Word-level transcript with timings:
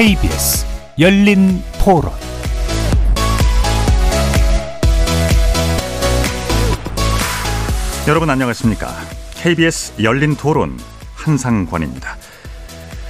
KBS 0.00 0.64
열린 0.98 1.62
토론 1.78 2.10
여러분 8.08 8.30
안녕하십니까? 8.30 8.88
KBS 9.34 10.02
열린 10.02 10.36
토론 10.36 10.78
한상권입니다. 11.16 12.16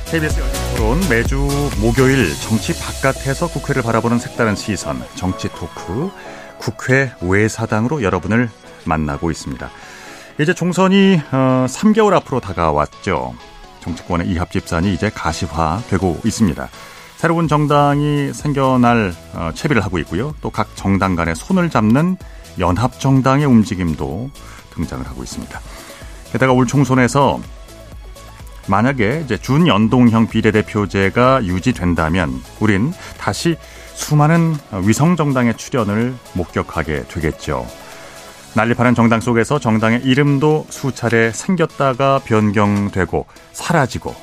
KBS 0.07 0.41
열린 0.41 0.53
토론 0.77 1.09
매주 1.09 1.71
목요일 1.81 2.35
정치 2.41 2.77
바깥에서 2.77 3.47
국회를 3.47 3.83
바라보는 3.83 4.19
색다른 4.19 4.57
시선 4.57 5.01
정치 5.15 5.49
토크 5.51 6.11
국회 6.59 7.13
외사당으로 7.21 8.03
여러분을 8.03 8.51
만나고 8.85 9.31
있습니다. 9.31 9.71
이제 10.41 10.53
총선이 10.55 11.21
어, 11.31 11.67
3개월 11.69 12.15
앞으로 12.15 12.41
다가왔죠. 12.41 13.37
정치권의 13.81 14.29
이합 14.29 14.51
집산이 14.51 14.93
이제 14.95 15.11
가시화되고 15.11 16.21
있습니다. 16.25 16.69
새로운 17.17 17.49
정당이 17.49 18.33
생겨날 18.33 19.15
어, 19.35 19.51
채비를 19.55 19.85
하고 19.85 19.99
있고요. 19.99 20.35
또 20.41 20.51
각 20.51 20.75
정당 20.77 21.17
간의 21.17 21.35
손을 21.37 21.69
잡는 21.71 22.17
연합 22.59 22.99
정당의 22.99 23.47
움직임도 23.47 24.31
등장을 24.75 25.07
하고 25.07 25.23
있습니다. 25.23 25.61
게다가 26.33 26.53
올 26.53 26.67
총선에서 26.67 27.41
만약에 28.69 29.23
이제 29.25 29.37
준연동형 29.37 30.29
비례대표제가 30.29 31.45
유지된다면 31.45 32.41
우린 32.61 32.93
다시 33.19 33.57
수많은 33.95 34.57
위성 34.85 35.17
정당의 35.17 35.57
출현을 35.57 36.15
목격하게 36.35 37.05
되겠죠. 37.09 37.67
난립하는 38.55 38.95
정당 38.95 39.21
속에서 39.21 39.59
정당의 39.59 40.03
이름도 40.03 40.67
수차례 40.71 41.31
생겼다가 41.33 42.21
변경되고 42.25 43.27
사라지고 43.53 44.15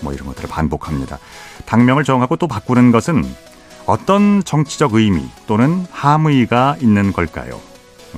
뭐 0.00 0.12
이런 0.12 0.26
것들을 0.28 0.48
반복합니다. 0.48 1.18
당명을 1.66 2.04
정하고 2.04 2.36
또 2.36 2.46
바꾸는 2.46 2.92
것은 2.92 3.24
어떤 3.86 4.42
정치적 4.44 4.94
의미 4.94 5.28
또는 5.46 5.86
함의가 5.90 6.76
있는 6.80 7.12
걸까요? 7.12 7.60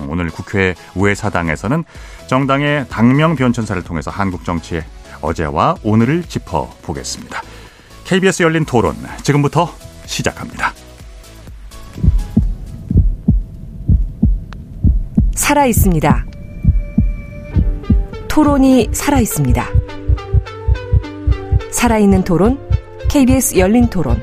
오늘 0.08 0.30
국회 0.30 0.74
우회사당에서는 0.94 1.84
정당의 2.26 2.86
당명 2.88 3.34
변천사를 3.34 3.82
통해서 3.82 4.10
한국 4.10 4.44
정치의 4.44 4.84
어제와 5.20 5.76
오늘을 5.82 6.24
짚어보겠습니다. 6.24 7.42
KBS 8.04 8.42
열린 8.42 8.64
토론 8.64 8.94
지금부터 9.22 9.72
시작합니다. 10.04 10.72
살아 15.36 15.66
있습니다. 15.66 16.24
토론이 18.28 18.88
살아 18.92 19.20
있습니다. 19.20 19.64
살아있는 21.70 22.24
토론, 22.24 22.58
KBS 23.08 23.58
열린 23.58 23.88
토론. 23.88 24.20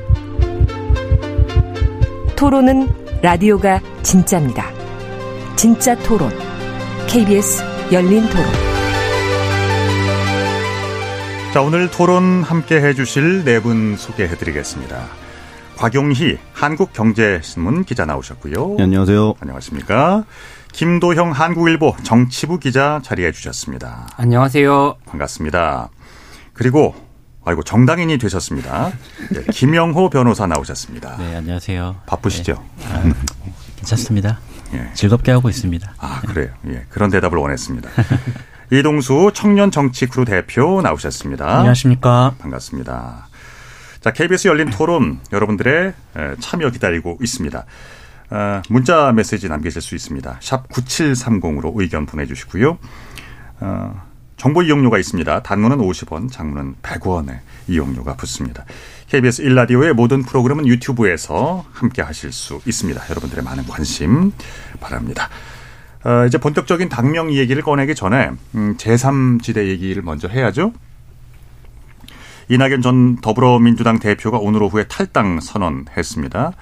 토론은 2.36 2.88
라디오가 3.22 3.80
진짜입니다. 4.02 4.66
진짜 5.56 5.96
토론, 6.02 6.30
KBS 7.06 7.62
열린 7.92 8.26
토론. 8.28 8.44
자, 11.54 11.62
오늘 11.62 11.88
토론 11.90 12.42
함께 12.42 12.80
해주실 12.82 13.44
네 13.44 13.60
분 13.60 13.96
소개해 13.96 14.36
드리겠습니다. 14.36 15.06
곽용희 15.76 16.38
한국경제신문 16.52 17.84
기자 17.84 18.04
나오셨고요. 18.04 18.74
네, 18.78 18.84
안녕하세요. 18.84 19.34
안녕하십니까. 19.40 20.24
김도형 20.74 21.30
한국일보 21.30 21.94
정치부 22.02 22.58
기자 22.58 23.00
자리해 23.04 23.30
주셨습니다. 23.30 24.08
안녕하세요. 24.16 24.96
반갑습니다. 25.06 25.88
그리고 26.52 26.96
아이고 27.44 27.62
정당인이 27.62 28.18
되셨습니다. 28.18 28.90
네, 29.30 29.44
김영호 29.52 30.10
변호사 30.10 30.48
나오셨습니다. 30.48 31.16
네, 31.18 31.36
안녕하세요. 31.36 32.02
바쁘시죠? 32.06 32.60
네. 32.78 32.86
아, 32.86 33.04
괜찮습니다. 33.76 34.40
예. 34.72 34.90
즐겁게 34.94 35.30
하고 35.30 35.48
있습니다. 35.48 35.94
아 35.98 36.20
그래요. 36.22 36.48
예, 36.66 36.84
그런 36.88 37.08
대답을 37.08 37.38
원했습니다. 37.38 37.88
이동수 38.72 39.30
청년 39.32 39.70
정치 39.70 40.06
크루 40.06 40.24
대표 40.24 40.82
나오셨습니다. 40.82 41.58
안녕하십니까. 41.58 42.34
반갑습니다. 42.40 43.28
자, 44.00 44.10
KBS 44.10 44.48
열린 44.48 44.70
토론 44.70 45.20
여러분들의 45.32 45.94
참여 46.40 46.70
기다리고 46.70 47.18
있습니다. 47.22 47.64
어, 48.30 48.62
문자 48.68 49.12
메시지 49.12 49.48
남기실 49.48 49.82
수 49.82 49.94
있습니다. 49.94 50.38
샵 50.40 50.68
9730으로 50.68 51.72
의견 51.74 52.06
보내주시고요. 52.06 52.78
어, 53.60 54.02
정보 54.36 54.62
이용료가 54.62 54.98
있습니다. 54.98 55.42
단문은 55.42 55.78
50원, 55.78 56.30
장문은 56.30 56.76
100원의 56.82 57.38
이용료가 57.68 58.14
붙습니다. 58.16 58.64
KBS 59.08 59.44
1라디오의 59.44 59.92
모든 59.92 60.22
프로그램은 60.22 60.66
유튜브에서 60.66 61.64
함께 61.72 62.02
하실 62.02 62.32
수 62.32 62.60
있습니다. 62.66 63.00
여러분들의 63.10 63.44
많은 63.44 63.64
관심 63.66 64.32
바랍니다. 64.80 65.28
어, 66.04 66.26
이제 66.26 66.36
본격적인 66.38 66.88
당명 66.88 67.32
얘기를 67.32 67.62
꺼내기 67.62 67.94
전에 67.94 68.30
음, 68.54 68.76
제3지대 68.76 69.68
얘기를 69.68 70.02
먼저 70.02 70.28
해야죠. 70.28 70.72
이낙연 72.48 72.82
전 72.82 73.16
더불어민주당 73.22 73.98
대표가 73.98 74.38
오늘 74.38 74.62
오후에 74.62 74.84
탈당 74.84 75.40
선언했습니다. 75.40 76.52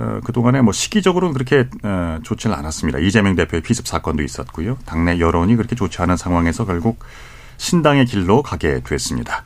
어, 0.00 0.20
그동안에 0.24 0.62
뭐 0.62 0.72
시기적으로는 0.72 1.34
그렇게 1.34 1.68
어, 1.82 2.18
좋지는 2.22 2.56
않았습니다. 2.56 2.98
이재명 2.98 3.36
대표의 3.36 3.62
피습 3.62 3.86
사건도 3.86 4.22
있었고요. 4.22 4.78
당내 4.86 5.20
여론이 5.20 5.56
그렇게 5.56 5.76
좋지 5.76 6.00
않은 6.02 6.16
상황에서 6.16 6.64
결국 6.64 6.98
신당의 7.58 8.06
길로 8.06 8.42
가게 8.42 8.80
됐습니다. 8.80 9.44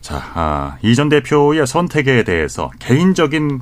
자, 0.00 0.22
아, 0.34 0.78
이전 0.82 1.08
대표의 1.08 1.66
선택에 1.66 2.22
대해서 2.22 2.70
개인적인 2.78 3.60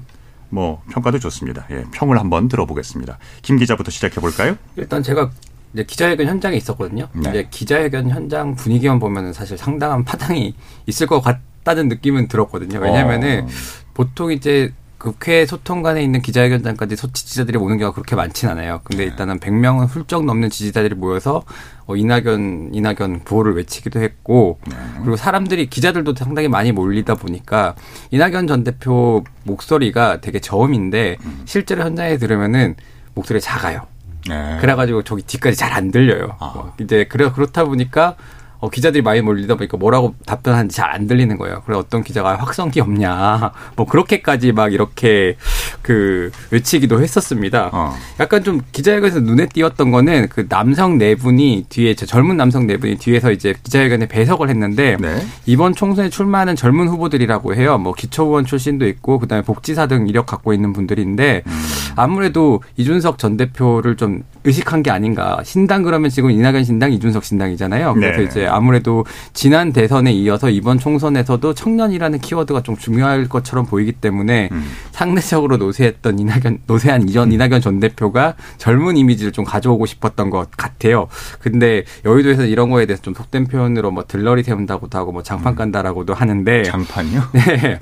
뭐 0.51 0.83
평가도 0.91 1.19
좋습니다. 1.19 1.67
예, 1.71 1.85
평을 1.93 2.19
한번 2.19 2.49
들어보겠습니다. 2.49 3.19
김 3.41 3.57
기자부터 3.57 3.91
시작해 3.91 4.21
볼까요? 4.21 4.57
일단 4.77 5.03
제가 5.03 5.31
이제 5.73 5.85
기자회견 5.85 6.27
현장에 6.27 6.57
있었거든요. 6.57 7.09
네. 7.15 7.31
이제 7.31 7.49
기자회견 7.51 8.11
현장 8.11 8.55
분위기만 8.55 8.99
보면은 9.01 9.33
사실 9.33 9.57
상당한 9.57 10.05
파장이 10.05 10.55
있을 10.87 11.07
것 11.07 11.23
같다는 11.23 11.89
느낌은 11.89 12.29
들었거든요. 12.29 12.79
왜냐면은 12.79 13.45
어. 13.45 13.49
보통 13.95 14.31
이제 14.31 14.73
국회 15.05 15.45
소통관에 15.45 16.03
있는 16.03 16.23
기자회견장까지 16.23 16.97
소 16.97 17.13
지지자들이 17.13 17.59
오는 17.59 17.77
경우가 17.77 17.95
그렇게 17.95 18.17
많진 18.17 18.49
않아요. 18.49 18.81
근데 18.85 19.05
네. 19.05 19.11
일단은 19.11 19.39
100명은 19.39 19.87
훌쩍 19.87 20.25
넘는 20.25 20.49
지지자들이 20.49 20.95
모여서 20.95 21.43
어, 21.85 21.95
이낙연, 21.95 22.71
이낙연 22.73 23.25
구호를 23.25 23.55
외치기도 23.55 24.01
했고, 24.01 24.59
네. 24.67 24.75
그리고 25.01 25.17
사람들이, 25.17 25.69
기자들도 25.69 26.15
상당히 26.15 26.49
많이 26.49 26.73
몰리다 26.73 27.17
보니까, 27.17 27.75
이낙연 28.13 28.47
전 28.47 28.65
대표 28.65 29.23
목소리가 29.43 30.23
되게 30.23 30.41
저음인데, 30.41 31.19
음. 31.23 31.43
실제로 31.45 31.83
현장에 31.85 32.17
들으면은 32.17 32.75
목소리가 33.13 33.45
작아요. 33.45 33.83
네. 34.27 34.57
그래가지고 34.63 35.03
저기 35.03 35.21
뒤까지 35.21 35.59
잘 35.59 35.75
안 35.75 35.91
들려요. 35.91 36.37
아. 36.39 36.53
뭐 36.55 36.73
이제, 36.81 37.05
그래, 37.05 37.31
그렇다 37.31 37.65
보니까, 37.65 38.17
어, 38.65 38.71
기자들이 38.71 39.03
많이 39.03 39.21
몰리다 39.21 39.57
보니까 39.57 39.77
뭐라고 39.77 40.15
답변하는지 40.25 40.75
잘 40.77 40.95
안 40.95 41.09
들리는 41.09 41.37
거예요. 41.39 41.63
그래 41.67 41.77
어떤 41.77 42.05
기자가 42.05 42.37
확성기 42.37 42.81
없냐, 42.81 43.51
뭐 43.75 43.85
그렇게까지 43.85 44.53
막 44.53 44.73
이렇게 44.73 45.37
그 45.83 46.31
외치기도 46.53 47.03
했었습니다. 47.03 47.71
어. 47.73 47.97
약간 48.21 48.45
좀 48.45 48.61
기자회견에서 48.71 49.21
눈에 49.21 49.47
띄었던 49.47 49.91
거는 49.91 50.29
그 50.29 50.47
남성 50.49 50.99
네 50.99 51.17
분이 51.17 51.67
뒤에 51.69 51.95
젊은 51.95 52.37
남성 52.37 52.69
네 52.69 52.77
분이 52.77 52.99
뒤에서 52.99 53.33
이제 53.33 53.55
기자회견에 53.65 54.07
배석을 54.07 54.51
했는데 54.51 54.97
네. 55.01 55.27
이번 55.47 55.75
총선에 55.75 56.11
출마하는 56.11 56.55
젊은 56.55 56.87
후보들이라고 56.87 57.57
해요. 57.57 57.77
뭐 57.79 57.93
기초의원 57.93 58.45
출신도 58.45 58.87
있고 58.87 59.19
그다음에 59.19 59.43
복지사 59.43 59.89
등 59.89 60.07
이력 60.07 60.27
갖고 60.27 60.53
있는 60.53 60.73
분들인데 60.73 61.43
음. 61.45 61.63
아무래도 61.97 62.63
이준석 62.77 63.19
전 63.19 63.37
대표를 63.37 63.97
좀 63.97 64.23
의식한 64.45 64.83
게 64.83 64.91
아닌가. 64.91 65.41
신당 65.45 65.83
그러면 65.83 66.11
지금 66.11 66.31
이낙연 66.31 66.65
신당, 66.65 66.93
이준석 66.93 67.25
신당이잖아요. 67.25 67.95
그래서 67.95 68.19
네. 68.19 68.25
이제 68.25 68.47
아무래도 68.55 69.05
지난 69.33 69.73
대선에 69.73 70.13
이어서 70.13 70.51
이번 70.51 70.79
총선에서도 70.79 71.55
청년이라는 71.55 72.19
키워드가 72.21 72.63
좀 72.63 72.77
중요할 72.77 73.29
것처럼 73.29 73.67
보이기 73.67 73.93
때문에 73.93 74.49
음. 74.53 74.65
상대적으로 74.93 75.57
노세했던 75.57 76.19
이낙연, 76.19 76.61
노세한 76.67 77.09
이전 77.09 77.33
이낙연 77.33 77.61
전 77.61 77.81
대표가 77.81 78.35
젊은 78.59 78.97
이미지를 78.97 79.33
좀 79.33 79.45
가져오고 79.45 79.87
싶었던 79.87 80.31
것 80.31 80.51
같아요. 80.57 81.09
근데 81.41 81.85
여의도에서 82.05 82.45
이런 82.45 82.71
거에 82.71 82.87
대해서 82.87 83.03
좀 83.03 83.15
속된 83.15 83.47
표현으로 83.47 83.91
뭐 83.91 84.05
들러리 84.07 84.43
세운다고도 84.43 84.97
하고 84.99 85.13
뭐 85.13 85.23
장판 85.23 85.55
음. 85.55 85.57
깐다라고도 85.57 86.15
하는데. 86.15 86.63
장판이요? 86.65 87.23
네. 87.33 87.81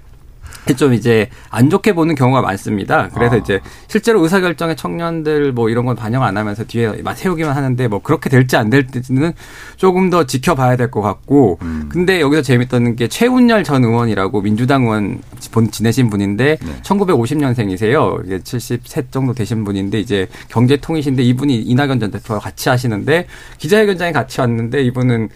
좀 0.76 0.94
이제 0.94 1.29
안 1.50 1.69
좋게 1.70 1.93
보는 1.94 2.14
경우가 2.14 2.41
많습니다. 2.43 3.09
그래서 3.12 3.35
아. 3.35 3.38
이제 3.38 3.61
실제로 3.88 4.23
의사결정에 4.23 4.76
청년들 4.76 5.53
뭐 5.53 5.69
이런 5.69 5.85
건 5.85 5.97
반영 5.97 6.23
안 6.23 6.37
하면서 6.37 6.64
뒤에 6.64 7.03
세우기만 7.14 7.56
하는데 7.56 7.88
뭐 7.88 8.00
그렇게 8.00 8.31
될지 8.31 8.56
안 8.56 8.70
될지는 8.70 9.32
조금 9.76 10.11
더 10.11 10.25
지켜봐야 10.26 10.76
될 10.76 10.93
것 10.93 11.00
같고 11.00 11.59
음. 11.62 11.88
근데 11.91 12.20
여기서 12.20 12.43
재밌던 12.43 12.97
게 12.97 13.09
최운열 13.09 13.64
전 13.64 13.82
의원이라고 13.82 14.43
민주당 14.43 14.82
의원 14.85 15.20
본 15.50 15.70
지내신 15.70 16.11
분인데 16.11 16.59
네. 16.61 16.73
1950년생이세요. 16.82 18.25
이게 18.26 18.38
70세 18.38 19.11
정도 19.11 19.32
되신 19.32 19.64
분인데 19.64 19.99
이제 19.99 20.29
경제통이신데 20.49 21.23
이분이 21.23 21.62
이낙연 21.62 21.99
전 22.00 22.11
대표와 22.11 22.38
같이 22.41 22.69
하시는데 22.69 23.26
기자회견장에 23.59 24.12
같이 24.12 24.41
왔는데 24.41 24.82
이분은 24.85 25.31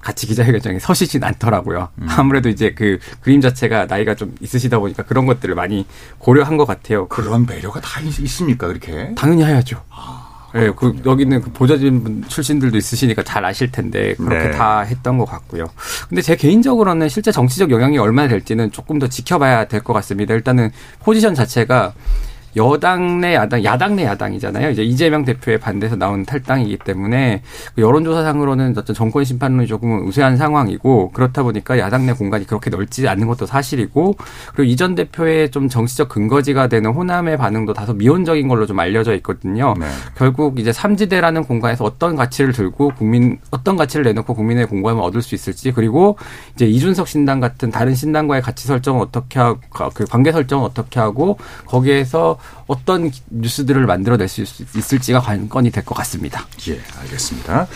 같이 0.00 0.26
기자회견장에 0.26 0.78
서시진 0.78 1.24
않더라고요. 1.24 1.88
음. 1.96 2.06
아무래도 2.10 2.48
이제 2.48 2.72
그 2.74 2.98
그림 3.20 3.40
자체가 3.40 3.86
나이가 3.86 4.14
좀 4.14 4.34
있으시다 4.40 4.78
보니까 4.78 5.02
그런 5.02 5.26
것들을 5.26 5.54
많이 5.54 5.86
고려한 6.18 6.56
것 6.56 6.66
같아요. 6.66 7.08
그런 7.08 7.46
배려가 7.46 7.80
다 7.80 8.00
있, 8.00 8.12
습니까 8.28 8.68
그렇게? 8.68 9.14
당연히 9.16 9.44
해야죠. 9.44 9.82
아. 9.90 10.24
예, 10.54 10.60
네, 10.60 10.70
그 10.74 10.98
여기는 11.04 11.42
그 11.42 11.52
보좌진 11.52 12.24
출신들도 12.26 12.78
있으시니까 12.78 13.22
잘 13.22 13.44
아실 13.44 13.70
텐데 13.70 14.14
그렇게 14.14 14.48
네. 14.48 14.50
다 14.52 14.80
했던 14.80 15.18
것 15.18 15.26
같고요. 15.26 15.66
근데 16.08 16.22
제 16.22 16.36
개인적으로는 16.36 17.10
실제 17.10 17.30
정치적 17.30 17.70
영향이 17.70 17.98
얼마나 17.98 18.28
될지는 18.28 18.72
조금 18.72 18.98
더 18.98 19.08
지켜봐야 19.08 19.66
될 19.66 19.82
것 19.82 19.92
같습니다. 19.92 20.32
일단은 20.32 20.70
포지션 21.00 21.34
자체가 21.34 21.92
여당 22.56 23.20
내 23.20 23.34
야당, 23.34 23.62
야당 23.64 23.96
내 23.96 24.04
야당이잖아요. 24.04 24.70
이제 24.70 24.82
이재명 24.82 25.24
대표의 25.24 25.58
반대에서 25.58 25.96
나온 25.96 26.24
탈당이기 26.24 26.78
때문에 26.78 27.42
그 27.74 27.82
여론조사상으로는 27.82 28.74
어떤 28.76 28.94
정권 28.94 29.24
심판론이 29.24 29.66
조금 29.66 30.06
우세한 30.06 30.36
상황이고 30.36 31.10
그렇다 31.12 31.42
보니까 31.42 31.78
야당 31.78 32.06
내 32.06 32.12
공간이 32.12 32.46
그렇게 32.46 32.70
넓지 32.70 33.06
않는 33.06 33.26
것도 33.26 33.46
사실이고 33.46 34.16
그리고 34.54 34.64
이전 34.64 34.94
대표의 34.94 35.50
좀 35.50 35.68
정치적 35.68 36.08
근거지가 36.08 36.68
되는 36.68 36.90
호남의 36.90 37.36
반응도 37.36 37.74
다소 37.74 37.92
미온적인 37.92 38.48
걸로 38.48 38.66
좀 38.66 38.78
알려져 38.80 39.14
있거든요. 39.16 39.74
네. 39.78 39.86
결국 40.16 40.58
이제 40.58 40.72
삼지대라는 40.72 41.44
공간에서 41.44 41.84
어떤 41.84 42.16
가치를 42.16 42.52
들고 42.52 42.92
국민 42.96 43.38
어떤 43.50 43.76
가치를 43.76 44.04
내놓고 44.04 44.34
국민의 44.34 44.66
공감을 44.66 45.02
얻을 45.02 45.22
수 45.22 45.34
있을지 45.34 45.72
그리고 45.72 46.16
이제 46.54 46.66
이준석 46.66 47.08
신당 47.08 47.40
같은 47.40 47.70
다른 47.70 47.94
신당과의 47.94 48.42
가치 48.42 48.66
설정을 48.66 49.02
어떻게 49.02 49.38
하고 49.38 49.60
그 49.94 50.04
관계 50.06 50.32
설정을 50.32 50.64
어떻게 50.64 50.98
하고 51.00 51.38
거기에서 51.66 52.37
어떤 52.66 53.10
뉴스들을 53.30 53.86
만들어낼 53.86 54.28
수 54.28 54.42
있을지가 54.42 55.20
관건이 55.20 55.70
될 55.70 55.84
것 55.84 55.94
같습니다. 55.96 56.46
예, 56.68 56.80
알겠습니다. 57.00 57.66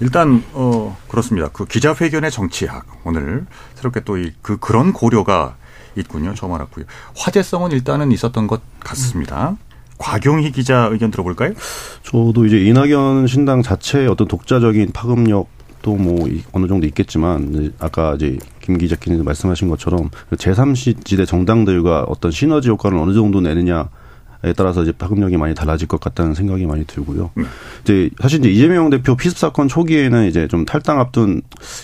일단 0.00 0.44
어 0.52 0.96
그렇습니다. 1.08 1.48
그 1.52 1.64
기자회견의 1.66 2.30
정치학 2.30 2.86
오늘 3.04 3.46
새롭게 3.74 4.00
또 4.04 4.16
이 4.18 4.32
그 4.42 4.56
그런 4.58 4.92
고려가 4.92 5.56
있군요. 5.96 6.34
처음 6.34 6.52
알았고요. 6.54 6.84
화제성은 7.16 7.72
일단은 7.72 8.12
있었던 8.12 8.46
것 8.46 8.60
같습니다. 8.80 9.56
곽용희 9.98 10.52
기자 10.52 10.88
의견 10.92 11.10
들어볼까요? 11.10 11.54
저도 12.04 12.46
이제 12.46 12.58
이낙연 12.60 13.26
신당 13.26 13.62
자체의 13.62 14.06
어떤 14.06 14.28
독자적인 14.28 14.92
파급력 14.92 15.48
또뭐 15.82 16.28
어느 16.52 16.68
정도 16.68 16.86
있겠지만 16.86 17.72
아까 17.80 18.14
이제 18.14 18.38
김 18.60 18.78
기자께서 18.78 19.24
말씀하신 19.24 19.68
것처럼 19.68 20.10
제3지대 20.32 21.26
정당들과 21.26 22.04
어떤 22.08 22.30
시너지 22.30 22.68
효과를 22.68 22.96
어느 22.98 23.12
정도 23.14 23.40
내느냐 23.40 23.88
에 24.44 24.52
따라서 24.52 24.82
이제 24.82 24.92
파급력이 24.92 25.36
많이 25.36 25.52
달라질 25.52 25.88
것 25.88 25.98
같다는 25.98 26.34
생각이 26.34 26.64
많이 26.64 26.84
들고요. 26.86 27.30
네. 27.34 27.42
이제 27.82 28.10
사실 28.20 28.38
이제 28.38 28.48
이재명 28.48 28.88
대표 28.88 29.16
피습 29.16 29.36
사건 29.36 29.66
초기에는 29.66 30.28
이제 30.28 30.46
좀 30.46 30.64
탈당 30.64 31.00
앞둔 31.00 31.42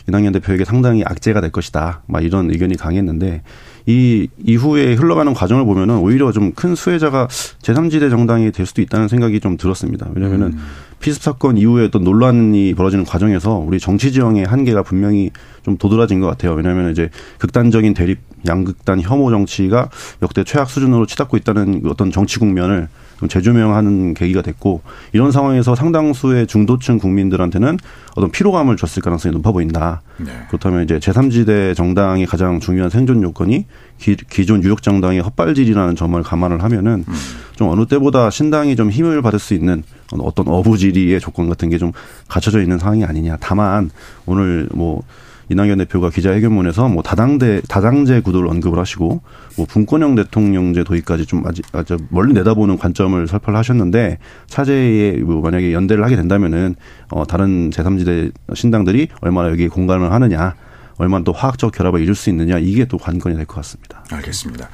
이낙연 0.08 0.32
대표에게 0.34 0.64
상당히 0.64 1.02
악재가 1.04 1.40
될 1.40 1.50
것이다. 1.50 2.02
막 2.06 2.24
이런 2.24 2.50
의견이 2.50 2.76
강했는데 2.76 3.42
이 3.86 4.28
이후에 4.42 4.94
흘러가는 4.94 5.32
과정을 5.34 5.64
보면은 5.64 5.98
오히려 5.98 6.32
좀 6.32 6.52
큰 6.54 6.74
수혜자가 6.74 7.26
제3지대 7.28 8.10
정당이 8.10 8.52
될 8.52 8.64
수도 8.64 8.80
있다는 8.80 9.08
생각이 9.08 9.40
좀 9.40 9.56
들었습니다. 9.56 10.08
왜냐면은 10.14 10.52
음. 10.54 10.58
피습 11.00 11.22
사건 11.22 11.58
이후에 11.58 11.88
또 11.88 11.98
논란이 11.98 12.74
벌어지는 12.74 13.04
과정에서 13.04 13.56
우리 13.56 13.78
정치 13.78 14.12
지형의 14.12 14.46
한계가 14.46 14.82
분명히 14.82 15.30
좀 15.62 15.76
도드라진 15.76 16.20
것 16.20 16.26
같아요. 16.28 16.52
왜냐하면 16.54 16.92
이제 16.92 17.10
극단적인 17.38 17.92
대립 17.92 18.20
양극단 18.46 19.00
혐오 19.02 19.30
정치가 19.30 19.90
역대 20.22 20.44
최악 20.44 20.70
수준으로 20.70 21.06
치닫고 21.06 21.36
있다는 21.36 21.82
그 21.82 21.90
어떤 21.90 22.10
정치 22.10 22.38
국면을 22.38 22.88
좀 23.24 23.28
재조명하는 23.28 24.14
계기가 24.14 24.42
됐고 24.42 24.82
이런 25.12 25.32
상황에서 25.32 25.74
상당수의 25.74 26.46
중도층 26.46 26.98
국민들한테는 26.98 27.78
어떤 28.14 28.30
피로감을 28.30 28.76
줬을 28.76 29.02
가능성이 29.02 29.34
높아 29.34 29.50
보인다. 29.52 30.02
네. 30.18 30.30
그렇다면 30.48 30.84
이제 30.84 30.98
제3지대 30.98 31.74
정당의 31.74 32.26
가장 32.26 32.60
중요한 32.60 32.90
생존 32.90 33.22
요건이 33.22 33.66
기, 33.98 34.46
존 34.46 34.62
유력 34.62 34.82
정당의 34.82 35.20
헛발질이라는 35.20 35.96
점을 35.96 36.22
감안을 36.22 36.62
하면은 36.62 37.04
음. 37.08 37.14
좀 37.56 37.68
어느 37.68 37.86
때보다 37.86 38.30
신당이 38.30 38.76
좀 38.76 38.90
힘을 38.90 39.22
받을 39.22 39.38
수 39.38 39.54
있는 39.54 39.82
어떤 40.12 40.48
어부지리의 40.48 41.20
조건 41.20 41.48
같은 41.48 41.70
게 41.70 41.78
좀 41.78 41.92
갖춰져 42.28 42.60
있는 42.60 42.78
상황이 42.78 43.04
아니냐. 43.04 43.36
다만 43.40 43.90
오늘 44.26 44.68
뭐 44.72 45.02
이낙연 45.50 45.78
대표가 45.78 46.10
기자회견문에서 46.10 46.88
뭐 46.88 47.02
다당대 47.02 47.60
다당제 47.68 48.20
구도를 48.20 48.48
언급을 48.48 48.78
하시고 48.78 49.20
뭐 49.56 49.66
분권형 49.66 50.14
대통령제 50.14 50.84
도입까지 50.84 51.26
좀 51.26 51.46
아직 51.46 51.64
아주 51.72 51.98
멀리 52.08 52.32
내다보는 52.32 52.78
관점을 52.78 53.26
설파를 53.26 53.58
하셨는데 53.58 54.18
차제에 54.46 55.18
뭐 55.18 55.40
만약에 55.42 55.72
연대를 55.72 56.04
하게 56.04 56.16
된다면은 56.16 56.76
어 57.10 57.24
다른 57.26 57.70
제3지대 57.70 58.32
신당들이 58.54 59.08
얼마나 59.20 59.50
여기에 59.50 59.68
공간을 59.68 60.12
하느냐 60.12 60.54
얼마나 60.96 61.24
또 61.24 61.32
화학적 61.32 61.72
결합을 61.72 62.00
이룰 62.00 62.14
수 62.14 62.30
있느냐 62.30 62.58
이게 62.58 62.84
또 62.84 62.98
관건이 62.98 63.34
될 63.36 63.44
것 63.46 63.56
같습니다. 63.56 64.04
알겠습니다. 64.10 64.68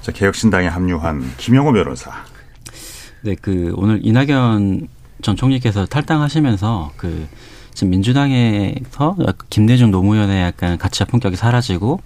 자 0.00 0.12
개혁신당에 0.12 0.68
합류한 0.68 1.22
김영호 1.36 1.72
변호사. 1.72 2.10
네, 3.22 3.34
그 3.40 3.72
오늘 3.76 4.00
이낙연 4.02 4.88
전 5.22 5.36
총리께서 5.36 5.84
탈당하시면서 5.84 6.92
그 6.96 7.26
지금 7.74 7.90
민주당에서 7.90 9.16
김대중 9.48 9.90
노무현의 9.90 10.42
약간 10.42 10.78
가치와 10.78 11.06
품격이 11.06 11.36
사라지고 11.36 12.00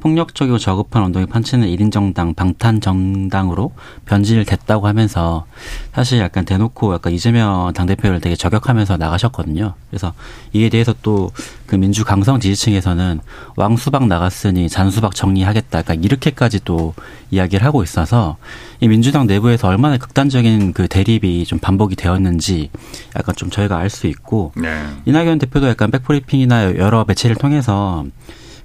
폭력적이고 0.00 0.58
저급한 0.58 1.04
운동에 1.04 1.26
판치는 1.26 1.68
1인 1.68 1.92
정당, 1.92 2.34
방탄 2.34 2.80
정당으로 2.80 3.72
변질됐다고 4.06 4.86
하면서 4.86 5.46
사실 5.94 6.18
약간 6.18 6.44
대놓고 6.44 6.94
약간 6.94 7.12
이재명 7.12 7.72
당대표를 7.74 8.20
되게 8.20 8.34
저격하면서 8.34 8.96
나가셨거든요. 8.96 9.74
그래서 9.90 10.12
이에 10.52 10.68
대해서 10.68 10.94
또 11.02 11.30
그 11.70 11.76
민주 11.76 12.04
강성 12.04 12.40
지지층에서는 12.40 13.20
왕수박 13.54 14.08
나갔으니 14.08 14.68
잔수박 14.68 15.14
정리하겠다. 15.14 15.78
약간 15.78 16.02
이렇게까지 16.02 16.64
또 16.64 16.94
이야기를 17.30 17.64
하고 17.64 17.84
있어서 17.84 18.38
이 18.80 18.88
민주당 18.88 19.28
내부에서 19.28 19.68
얼마나 19.68 19.96
극단적인 19.96 20.72
그 20.72 20.88
대립이 20.88 21.44
좀 21.44 21.60
반복이 21.60 21.94
되었는지 21.94 22.70
약간 23.16 23.36
좀 23.36 23.50
저희가 23.50 23.78
알 23.78 23.88
수 23.88 24.08
있고 24.08 24.52
네. 24.56 24.84
이낙연 25.04 25.38
대표도 25.38 25.68
약간 25.68 25.92
백브리핑이나 25.92 26.76
여러 26.76 27.04
매체를 27.06 27.36
통해서 27.36 28.04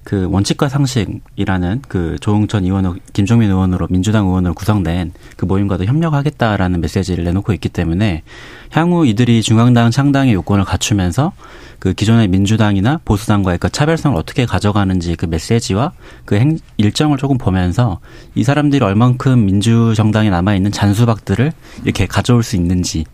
그 0.05 0.27
원칙과 0.29 0.69
상식이라는 0.69 1.81
그 1.87 2.15
조응천 2.21 2.63
의원, 2.63 2.99
김종민 3.11 3.49
의원으로 3.49 3.87
민주당 3.89 4.27
의원으로 4.27 4.53
구성된 4.53 5.13
그 5.35 5.45
모임과도 5.45 5.85
협력하겠다라는 5.85 6.79
메시지를 6.79 7.23
내놓고 7.23 7.53
있기 7.53 7.69
때문에 7.69 8.21
향후 8.69 9.07
이들이 9.07 9.41
중앙당 9.41 9.89
창당의 9.89 10.35
요건을 10.35 10.63
갖추면서 10.63 11.33
그 11.79 11.93
기존의 11.93 12.27
민주당이나 12.27 12.99
보수당과의 13.03 13.57
그 13.57 13.69
차별성을 13.69 14.15
어떻게 14.15 14.45
가져가는지 14.45 15.15
그 15.15 15.25
메시지와 15.25 15.93
그 16.23 16.35
행, 16.35 16.59
일정을 16.77 17.17
조금 17.17 17.39
보면서 17.39 17.99
이 18.35 18.43
사람들이 18.43 18.85
얼만큼 18.85 19.43
민주정당에 19.43 20.29
남아있는 20.29 20.71
잔수박들을 20.71 21.51
이렇게 21.83 22.05
가져올 22.05 22.43
수 22.43 22.55
있는지에 22.55 23.05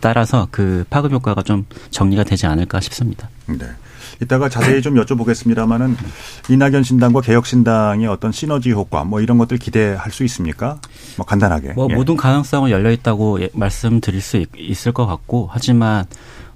따라서 0.00 0.46
그 0.52 0.84
파급 0.90 1.12
효과가 1.12 1.42
좀 1.42 1.66
정리가 1.90 2.22
되지 2.22 2.46
않을까 2.46 2.78
싶습니다. 2.80 3.28
네. 3.46 3.66
이따가 4.22 4.48
자세히 4.48 4.82
좀 4.82 4.94
여쭤보겠습니다만은 4.94 5.96
이낙연 6.50 6.82
신당과 6.82 7.20
개혁 7.20 7.46
신당의 7.46 8.06
어떤 8.06 8.32
시너지 8.32 8.72
효과 8.72 9.04
뭐 9.04 9.20
이런 9.20 9.38
것들 9.38 9.58
기대할 9.58 10.10
수 10.10 10.24
있습니까? 10.24 10.80
뭐 11.16 11.26
간단하게. 11.26 11.72
뭐 11.74 11.88
예. 11.90 11.94
모든 11.94 12.16
가능성은 12.16 12.70
열려 12.70 12.90
있다고 12.90 13.40
예, 13.42 13.50
말씀드릴 13.52 14.20
수 14.20 14.44
있을 14.56 14.92
것 14.92 15.06
같고 15.06 15.48
하지만 15.50 16.06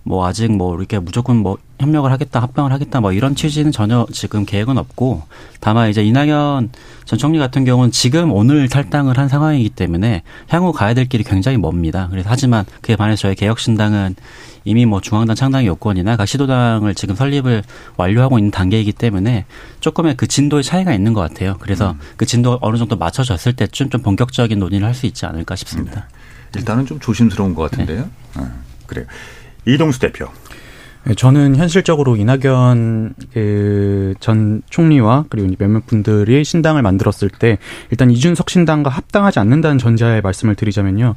뭐 0.03 0.27
아직 0.27 0.51
뭐 0.51 0.77
이렇게 0.77 0.99
무조건 0.99 1.37
뭐 1.37 1.59
협력을 1.79 2.11
하겠다, 2.11 2.41
합병을 2.41 2.73
하겠다, 2.73 3.01
뭐 3.01 3.13
이런 3.13 3.35
취지는 3.35 3.71
전혀 3.71 4.07
지금 4.13 4.45
계획은 4.45 4.79
없고 4.79 5.23
다만 5.61 5.91
이제 5.91 6.03
이낙연 6.03 6.71
전 7.05 7.19
총리 7.19 7.39
같은 7.39 7.65
경우는 7.65 7.91
지금 7.91 8.33
오늘 8.33 8.69
탈당을 8.69 9.19
한 9.19 9.29
상황이기 9.29 9.71
때문에 9.71 10.23
향후 10.49 10.73
가야 10.73 10.95
될 10.95 11.07
길이 11.07 11.23
굉장히 11.23 11.59
멉니다. 11.59 12.09
그래서 12.11 12.29
하지만 12.31 12.65
그에 12.81 12.97
반해서 12.97 13.23
저희 13.23 13.35
개혁신당은 13.35 14.17
이미 14.65 14.87
뭐 14.87 15.01
중앙당 15.01 15.35
창당 15.37 15.65
요건이나 15.67 16.17
각 16.17 16.27
시도당을 16.27 16.95
지금 16.95 17.15
설립을 17.15 17.63
완료하고 17.97 18.39
있는 18.39 18.51
단계이기 18.51 18.93
때문에 18.93 19.47
조금의 19.81 20.17
그 20.17 20.27
진도의 20.27 20.63
차이가 20.63 20.93
있는 20.93 21.13
것 21.13 21.21
같아요. 21.21 21.57
그래서 21.61 21.93
음. 21.93 22.01
그 22.17 22.27
진도 22.27 22.59
어느 22.61 22.77
정도 22.77 22.97
맞춰졌을 22.97 23.55
때쯤 23.55 23.91
좀 23.91 24.03
본격적인 24.03 24.59
논의를 24.59 24.87
할 24.87 24.95
수 24.95 25.07
있지 25.07 25.25
않을까 25.25 25.57
싶습니다. 25.57 26.09
네. 26.53 26.59
일단은 26.59 26.85
좀 26.85 26.99
조심스러운 27.01 27.55
것 27.55 27.71
같은데요. 27.71 28.03
네. 28.03 28.09
아, 28.35 28.51
그래요. 28.87 29.07
이동수 29.67 29.99
대표. 30.01 30.27
네, 31.05 31.15
저는 31.15 31.57
현실적으로 31.57 32.17
이낙연 32.17 33.15
그 33.33 34.15
전 34.21 34.61
총리와 34.69 35.27
그리고 35.31 35.49
몇몇 35.59 35.87
분들이 35.87 36.45
신당을 36.45 36.83
만들었을 36.83 37.31
때 37.39 37.59
일단 37.91 38.11
이준석 38.11 38.51
신당과 38.51 38.91
합당하지 38.91 39.39
않는다는 39.39 39.79
전제하에 39.79 40.21
말씀을 40.21 40.57
드리자면요. 40.57 41.15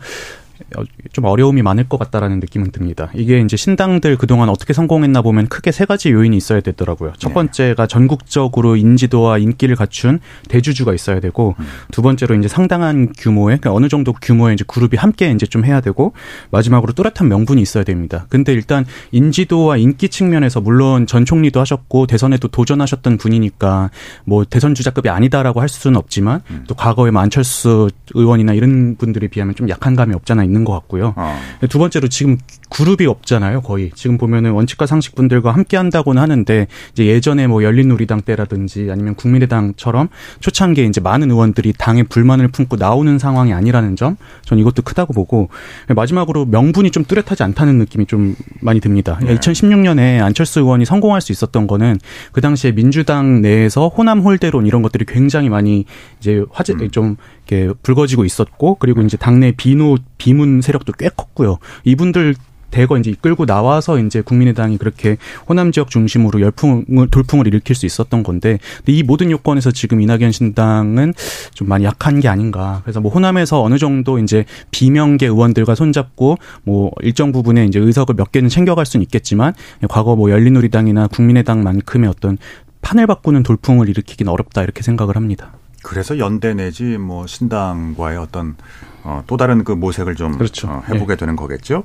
좀 1.11 1.25
어려움이 1.25 1.61
많을 1.61 1.87
것 1.87 1.97
같다라는 1.99 2.39
느낌은 2.39 2.71
듭니다. 2.71 3.09
이게 3.13 3.39
이제 3.39 3.57
신당들 3.57 4.17
그동안 4.17 4.49
어떻게 4.49 4.73
성공했나 4.73 5.21
보면 5.21 5.47
크게 5.47 5.71
세 5.71 5.85
가지 5.85 6.11
요인이 6.11 6.35
있어야 6.35 6.61
되더라고요. 6.61 7.13
첫 7.17 7.29
네. 7.29 7.33
번째가 7.35 7.87
전국적으로 7.87 8.75
인지도와 8.75 9.37
인기를 9.37 9.75
갖춘 9.75 10.19
대주주가 10.49 10.93
있어야 10.93 11.19
되고 11.19 11.55
음. 11.59 11.65
두 11.91 12.01
번째로 12.01 12.35
이제 12.35 12.47
상당한 12.47 13.11
규모의 13.17 13.59
그러니까 13.59 13.73
어느 13.73 13.87
정도 13.87 14.13
규모의 14.13 14.55
이제 14.55 14.63
그룹이 14.67 14.97
함께 14.97 15.31
이제 15.31 15.45
좀 15.45 15.65
해야 15.65 15.81
되고 15.81 16.13
마지막으로 16.51 16.93
뚜렷한 16.93 17.27
명분이 17.27 17.61
있어야 17.61 17.83
됩니다. 17.83 18.25
근데 18.29 18.53
일단 18.53 18.85
인지도와 19.11 19.77
인기 19.77 20.09
측면에서 20.09 20.61
물론 20.61 21.07
전 21.07 21.25
총리도 21.25 21.59
하셨고 21.59 22.07
대선에도 22.07 22.47
도전하셨던 22.47 23.17
분이니까 23.17 23.89
뭐 24.25 24.45
대선 24.45 24.75
주자급이 24.75 25.09
아니다라고 25.09 25.61
할 25.61 25.69
수는 25.69 25.97
없지만 25.97 26.41
음. 26.49 26.63
또 26.67 26.75
과거에 26.75 27.11
만철수 27.11 27.89
의원이나 28.13 28.53
이런 28.53 28.95
분들에 28.97 29.27
비하면 29.27 29.55
좀 29.55 29.69
약한 29.69 29.95
감이 29.95 30.13
없잖아 30.13 30.43
있는 30.43 30.62
것 30.63 30.73
같고요. 30.73 31.13
어. 31.15 31.39
두 31.69 31.79
번째로 31.79 32.07
지금 32.07 32.37
그룹이 32.73 33.05
없잖아요, 33.05 33.61
거의. 33.61 33.91
지금 33.93 34.17
보면은 34.17 34.51
원칙과 34.51 34.87
상식분들과 34.87 35.51
함께 35.51 35.77
한다고는 35.77 36.19
하는데 36.19 36.67
이제 36.91 37.05
예전에 37.05 37.45
뭐 37.45 37.63
열린우리당 37.63 38.21
때라든지 38.21 38.89
아니면 38.91 39.13
국민의당처럼 39.13 40.09
초창기에 40.39 40.85
이제 40.85 40.99
많은 40.99 41.29
의원들이 41.29 41.73
당에 41.77 42.01
불만을 42.01 42.47
품고 42.47 42.77
나오는 42.77 43.19
상황이 43.19 43.53
아니라는 43.53 43.95
점, 43.95 44.17
전 44.43 44.57
이것도 44.57 44.81
크다고 44.81 45.13
보고 45.13 45.49
마지막으로 45.87 46.45
명분이 46.45 46.89
좀 46.89 47.05
뚜렷하지 47.05 47.43
않다는 47.43 47.77
느낌이 47.77 48.07
좀 48.07 48.35
많이 48.59 48.79
듭니다. 48.79 49.19
네. 49.21 49.35
2016년에 49.35 50.21
안철수 50.21 50.59
의원이 50.61 50.85
성공할 50.85 51.21
수 51.21 51.31
있었던 51.31 51.67
거는 51.67 51.99
그 52.31 52.41
당시에 52.41 52.71
민주당 52.71 53.43
내에서 53.43 53.87
호남 53.87 54.21
홀대론 54.21 54.65
이런 54.65 54.81
것들이 54.81 55.05
굉장히 55.05 55.49
많이 55.49 55.85
이제 56.19 56.43
화제 56.51 56.73
음. 56.73 56.89
좀 56.89 57.17
이렇게 57.45 57.71
불거지고 57.83 58.25
있었고 58.25 58.75
그리고 58.79 59.01
이제 59.01 59.15
당내 59.15 59.51
비노 59.51 59.97
비문 60.17 60.61
세력도 60.61 60.93
꽤 60.93 61.09
컸고요. 61.09 61.59
이분들 61.83 62.33
대거 62.73 62.97
이제 62.97 63.11
이끌고 63.11 63.45
나와서 63.45 63.99
이제 63.99 64.21
국민의당이 64.21 64.79
그렇게 64.79 65.17
호남 65.47 65.71
지역 65.71 65.91
중심으로 65.91 66.41
열풍을 66.41 67.07
돌풍을 67.11 67.45
일으킬 67.45 67.75
수 67.75 67.85
있었던 67.85 68.23
건데 68.23 68.57
근데 68.77 68.93
이 68.93 69.03
모든 69.03 69.29
요건에서 69.29 69.69
지금 69.69 70.01
이낙연 70.01 70.31
신당은 70.31 71.13
좀 71.53 71.69
많이 71.69 71.85
약한 71.85 72.19
게 72.19 72.27
아닌가. 72.27 72.81
그래서 72.83 72.99
뭐 72.99 73.11
호남에서 73.11 73.61
어느 73.61 73.77
정도 73.77 74.17
이제 74.17 74.45
비명계 74.71 75.27
의원들과 75.27 75.75
손잡고 75.75 76.37
뭐 76.63 76.91
일정 77.01 77.31
부분에 77.31 77.65
이제 77.65 77.77
의석을 77.77 78.15
몇 78.15 78.31
개는 78.31 78.49
챙겨갈 78.49 78.87
수는 78.87 79.03
있겠지만 79.03 79.53
과거 79.87 80.15
뭐 80.15 80.31
열린우리당이나 80.31 81.07
국민의당만큼의 81.07 82.09
어떤 82.09 82.39
판을 82.81 83.05
바꾸는 83.05 83.43
돌풍을 83.43 83.87
일으키긴 83.87 84.27
어렵다 84.27 84.63
이렇게 84.63 84.81
생각을 84.81 85.15
합니다. 85.15 85.51
그래서 85.83 86.17
연대 86.17 86.55
내지 86.55 86.97
뭐 86.97 87.27
신당과의 87.27 88.17
어떤 88.17 88.55
어, 89.03 89.23
또 89.27 89.37
다른 89.37 89.63
그 89.63 89.73
모색을 89.73 90.15
좀 90.15 90.37
그렇죠. 90.37 90.69
어, 90.69 90.81
해보게 90.87 91.13
네. 91.13 91.17
되는 91.17 91.35
거겠죠. 91.35 91.83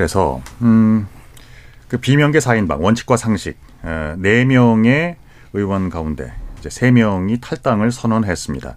그래서 0.00 0.40
음, 0.62 1.06
그 1.86 1.98
비명계 1.98 2.38
4인방 2.38 2.80
원칙과 2.80 3.18
상식 3.18 3.58
어, 3.82 4.14
4명의 4.16 5.16
의원 5.52 5.90
가운데 5.90 6.32
이제 6.58 6.70
3명이 6.70 7.42
탈당을 7.42 7.92
선언했습니다. 7.92 8.76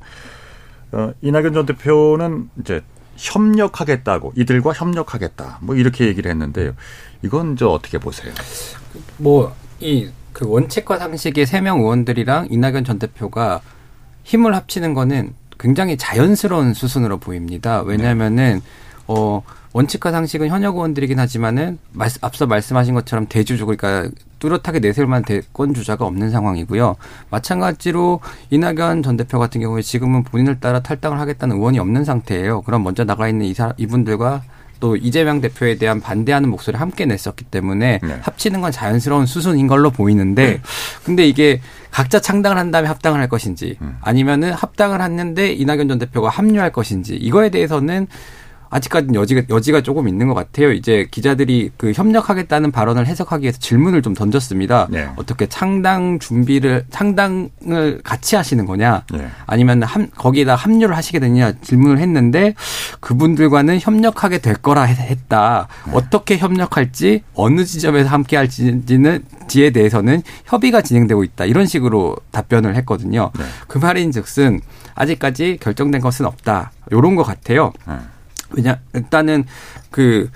어, 0.92 1.14
이낙연 1.22 1.54
전 1.54 1.66
대표는 1.66 2.50
이제 2.60 2.82
협력하겠다고 3.16 4.34
이들과 4.36 4.74
협력하겠다 4.74 5.60
뭐 5.62 5.76
이렇게 5.78 6.08
얘기를 6.08 6.30
했는데요. 6.30 6.74
이건 7.22 7.56
저 7.56 7.70
어떻게 7.70 8.00
보세요? 8.00 8.34
뭐 9.18 9.54
이 9.80 10.10
그 10.34 10.46
원칙과 10.50 10.98
상식의 10.98 11.46
3명 11.46 11.78
의원들이랑 11.78 12.48
이낙연 12.50 12.84
전 12.84 13.00
대표가 13.00 13.62
힘을 14.24 14.56
합치는 14.56 14.94
거는 14.94 15.36
굉장히 15.58 15.96
자연스러운 15.96 16.74
수순으로 16.74 17.20
보입니다. 17.20 17.82
왜냐하면은 17.82 18.62
어 19.08 19.42
원칙과 19.74 20.12
상식은 20.12 20.50
현역 20.50 20.76
의원들이긴 20.76 21.20
하지만은 21.20 21.80
말씀, 21.92 22.20
앞서 22.24 22.46
말씀하신 22.46 22.94
것처럼 22.94 23.26
대주주 23.28 23.66
그러니까 23.66 24.10
뚜렷하게 24.40 24.80
내세울 24.80 25.08
만한 25.08 25.24
대권 25.24 25.74
주자가 25.74 26.06
없는 26.06 26.30
상황이고요. 26.30 26.96
마찬가지로 27.30 28.20
이낙연 28.52 29.04
전 29.04 29.18
대표 29.18 29.40
같은 29.40 29.62
경우에 29.62 29.82
지금은 29.82 30.24
본인을 30.24 30.60
따라 30.60 30.80
탈당을 30.82 31.20
하겠다는 31.20 31.56
의원이 31.56 31.80
없는 31.80 32.06
상태예요. 32.06 32.62
그럼 32.62 32.84
먼저 32.84 33.04
나가 33.04 33.28
있는 33.28 33.48
이 33.48 33.54
사, 33.54 33.74
이분들과 33.78 34.44
또 34.80 34.98
이재명 34.98 35.40
대표에 35.40 35.78
대한 35.78 36.02
반대하는 36.02 36.50
목소리를 36.50 36.80
함께 36.80 37.06
냈었기 37.06 37.46
때문에 37.46 38.00
네. 38.04 38.20
합치는 38.22 38.60
건 38.60 38.70
자연스러운 38.70 39.26
수순인 39.26 39.68
걸로 39.68 39.92
보이는데 39.92 40.46
네. 40.46 40.62
근데 41.06 41.26
이게 41.26 41.62
각자 41.90 42.20
창당을 42.20 42.58
한 42.58 42.70
다음에 42.70 42.90
합당을 42.90 43.22
할 43.22 43.30
것인지 43.30 43.78
음. 43.82 43.98
아니면은 44.02 44.52
합당을 44.52 45.02
했는데 45.02 45.54
이낙연 45.54 45.88
전 45.88 46.00
대표가 46.00 46.28
합류할 46.28 46.74
것인지 46.74 47.16
이거에 47.16 47.50
대해서는 47.50 48.08
아직까지는 48.74 49.14
여지가 49.16 49.44
여지가 49.50 49.82
조금 49.82 50.08
있는 50.08 50.28
것 50.28 50.34
같아요. 50.34 50.72
이제 50.72 51.08
기자들이 51.12 51.70
그 51.78 51.92
협력하겠다는 51.92 52.72
발언을 52.72 53.06
해석하기 53.06 53.44
위해서 53.44 53.60
질문을 53.60 54.02
좀 54.02 54.16
던졌습니다. 54.16 54.88
네. 54.90 55.10
어떻게 55.16 55.46
창당 55.46 56.18
준비를 56.18 56.86
창당을 56.90 58.02
같이 58.04 58.36
하시는 58.36 58.66
거냐, 58.66 59.04
네. 59.14 59.28
아니면 59.46 59.84
함, 59.84 60.08
거기에다 60.10 60.56
합류를 60.56 60.98
하시게 60.98 61.20
되냐 61.20 61.54
질문을 61.62 62.00
했는데 62.00 62.56
그분들과는 63.00 63.80
협력하게 63.80 64.40
될 64.40 64.56
거라 64.56 64.84
했다. 64.84 65.68
네. 65.86 65.92
어떻게 65.94 66.38
협력할지 66.38 67.22
어느 67.36 67.66
지점에서 67.66 68.10
함께 68.10 68.38
할지는 68.38 69.24
지에 69.48 69.70
대해서는 69.70 70.24
협의가 70.46 70.82
진행되고 70.82 71.24
있다. 71.24 71.46
이런 71.46 71.68
식으로 71.68 72.16
답변을 72.32 72.76
했거든요. 72.78 73.32
네. 73.38 73.46
그 73.68 73.78
말인즉슨 73.78 74.62
아직까지 74.96 75.58
결정된 75.62 76.02
것은 76.02 76.26
없다. 76.26 76.72
요런 76.92 77.16
것 77.16 77.24
같아요. 77.24 77.72
네. 78.56 78.62
왜냐 78.62 78.80
일단은 78.94 79.46
그 79.92 80.30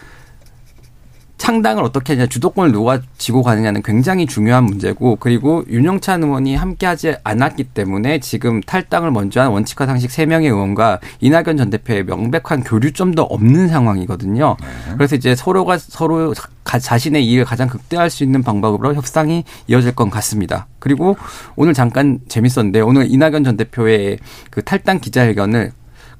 창당을 1.38 1.84
어떻게 1.84 2.14
하냐 2.14 2.26
주도권을 2.26 2.72
누가 2.72 3.00
지고 3.18 3.44
가느냐는 3.44 3.82
굉장히 3.84 4.26
중요한 4.26 4.66
문제고 4.66 5.16
그리고 5.18 5.64
윤영찬 5.70 6.24
의원이 6.24 6.56
함께하지 6.56 7.16
않았기 7.24 7.66
때문에 7.66 8.20
지금 8.20 8.60
탈당을 8.62 9.12
먼저 9.12 9.42
한 9.42 9.52
원칙화 9.52 9.86
상식 9.86 10.12
세명의 10.12 10.50
의원과 10.50 11.00
이낙연 11.22 11.58
전 11.58 11.70
대표의 11.70 12.06
명백한 12.06 12.64
교류점도 12.64 13.24
없는 13.24 13.68
상황이거든요. 13.68 14.58
네. 14.60 14.94
그래서 14.98 15.16
이제 15.16 15.36
서로가 15.36 15.78
서로 15.78 16.34
자신의 16.66 17.26
이익을 17.26 17.46
가장 17.46 17.70
극대화할 17.70 18.10
수 18.10 18.24
있는 18.24 18.44
방법으로 18.44 18.96
협상이 18.96 19.44
이어질 19.68 19.94
것 19.96 20.10
같습니다. 20.10 20.68
그리고 20.80 21.16
오늘 21.56 21.74
잠깐 21.74 22.20
재밌었는데 22.28 22.82
오늘 22.82 23.10
이낙연 23.10 23.44
전 23.44 23.58
대표의 23.58 24.18
그 24.50 24.64
탈당 24.64 25.00
기자회견을 25.00 25.72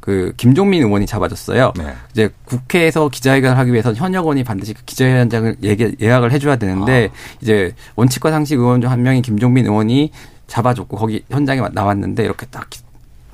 그 0.08 0.34
김종민 0.38 0.84
의원이 0.84 1.06
잡아줬어요. 1.06 1.74
네. 1.78 1.94
이제 2.12 2.30
국회에서 2.46 3.10
기자회견을 3.10 3.58
하기 3.58 3.74
위해서 3.74 3.94
현역 3.94 4.22
의원이 4.22 4.44
반드시 4.46 4.74
그 4.74 4.82
기자회견장을 4.86 5.58
예약을 6.02 6.32
해줘야 6.32 6.56
되는데 6.56 7.10
아. 7.12 7.38
이제 7.42 7.74
원칙과 7.96 8.32
상식 8.32 8.58
의원 8.58 8.80
중 8.82 8.90
한 8.90 9.04
명이 9.04 9.22
김종민 9.22 9.66
의원이 9.66 10.12
잡아줬고 10.48 10.96
거기 10.96 11.24
현장에 11.30 11.62
나왔는데 11.74 12.24
이렇게 12.24 12.46
딱 12.46 12.70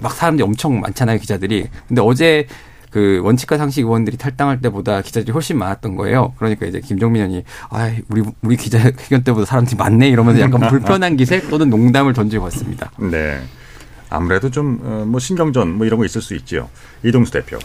막 0.04 0.12
사람들이 0.14 0.44
엄청 0.44 0.80
많잖아요 0.82 1.18
기자들이. 1.20 1.68
근데 1.88 2.02
어제 2.02 2.46
그 2.92 3.22
원칙과 3.24 3.58
상식 3.58 3.82
의원들이 3.82 4.18
탈당할 4.18 4.62
때보다 4.62 5.02
기자들이 5.02 5.32
훨씬 5.32 5.58
많았던 5.58 5.96
거예요. 5.96 6.34
그러니까 6.38 6.68
이제 6.68 6.80
김종민 6.80 7.24
의원이 7.24 7.44
아 7.70 7.92
우리 8.10 8.24
우리 8.42 8.56
기자 8.56 8.80
회견 8.80 9.24
때보다 9.24 9.46
사람들이 9.46 9.76
많네 9.78 10.10
이러면서 10.10 10.42
약간 10.42 10.60
불편한 10.70 11.16
기색 11.18 11.50
또는 11.50 11.70
농담을 11.70 12.14
던지고 12.14 12.44
왔습니다. 12.46 12.92
네. 13.00 13.40
아무래도 14.14 14.52
좀뭐 14.52 15.16
어, 15.16 15.20
신경전 15.20 15.76
뭐 15.76 15.88
이런 15.88 15.98
거 15.98 16.06
있을 16.06 16.22
수 16.22 16.36
있지요. 16.36 16.70
이동수 17.04 17.32
대표. 17.32 17.58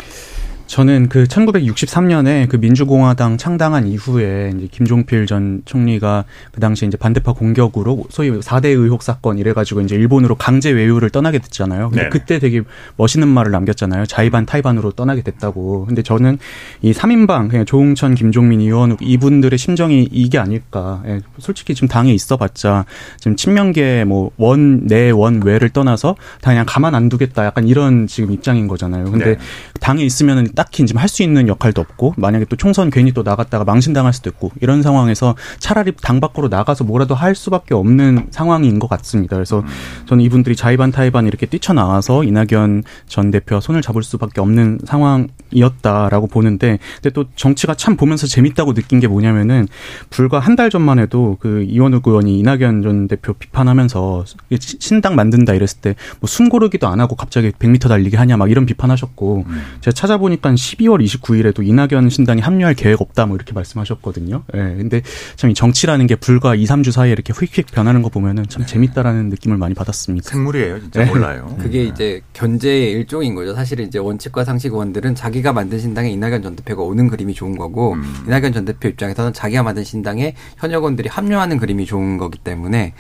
저는 0.69 1.09
그 1.09 1.25
1963년에 1.25 2.47
그 2.49 2.57
민주공화당 2.57 3.39
창당한 3.39 3.89
이후에 3.89 4.53
이제 4.55 4.69
김종필 4.71 5.27
전 5.27 5.63
총리가 5.65 6.25
그 6.53 6.61
당시 6.61 6.87
이제 6.87 6.97
반대파 6.99 7.33
공격으로 7.33 8.05
소위 8.11 8.31
4대 8.31 8.67
의혹 8.67 9.03
사건 9.03 9.39
이래가지고 9.39 9.81
이제 9.81 9.97
일본으로 9.97 10.35
강제 10.35 10.71
외유를 10.71 11.09
떠나게 11.09 11.39
됐잖아요. 11.39 11.89
근데 11.89 12.05
네. 12.05 12.09
그때 12.11 12.39
되게 12.39 12.61
멋있는 12.97 13.27
말을 13.29 13.51
남겼잖아요. 13.51 14.05
자의반 14.07 14.45
타의반으로 14.45 14.93
떠나게 14.93 15.23
됐다고. 15.23 15.87
근데 15.87 16.03
저는 16.03 16.39
이 16.83 16.93
3인방 16.93 17.49
그냥 17.49 17.65
조웅천, 17.65 18.15
김종민, 18.15 18.61
이원욱 18.61 18.99
이분들의 19.01 19.59
심정이 19.59 20.07
이게 20.13 20.39
아닐까. 20.39 21.03
예, 21.07 21.21
솔직히 21.39 21.75
지금 21.75 21.89
당에 21.89 22.13
있어봤자 22.13 22.85
지금 23.17 23.37
친명계 23.37 24.05
뭐 24.05 24.31
원, 24.37 24.87
내, 24.87 25.11
원, 25.11 25.41
외를 25.43 25.71
떠나서 25.71 26.15
다 26.43 26.51
그냥 26.51 26.67
가만 26.69 26.95
안 26.95 27.09
두겠다. 27.09 27.47
약간 27.47 27.67
이런 27.67 28.07
지금 28.07 28.33
입장인 28.33 28.69
거잖아요. 28.69 29.07
근데 29.07 29.25
네. 29.25 29.37
당에 29.81 30.05
있으면은 30.05 30.49
딱히 30.59 30.85
지금 30.87 31.01
할 31.01 31.09
수 31.09 31.23
있는 31.23 31.47
역할도 31.49 31.81
없고 31.81 32.15
만약에 32.19 32.45
또 32.47 32.57
총선 32.57 32.91
괜히 32.91 33.13
또 33.13 33.23
나갔다가 33.23 33.65
망신당할 33.65 34.13
수도 34.13 34.29
있고 34.29 34.51
이런 34.61 34.83
상황에서 34.83 35.37
차라리 35.59 35.93
당 36.03 36.21
밖으로 36.21 36.49
나가서 36.49 36.85
뭐라도 36.85 37.15
할 37.15 37.35
수밖에 37.35 37.75
없는 37.75 38.27
상황인 38.31 38.79
것 38.79 38.89
같습니다. 38.91 39.37
그래서 39.37 39.65
저는 40.07 40.23
이분들이 40.25 40.55
자의반 40.57 40.91
타의반 40.91 41.27
이렇게 41.27 41.47
뛰쳐나와서 41.47 42.25
이낙연 42.25 42.83
전 43.07 43.31
대표와 43.31 43.61
손을 43.61 43.81
잡을 43.83 44.03
수밖에 44.03 44.41
없는 44.41 44.81
상황이었다라고 44.85 46.27
보는데 46.27 46.79
근데 46.97 47.11
또 47.11 47.25
정치가 47.37 47.75
참 47.75 47.97
보면서 47.97 48.27
재밌다고 48.27 48.75
느낀 48.75 49.01
게 49.01 49.07
뭐냐면은 49.09 49.67
불과 50.11 50.41
한 50.41 50.59
달 50.59 50.71
전만 50.71 50.99
해도 50.99 51.37
그 51.39 51.63
이원욱 51.63 52.05
의원이 52.09 52.37
이낙연 52.41 52.83
전 52.83 53.07
대표 53.07 53.33
비판하면서 53.33 54.25
신당 54.59 55.15
만든다 55.15 55.55
이랬을 55.55 55.81
때 55.81 55.95
뭐 56.21 56.27
숨 56.27 56.49
고르기도 56.49 56.89
안 56.89 56.99
하고 57.01 57.15
갑자기 57.15 57.53
100m 57.53 57.89
달리기 57.89 58.17
하냐 58.17 58.37
막 58.37 58.51
이런 58.51 58.67
비판하셨고 58.67 59.45
음. 59.47 59.63
제가 59.81 59.93
찾아보니까 59.93 60.48
잠깐 60.49 60.55
12월 60.55 61.05
29일에도 61.05 61.67
이낙연 61.67 62.09
신당이 62.09 62.41
합류할 62.41 62.75
계획 62.75 63.01
없다 63.01 63.27
뭐 63.27 63.37
이렇게 63.37 63.53
말씀하셨거든요. 63.53 64.45
예. 64.55 64.59
네, 64.59 64.77
근데 64.77 65.03
참 65.37 65.49
이 65.51 65.55
정치라는 65.55 66.07
게 66.07 66.15
불과 66.15 66.55
2, 66.55 66.65
3주 66.65 66.93
사이에 66.93 67.13
이렇게 67.13 67.33
휙휙 67.33 67.67
변하는 67.73 68.03
거 68.03 68.11
보면은 68.11 68.45
참 68.49 68.67
재밌다라는 68.67 69.31
느낌을 69.31 69.57
많이 69.57 69.75
받았습니다. 69.75 70.29
생물이에요, 70.29 70.81
진짜 70.81 71.05
네. 71.05 71.11
몰라요. 71.11 71.57
그게 71.61 71.85
이제 71.85 72.21
견제의 72.35 72.93
일종인 72.93 73.35
거죠. 73.35 73.55
사실은 73.55 73.87
이제 73.87 73.99
원칙과 73.99 74.45
상식 74.45 74.73
의원들은 74.73 75.15
자기가 75.15 75.53
만든 75.53 75.79
신당에 75.79 76.11
이낙연 76.11 76.43
전 76.43 76.57
대표가 76.57 76.83
오는 76.83 77.09
그림이 77.09 77.33
좋은 77.35 77.57
거고 77.57 77.95
음. 77.95 78.25
이낙연 78.27 78.53
전 78.53 78.65
대표 78.65 78.89
입장에서는 78.89 79.33
자기가 79.33 79.63
만든 79.63 79.85
신당에 79.85 80.35
현역 80.59 80.79
의원들이 80.79 81.09
합류하는 81.09 81.59
그림이 81.59 81.87
좋은 81.87 82.19
거기 82.19 82.39
때문에 82.39 82.93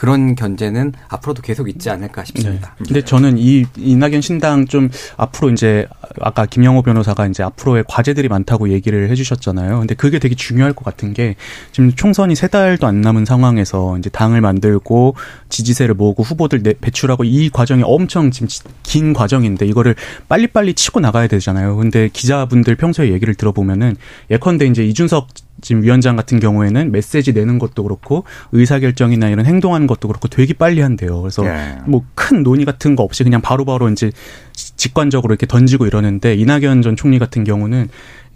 그런 0.00 0.34
견제는 0.34 0.94
앞으로도 1.08 1.42
계속 1.42 1.68
있지 1.68 1.90
않을까 1.90 2.24
싶습니다. 2.24 2.74
네. 2.78 2.84
근데 2.86 3.04
저는 3.04 3.36
이 3.36 3.66
이낙연 3.76 4.22
신당 4.22 4.64
좀 4.64 4.88
앞으로 5.18 5.50
이제 5.50 5.86
아까 6.22 6.46
김영호 6.46 6.80
변호사가 6.80 7.26
이제 7.26 7.42
앞으로의 7.42 7.84
과제들이 7.86 8.28
많다고 8.28 8.70
얘기를 8.70 9.10
해주셨잖아요. 9.10 9.78
근데 9.80 9.94
그게 9.94 10.18
되게 10.18 10.34
중요할 10.34 10.72
것 10.72 10.86
같은 10.86 11.12
게 11.12 11.36
지금 11.72 11.92
총선이 11.94 12.34
세 12.34 12.48
달도 12.48 12.86
안 12.86 13.02
남은 13.02 13.26
상황에서 13.26 13.98
이제 13.98 14.08
당을 14.08 14.40
만들고 14.40 15.16
지지세를 15.50 15.94
모으고 15.94 16.22
후보들 16.22 16.62
내- 16.62 16.72
배출하고 16.80 17.24
이 17.24 17.50
과정이 17.50 17.82
엄청 17.84 18.30
지금 18.30 18.48
지- 18.48 18.62
긴 18.82 19.12
과정인데 19.12 19.66
이거를 19.66 19.96
빨리빨리 20.30 20.72
치고 20.72 21.00
나가야 21.00 21.26
되잖아요. 21.26 21.76
근데 21.76 22.08
기자분들 22.10 22.74
평소에 22.76 23.10
얘기를 23.12 23.34
들어보면은 23.34 23.96
예컨대 24.30 24.64
이제 24.64 24.82
이준석 24.82 25.28
지금 25.60 25.82
위원장 25.82 26.16
같은 26.16 26.40
경우에는 26.40 26.92
메시지 26.92 27.32
내는 27.32 27.58
것도 27.58 27.82
그렇고 27.82 28.24
의사결정이나 28.52 29.28
이런 29.28 29.46
행동하는 29.46 29.86
것도 29.86 30.08
그렇고 30.08 30.28
되게 30.28 30.54
빨리 30.54 30.80
한대요. 30.80 31.20
그래서 31.20 31.44
예. 31.46 31.78
뭐큰 31.86 32.42
논의 32.42 32.64
같은 32.64 32.96
거 32.96 33.02
없이 33.02 33.24
그냥 33.24 33.40
바로바로 33.40 33.88
이제 33.90 34.10
직관적으로 34.54 35.32
이렇게 35.32 35.46
던지고 35.46 35.86
이러는데 35.86 36.34
이낙연 36.34 36.82
전 36.82 36.96
총리 36.96 37.18
같은 37.18 37.44
경우는 37.44 37.88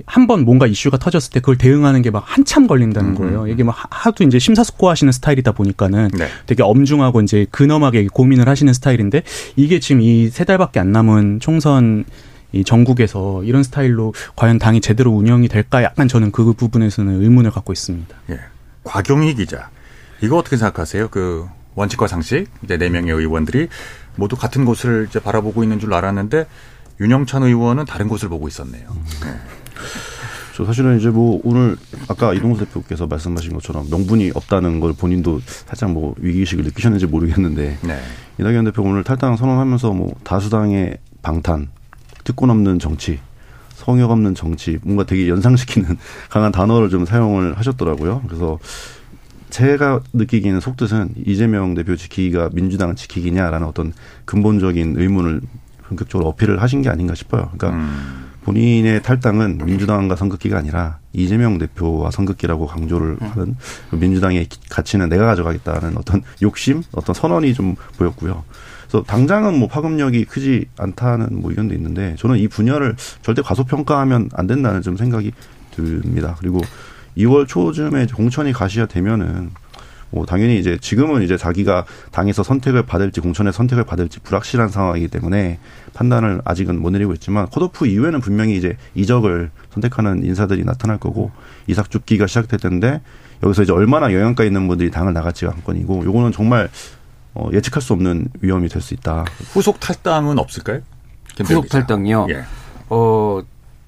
한 0.06 0.26
번 0.26 0.44
뭔가 0.44 0.66
이슈가 0.66 0.98
터졌을 0.98 1.32
때 1.32 1.38
그걸 1.38 1.56
대응하는 1.56 2.02
게 2.02 2.10
막 2.10 2.24
한참 2.26 2.66
걸린다는 2.66 3.10
음, 3.10 3.14
거예요. 3.14 3.46
이게 3.46 3.62
막 3.62 3.76
하도 3.90 4.24
이제 4.24 4.38
심사숙고하시는 4.40 5.12
스타일이다 5.12 5.52
보니까는 5.52 6.10
네. 6.18 6.26
되게 6.46 6.62
엄중하고 6.64 7.20
이제 7.20 7.46
근엄하게 7.50 8.08
고민을 8.12 8.48
하시는 8.48 8.72
스타일인데 8.72 9.22
이게 9.56 9.78
지금 9.80 10.00
이 10.00 10.28
세 10.30 10.44
달밖에 10.44 10.80
안 10.80 10.90
남은 10.90 11.38
총선 11.40 12.04
이 12.54 12.64
전국에서 12.64 13.42
이런 13.44 13.62
스타일로 13.62 14.14
과연 14.36 14.58
당이 14.58 14.80
제대로 14.80 15.10
운영이 15.10 15.48
될까 15.48 15.82
약간 15.82 16.08
저는 16.08 16.30
그 16.30 16.52
부분에서는 16.52 17.20
의문을 17.20 17.50
갖고 17.50 17.72
있습니다. 17.72 18.16
예. 18.30 18.40
곽용희 18.84 19.34
기자. 19.34 19.70
이거 20.22 20.38
어떻게 20.38 20.56
생각하세요? 20.56 21.08
그 21.08 21.46
원칙과 21.74 22.06
상식 22.06 22.46
이제 22.62 22.76
네 22.76 22.88
명의 22.88 23.12
의원들이 23.12 23.68
모두 24.16 24.36
같은 24.36 24.64
곳을 24.64 25.06
이제 25.08 25.18
바라보고 25.18 25.64
있는 25.64 25.80
줄 25.80 25.92
알았는데 25.92 26.46
윤영찬 27.00 27.42
의원은 27.42 27.84
다른 27.86 28.08
곳을 28.08 28.28
보고 28.28 28.46
있었네요. 28.46 28.86
저 30.54 30.64
사실은 30.64 31.00
이제 31.00 31.10
뭐 31.10 31.40
오늘 31.42 31.76
아까 32.06 32.32
이동수 32.32 32.64
대표께서 32.66 33.08
말씀하신 33.08 33.54
것처럼 33.54 33.90
명분이 33.90 34.30
없다는 34.34 34.78
걸 34.78 34.92
본인도 34.92 35.40
살짝 35.44 35.90
뭐 35.90 36.14
위기의식을 36.18 36.62
느끼셨는지 36.62 37.06
모르겠는데 37.06 37.78
네. 37.82 38.00
이낙연 38.38 38.66
대표 38.66 38.82
오늘 38.82 39.02
탈당 39.02 39.36
선언하면서 39.36 39.92
뭐 39.92 40.14
다수당의 40.22 40.98
방탄, 41.22 41.70
특권 42.24 42.50
없는 42.50 42.78
정치, 42.78 43.18
성역 43.74 44.10
없는 44.10 44.34
정치, 44.34 44.78
뭔가 44.82 45.04
되게 45.04 45.28
연상시키는 45.28 45.96
강한 46.30 46.52
단어를 46.52 46.90
좀 46.90 47.04
사용을 47.06 47.56
하셨더라고요. 47.58 48.22
그래서 48.26 48.58
제가 49.50 50.00
느끼기에는 50.12 50.60
속뜻은 50.60 51.10
이재명 51.26 51.74
대표 51.74 51.94
지키기가 51.96 52.50
민주당을 52.52 52.96
지키기냐라는 52.96 53.66
어떤 53.66 53.92
근본적인 54.24 54.94
의문을 54.98 55.40
본격적으로 55.86 56.28
어필을 56.30 56.60
하신 56.62 56.82
게 56.82 56.88
아닌가 56.88 57.14
싶어요. 57.14 57.50
그러니까 57.56 57.70
음. 57.70 58.24
본인의 58.42 59.02
탈당은 59.02 59.58
민주당과 59.64 60.16
선긋기가 60.16 60.58
아니라 60.58 60.98
이재명 61.12 61.56
대표와 61.58 62.10
선긋기라고 62.10 62.66
강조를 62.66 63.16
하는 63.20 63.56
민주당의 63.90 64.46
기- 64.46 64.58
가치는 64.68 65.08
내가 65.08 65.24
가져가겠다는 65.26 65.96
어떤 65.96 66.22
욕심, 66.42 66.82
어떤 66.92 67.14
선언이 67.14 67.54
좀 67.54 67.74
보였고요. 67.96 68.44
그래서 68.94 69.04
당장은 69.06 69.58
뭐 69.58 69.66
파급력이 69.66 70.24
크지 70.24 70.66
않다는 70.78 71.40
뭐 71.40 71.50
의견도 71.50 71.74
있는데 71.74 72.14
저는 72.16 72.38
이 72.38 72.46
분야를 72.46 72.94
절대 73.22 73.42
과소평가하면 73.42 74.30
안 74.34 74.46
된다는 74.46 74.82
좀 74.82 74.96
생각이 74.96 75.32
듭니다. 75.72 76.36
그리고 76.38 76.60
2월 77.16 77.48
초쯤에 77.48 78.06
공천이 78.14 78.52
가시야 78.52 78.86
되면은 78.86 79.50
뭐 80.10 80.24
당연히 80.26 80.60
이제 80.60 80.78
지금은 80.80 81.22
이제 81.22 81.36
자기가 81.36 81.86
당에서 82.12 82.44
선택을 82.44 82.86
받을지 82.86 83.20
공천에 83.20 83.50
선택을 83.50 83.82
받을지 83.82 84.20
불확실한 84.20 84.68
상황이기 84.68 85.08
때문에 85.08 85.58
판단을 85.94 86.40
아직은 86.44 86.80
못 86.80 86.90
내리고 86.90 87.14
있지만 87.14 87.48
컷오프 87.50 87.88
이후에는 87.88 88.20
분명히 88.20 88.56
이제 88.56 88.76
이적을 88.94 89.50
선택하는 89.70 90.24
인사들이 90.24 90.64
나타날 90.64 90.98
거고 90.98 91.32
이삭 91.66 91.90
죽기가 91.90 92.28
시작될 92.28 92.60
텐데 92.60 93.00
여기서 93.42 93.64
이제 93.64 93.72
얼마나 93.72 94.14
영향가 94.14 94.44
있는 94.44 94.68
분들이 94.68 94.92
당을 94.92 95.12
나갈지가 95.14 95.50
관건이고 95.50 96.04
요거는 96.04 96.30
정말 96.30 96.68
어, 97.34 97.48
예측할 97.52 97.82
수 97.82 97.92
없는 97.92 98.28
위험이 98.40 98.68
될 98.68 98.80
수 98.80 98.94
있다. 98.94 99.24
후속 99.52 99.80
탈당은 99.80 100.38
없을까요? 100.38 100.80
후속. 101.38 101.68
탈당이요. 101.68 102.26
예. 102.30 102.44
어 102.90 103.40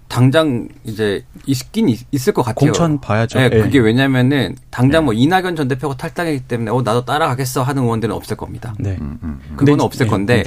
당장 0.08 0.68
이제 0.84 1.24
있긴 1.46 1.88
있, 1.88 2.28
을 2.28 2.32
것 2.34 2.42
같아요. 2.42 2.54
공천 2.72 3.00
봐야죠. 3.00 3.38
네, 3.38 3.50
예. 3.52 3.58
그게 3.60 3.78
왜냐면은 3.78 4.56
당장 4.70 5.02
네. 5.02 5.04
뭐 5.06 5.14
이낙연 5.14 5.54
전 5.56 5.68
대표가 5.68 5.96
탈당했기 5.96 6.44
때문에 6.48 6.70
어 6.70 6.82
나도 6.82 7.04
따라가겠어 7.04 7.62
하는 7.62 7.82
의원들은 7.82 8.14
없을 8.14 8.36
겁니다. 8.36 8.74
네. 8.78 8.96
음, 9.00 9.18
음, 9.22 9.40
음. 9.50 9.56
그건 9.56 9.80
없을 9.80 10.06
이제- 10.06 10.10
건데. 10.10 10.44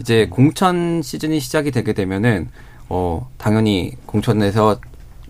이제 0.00 0.26
공천 0.30 1.00
시즌이 1.02 1.40
시작이 1.40 1.70
되게 1.70 1.92
되면은 1.92 2.48
어 2.88 3.30
당연히 3.38 3.92
공천에서 4.06 4.78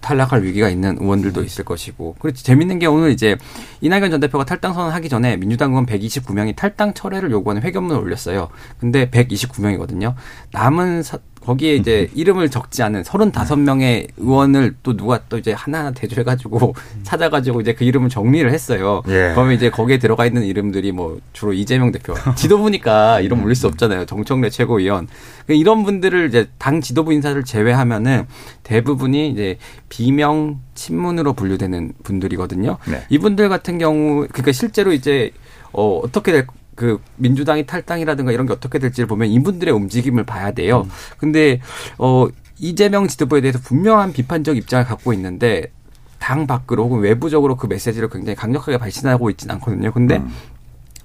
탈락할 0.05 0.43
위기가 0.45 0.69
있는 0.69 0.99
의원들도 1.01 1.43
있을 1.43 1.65
것이고 1.65 2.17
그리고 2.19 2.37
재밌는 2.37 2.79
게 2.79 2.87
오늘 2.87 3.11
이제 3.11 3.37
이낙연 3.81 4.11
전 4.11 4.21
대표가 4.21 4.45
탈당 4.45 4.75
선언하기 4.75 5.09
전에 5.09 5.37
민주당 5.39 5.71
의원 5.71 5.87
129명이 5.87 6.55
탈당 6.55 6.93
철회를 6.95 7.31
요구하는 7.31 7.63
회견문을 7.63 7.99
올렸어요. 8.01 8.49
근데 8.79 9.09
129명이거든요. 9.11 10.15
남은 10.53 11.03
사- 11.03 11.19
거기에 11.45 11.75
이제 11.77 12.11
이름을 12.15 12.51
적지 12.51 12.83
않은 12.83 13.03
35명의 13.03 14.09
의원을 14.17 14.75
또 14.83 14.97
누가 14.97 15.21
또 15.29 15.39
이제 15.39 15.53
하나하나 15.53 15.91
대조해가지고 15.93 16.75
찾아가지고 17.03 17.61
이제 17.61 17.75
그 17.75 17.85
이름을 17.85 18.09
정리를 18.09 18.51
했어요. 18.51 19.03
예. 19.09 19.33
그러면 19.35 19.53
이제 19.53 19.71
거기에 19.71 19.99
들어가 19.99 20.27
있는 20.27 20.45
이름들이 20.45 20.93
뭐 20.93 21.21
주로 21.33 21.53
이재명 21.53 21.93
대표 21.93 22.15
지도부니까 22.35 23.21
이름 23.21 23.45
올릴 23.45 23.55
수 23.55 23.67
없잖아요. 23.67 24.07
정청래 24.07 24.51
최고위원 24.51 25.07
그러니까 25.47 25.61
이런 25.61 25.85
분들을 25.85 26.29
이제 26.29 26.49
당 26.59 26.81
지도부 26.81 27.13
인사를 27.13 27.43
제외하면은 27.45 28.27
대부분이 28.63 29.31
이제 29.31 29.59
비명 29.89 30.61
친문으로 30.75 31.35
분류되는 31.35 31.93
분들이거든요. 32.03 32.79
네. 32.87 33.03
이분들 33.11 33.49
같은 33.49 33.79
경우 33.79 34.27
그러니까 34.31 34.53
실제로 34.53 34.93
이제 34.93 35.31
어 35.73 36.01
어떻게 36.03 36.33
될 36.33 36.47
그 36.75 37.01
민주당이 37.17 37.67
탈당이라든가 37.67 38.33
이런 38.33 38.47
게 38.47 38.53
어떻게 38.53 38.79
될지를 38.79 39.07
보면 39.07 39.29
이분들의 39.29 39.73
움직임을 39.75 40.25
봐야 40.25 40.53
돼요. 40.53 40.87
근데 41.19 41.61
어 41.99 42.27
이재명 42.59 43.09
지도부에 43.09 43.41
대해서 43.41 43.59
분명한 43.59 44.13
비판적 44.13 44.57
입장을 44.57 44.85
갖고 44.85 45.13
있는데 45.13 45.73
당 46.19 46.47
밖으로 46.47 46.85
혹은 46.85 47.01
외부적으로 47.01 47.57
그 47.57 47.67
메시지를 47.67 48.09
굉장히 48.09 48.37
강력하게 48.37 48.79
발신하고 48.79 49.31
있지는 49.31 49.57
않거든요. 49.57 49.93
근데 49.93 50.17
음. 50.17 50.31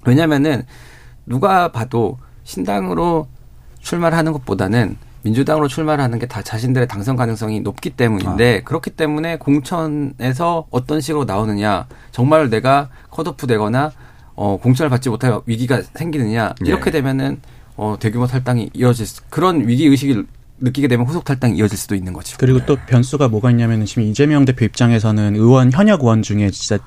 왜냐면은 0.06 0.64
누가 1.26 1.72
봐도 1.72 2.18
신당으로 2.44 3.28
출마를 3.82 4.18
하는 4.18 4.32
것보다는 4.34 4.98
민주당으로 5.22 5.68
출마를 5.68 6.04
하는 6.04 6.18
게 6.20 6.26
다 6.28 6.42
자신들의 6.42 6.88
당선 6.88 7.16
가능성이 7.18 7.60
높기 7.60 7.90
때문인데 7.90 8.62
그렇기 8.64 8.92
때문에 8.92 9.38
공천에서 9.38 10.68
어떤 10.70 11.02
식으로 11.02 11.26
나오느냐 11.26 11.88
정말 12.12 12.50
내가 12.50 12.90
컷오프 13.10 13.48
되거나 13.48 13.92
어 14.42 14.56
공천을 14.56 14.90
받지 14.90 15.10
못할 15.10 15.38
위기가 15.46 15.82
생기느냐 15.96 16.56
이렇게 16.66 16.86
예. 16.88 16.92
되면은 16.92 17.42
어 17.76 17.98
대규모 18.00 18.26
탈당이 18.26 18.70
이어질 18.74 19.06
수, 19.06 19.22
그런 19.30 19.68
위기 19.68 19.86
의식을 19.86 20.26
느끼게 20.62 20.88
되면 20.88 21.06
후속 21.06 21.26
탈당이 21.26 21.58
이어질 21.58 21.78
수도 21.78 21.94
있는 21.94 22.14
거죠. 22.14 22.38
그리고 22.40 22.66
또 22.66 22.78
변수가 22.88 23.28
뭐가 23.28 23.52
있냐면 23.52 23.86
지금 23.86 24.04
이재명 24.04 24.46
대표 24.46 24.64
입장에서는 24.64 25.36
의원 25.36 25.74
현역 25.74 26.04
의원 26.04 26.22
중에 26.22 26.52
진짜 26.52 26.82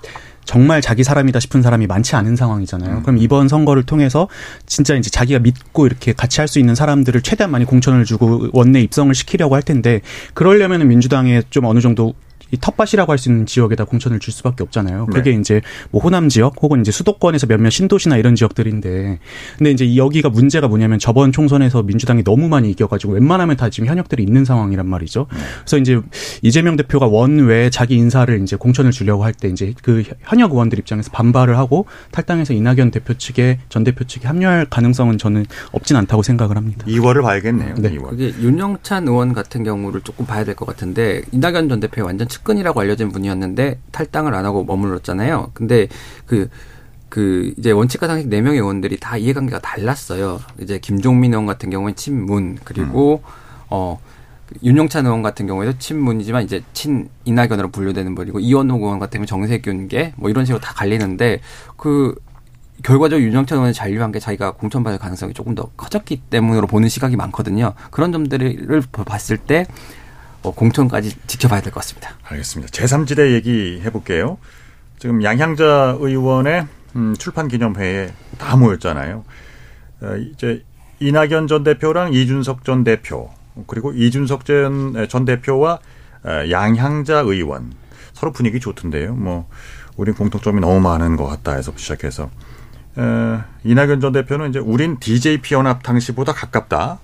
정말 0.46 0.80
자기 0.80 1.04
사람이다 1.04 1.40
싶은 1.40 1.60
사람이 1.60 1.86
많지 1.86 2.16
않은 2.16 2.36
상황이잖아요. 2.36 3.02
그럼 3.02 3.18
이번 3.18 3.48
선거를 3.48 3.82
통해서 3.82 4.28
진짜 4.64 4.94
이제 4.94 5.10
자기가 5.10 5.40
믿고 5.40 5.86
이렇게 5.86 6.14
같이 6.14 6.40
할 6.40 6.48
수 6.48 6.58
있는 6.58 6.74
사람들을 6.74 7.20
최대한 7.20 7.50
많이 7.50 7.66
공천을 7.66 8.06
주고 8.06 8.48
원내 8.52 8.80
입성을 8.80 9.14
시키려고 9.14 9.54
할 9.54 9.62
텐데 9.62 10.00
그러려면은 10.32 10.88
민주당에 10.88 11.42
좀 11.50 11.66
어느 11.66 11.80
정도 11.80 12.14
이 12.52 12.58
텃밭이라고 12.60 13.10
할 13.10 13.18
수 13.18 13.28
있는 13.30 13.46
지역에다 13.46 13.84
공천을 13.84 14.18
줄 14.20 14.32
수밖에 14.32 14.62
없잖아요. 14.62 15.06
그게 15.06 15.30
네. 15.32 15.38
이제 15.40 15.60
뭐 15.90 16.00
호남 16.02 16.28
지역 16.28 16.54
혹은 16.62 16.80
이제 16.80 16.90
수도권에서 16.92 17.46
몇몇 17.46 17.70
신도시나 17.70 18.16
이런 18.16 18.34
지역들인데 18.34 19.18
근데 19.58 19.70
이제 19.70 19.96
여기가 19.96 20.28
문제가 20.28 20.66
뭐냐면 20.68 20.98
저번 20.98 21.32
총선에서 21.32 21.82
민주당이 21.82 22.24
너무 22.24 22.48
많이 22.48 22.70
이겨가지고 22.70 23.12
웬만하면 23.14 23.56
다 23.56 23.70
지금 23.70 23.88
현역들이 23.88 24.22
있는 24.22 24.44
상황이란 24.44 24.86
말이죠. 24.86 25.26
네. 25.32 25.38
그래서 25.60 25.78
이제 25.78 26.00
이재명 26.42 26.76
대표가 26.76 27.06
원외 27.06 27.70
자기 27.70 27.94
인사를 27.96 28.40
이제 28.42 28.56
공천을 28.56 28.90
주려고 28.92 29.24
할 29.24 29.32
때 29.32 29.48
이제 29.48 29.72
그 29.82 30.02
현역 30.20 30.52
의원들 30.52 30.78
입장에서 30.78 31.10
반발을 31.10 31.56
하고 31.56 31.86
탈당해서 32.10 32.52
이낙연 32.52 32.90
대표 32.90 33.14
측에 33.14 33.60
전 33.70 33.82
대표 33.82 34.04
측에 34.04 34.26
합류할 34.28 34.66
가능성은 34.66 35.16
저는 35.16 35.46
없진 35.72 35.96
않다고 35.96 36.22
생각을 36.22 36.56
합니다. 36.56 36.84
2월을 36.86 37.22
봐야겠네요. 37.22 37.74
네. 37.78 37.90
2월. 37.96 38.10
그게 38.10 38.34
윤영찬 38.40 39.08
의원 39.08 39.32
같은 39.32 39.64
경우를 39.64 40.02
조금 40.02 40.26
봐야 40.26 40.44
될 40.44 40.54
것 40.54 40.66
같은데 40.66 41.22
이낙연 41.32 41.70
전 41.70 41.80
대표의 41.80 42.04
완전 42.04 42.28
측 42.28 42.41
근이라고 42.42 42.80
알려진 42.80 43.10
분이었는데 43.10 43.80
탈당을 43.90 44.34
안 44.34 44.44
하고 44.44 44.64
머물렀잖아요. 44.64 45.50
근데 45.54 45.88
그그 46.26 46.50
그 47.08 47.54
이제 47.58 47.70
원칙과 47.70 48.06
상식 48.06 48.28
네 48.28 48.40
명의 48.40 48.60
의원들이 48.60 48.98
다 48.98 49.16
이해관계가 49.16 49.60
달랐어요. 49.60 50.40
이제 50.60 50.78
김종민 50.78 51.32
의원 51.32 51.46
같은 51.46 51.70
경우는 51.70 51.94
친문 51.96 52.58
그리고 52.64 53.22
음. 53.24 53.30
어 53.70 54.00
윤영찬 54.62 55.06
의원 55.06 55.22
같은 55.22 55.46
경우에도 55.46 55.78
친문이지만 55.78 56.44
이제 56.44 56.62
친 56.72 57.08
이낙연으로 57.24 57.70
분류되는 57.70 58.14
분이고 58.14 58.40
이원호 58.40 58.76
의원 58.76 58.98
같은 58.98 59.18
경우 59.18 59.26
정세균계 59.26 60.14
뭐 60.16 60.30
이런 60.30 60.44
식으로 60.44 60.60
다 60.60 60.74
갈리는데 60.74 61.40
그 61.76 62.14
결과적으로 62.82 63.24
윤영찬 63.24 63.58
의원이 63.58 63.74
잔류한 63.74 64.12
게 64.12 64.18
자기가 64.18 64.52
공천받을 64.52 64.98
가능성이 64.98 65.32
조금 65.34 65.54
더 65.54 65.70
커졌기 65.76 66.22
때문으로 66.30 66.66
보는 66.66 66.88
시각이 66.88 67.16
많거든요. 67.16 67.74
그런 67.90 68.12
점들을 68.12 68.82
봤을 69.06 69.38
때 69.38 69.66
어, 69.66 70.01
공천까지 70.50 71.16
지켜봐야 71.26 71.60
될 71.60 71.72
것 71.72 71.80
같습니다. 71.80 72.10
알겠습니다. 72.24 72.72
제3지대 72.72 73.32
얘기 73.32 73.80
해 73.82 73.90
볼게요. 73.90 74.38
지금 74.98 75.22
양향자 75.22 75.96
의원의 76.00 76.66
음, 76.96 77.14
출판 77.18 77.48
기념회에 77.48 78.12
다 78.38 78.56
모였잖아요. 78.56 79.24
어, 80.02 80.16
이제 80.16 80.64
이낙연 81.00 81.46
전 81.46 81.62
대표랑 81.64 82.12
이준석 82.12 82.64
전 82.64 82.84
대표 82.84 83.30
그리고 83.66 83.92
이준석 83.92 84.44
전, 84.44 85.06
전 85.08 85.24
대표와 85.24 85.78
어, 86.24 86.50
양향자 86.50 87.20
의원 87.20 87.72
서로 88.12 88.32
분위기 88.32 88.60
좋던데요. 88.60 89.14
뭐 89.14 89.48
우린 89.96 90.14
공통점이 90.14 90.60
너무 90.60 90.80
많은 90.80 91.16
것 91.16 91.26
같다 91.26 91.52
해서 91.54 91.72
시작해서 91.76 92.30
어, 92.96 93.44
이낙연 93.64 94.00
전 94.00 94.12
대표는 94.12 94.50
이제 94.50 94.58
우린 94.58 94.98
DJ 95.00 95.38
피연합 95.38 95.82
당시보다 95.82 96.32
가깝다. 96.32 96.98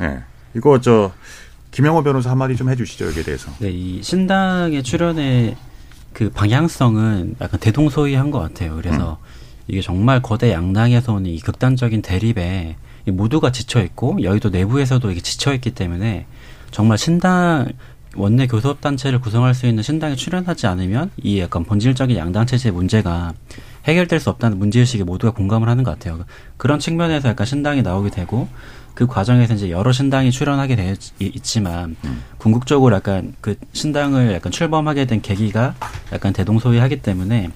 예. 0.00 0.06
네. 0.06 0.22
이거 0.54 0.80
저 0.80 1.12
김영호 1.74 2.04
변호사 2.04 2.30
한마디 2.30 2.54
좀 2.54 2.70
해주시죠 2.70 3.06
여기에 3.06 3.24
대해서. 3.24 3.50
네, 3.58 3.68
이 3.70 4.00
신당의 4.00 4.84
출연의 4.84 5.56
그 6.12 6.30
방향성은 6.30 7.34
약간 7.40 7.58
대동소이한 7.58 8.30
것 8.30 8.38
같아요. 8.38 8.76
그래서 8.76 9.18
음. 9.20 9.26
이게 9.66 9.80
정말 9.80 10.22
거대 10.22 10.52
양당에서 10.52 11.14
오는 11.14 11.28
이 11.28 11.40
극단적인 11.40 12.00
대립에 12.02 12.76
모두가 13.06 13.50
지쳐 13.50 13.82
있고 13.82 14.22
여의도 14.22 14.50
내부에서도 14.50 15.10
이게 15.10 15.20
지쳐 15.20 15.52
있기 15.52 15.72
때문에 15.72 16.26
정말 16.70 16.96
신당 16.96 17.72
원내 18.14 18.46
교섭 18.46 18.80
단체를 18.80 19.20
구성할 19.20 19.52
수 19.52 19.66
있는 19.66 19.82
신당에 19.82 20.14
출연하지 20.14 20.68
않으면 20.68 21.10
이 21.16 21.40
약간 21.40 21.64
본질적인 21.64 22.16
양당 22.16 22.46
체제의 22.46 22.72
문제가 22.72 23.32
해결될 23.86 24.20
수 24.20 24.30
없다는 24.30 24.60
문제의식에 24.60 25.02
모두가 25.02 25.32
공감을 25.32 25.68
하는 25.68 25.82
것 25.82 25.90
같아요. 25.90 26.24
그런 26.56 26.78
측면에서 26.78 27.30
약간 27.30 27.44
신당이 27.44 27.82
나오게 27.82 28.10
되고 28.10 28.48
그 28.94 29.06
과정에서 29.06 29.54
이제 29.54 29.70
여러 29.70 29.92
신당이 29.92 30.30
출연하게 30.30 30.76
되어 30.76 30.94
있지만 31.18 31.96
음. 32.04 32.22
궁극적으로 32.38 32.94
약간 32.94 33.34
그 33.40 33.56
신당을 33.72 34.32
약간 34.32 34.52
출범하게 34.52 35.06
된 35.06 35.20
계기가 35.20 35.74
약간 36.12 36.32
대동소이하기 36.32 37.02
때문에 37.02 37.50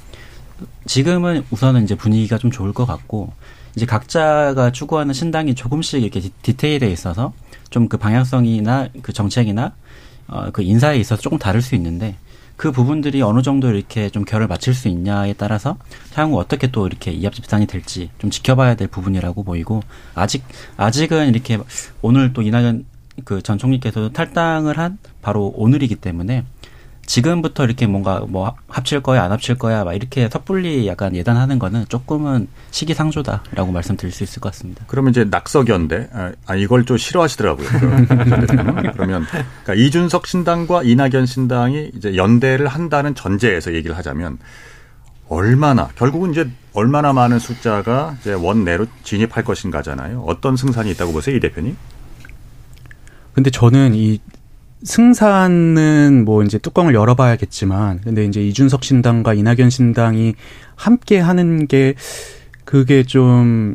지금은 0.86 1.44
우선은 1.50 1.84
이제 1.84 1.94
분위기가 1.94 2.38
좀 2.38 2.50
좋을 2.50 2.72
것 2.72 2.86
같고 2.86 3.32
이제 3.76 3.86
각자가 3.86 4.72
추구하는 4.72 5.14
신당이 5.14 5.54
조금씩 5.54 6.02
이렇게 6.02 6.20
디테일에 6.42 6.90
있어서 6.90 7.32
좀 7.70 7.88
그 7.88 7.96
방향성이나 7.96 8.88
그 9.02 9.12
정책이나 9.12 9.72
어, 10.26 10.50
그 10.52 10.62
인사에 10.62 10.98
있어서 10.98 11.20
조금 11.20 11.38
다를 11.38 11.62
수 11.62 11.74
있는데 11.74 12.16
그 12.58 12.72
부분들이 12.72 13.22
어느 13.22 13.40
정도 13.40 13.70
이렇게 13.70 14.10
좀 14.10 14.24
결을 14.24 14.48
맞출 14.48 14.74
수 14.74 14.88
있냐에 14.88 15.32
따라서 15.32 15.76
향후 16.14 16.38
어떻게 16.38 16.66
또 16.70 16.86
이렇게 16.88 17.12
이합 17.12 17.32
집산이 17.32 17.66
될지 17.66 18.10
좀 18.18 18.30
지켜봐야 18.30 18.74
될 18.74 18.88
부분이라고 18.88 19.44
보이고 19.44 19.80
아직 20.14 20.42
아직은 20.76 21.28
이렇게 21.28 21.58
오늘 22.02 22.32
또 22.32 22.42
이낙연 22.42 22.84
그 23.24 23.42
전 23.42 23.58
총리께서 23.58 24.10
탈당을 24.10 24.76
한 24.78 24.98
바로 25.22 25.52
오늘이기 25.56 25.96
때문에 25.96 26.44
지금부터 27.08 27.64
이렇게 27.64 27.86
뭔가 27.86 28.22
뭐 28.28 28.54
합칠 28.68 29.00
거야 29.00 29.24
안 29.24 29.32
합칠 29.32 29.56
거야 29.56 29.82
막 29.82 29.94
이렇게 29.94 30.28
섣불리 30.28 30.86
약간 30.86 31.16
예단하는 31.16 31.58
거는 31.58 31.86
조금은 31.88 32.48
시기상조다라고 32.70 33.72
말씀드릴 33.72 34.12
수 34.12 34.24
있을 34.24 34.40
것 34.40 34.52
같습니다. 34.52 34.84
그러면 34.86 35.10
이제 35.10 35.24
낙석연대 35.24 36.10
아, 36.12 36.32
아 36.46 36.54
이걸 36.54 36.84
좀 36.84 36.98
싫어하시더라고요. 36.98 37.66
그러면 38.92 39.24
그러니까 39.30 39.74
이준석 39.74 40.26
신당과 40.26 40.82
이낙연 40.82 41.24
신당이 41.24 41.92
이제 41.96 42.14
연대를 42.14 42.68
한다는 42.68 43.14
전제에서 43.14 43.72
얘기를 43.72 43.96
하자면 43.96 44.38
얼마나 45.30 45.88
결국은 45.96 46.32
이제 46.32 46.50
얼마나 46.74 47.14
많은 47.14 47.38
숫자가 47.38 48.16
이제 48.20 48.34
원내로 48.34 48.84
진입할 49.02 49.44
것인가잖아요. 49.44 50.24
어떤 50.26 50.56
승산이 50.56 50.90
있다고 50.90 51.12
보세요, 51.12 51.36
이 51.36 51.40
대표님? 51.40 51.74
근데 53.32 53.50
저는 53.50 53.94
이 53.94 54.20
승산은 54.82 56.24
뭐 56.24 56.42
이제 56.42 56.58
뚜껑을 56.58 56.94
열어봐야겠지만, 56.94 58.00
근데 58.02 58.24
이제 58.24 58.42
이준석 58.46 58.84
신당과 58.84 59.34
이낙연 59.34 59.70
신당이 59.70 60.34
함께 60.76 61.18
하는 61.18 61.66
게 61.66 61.94
그게 62.64 63.02
좀 63.02 63.74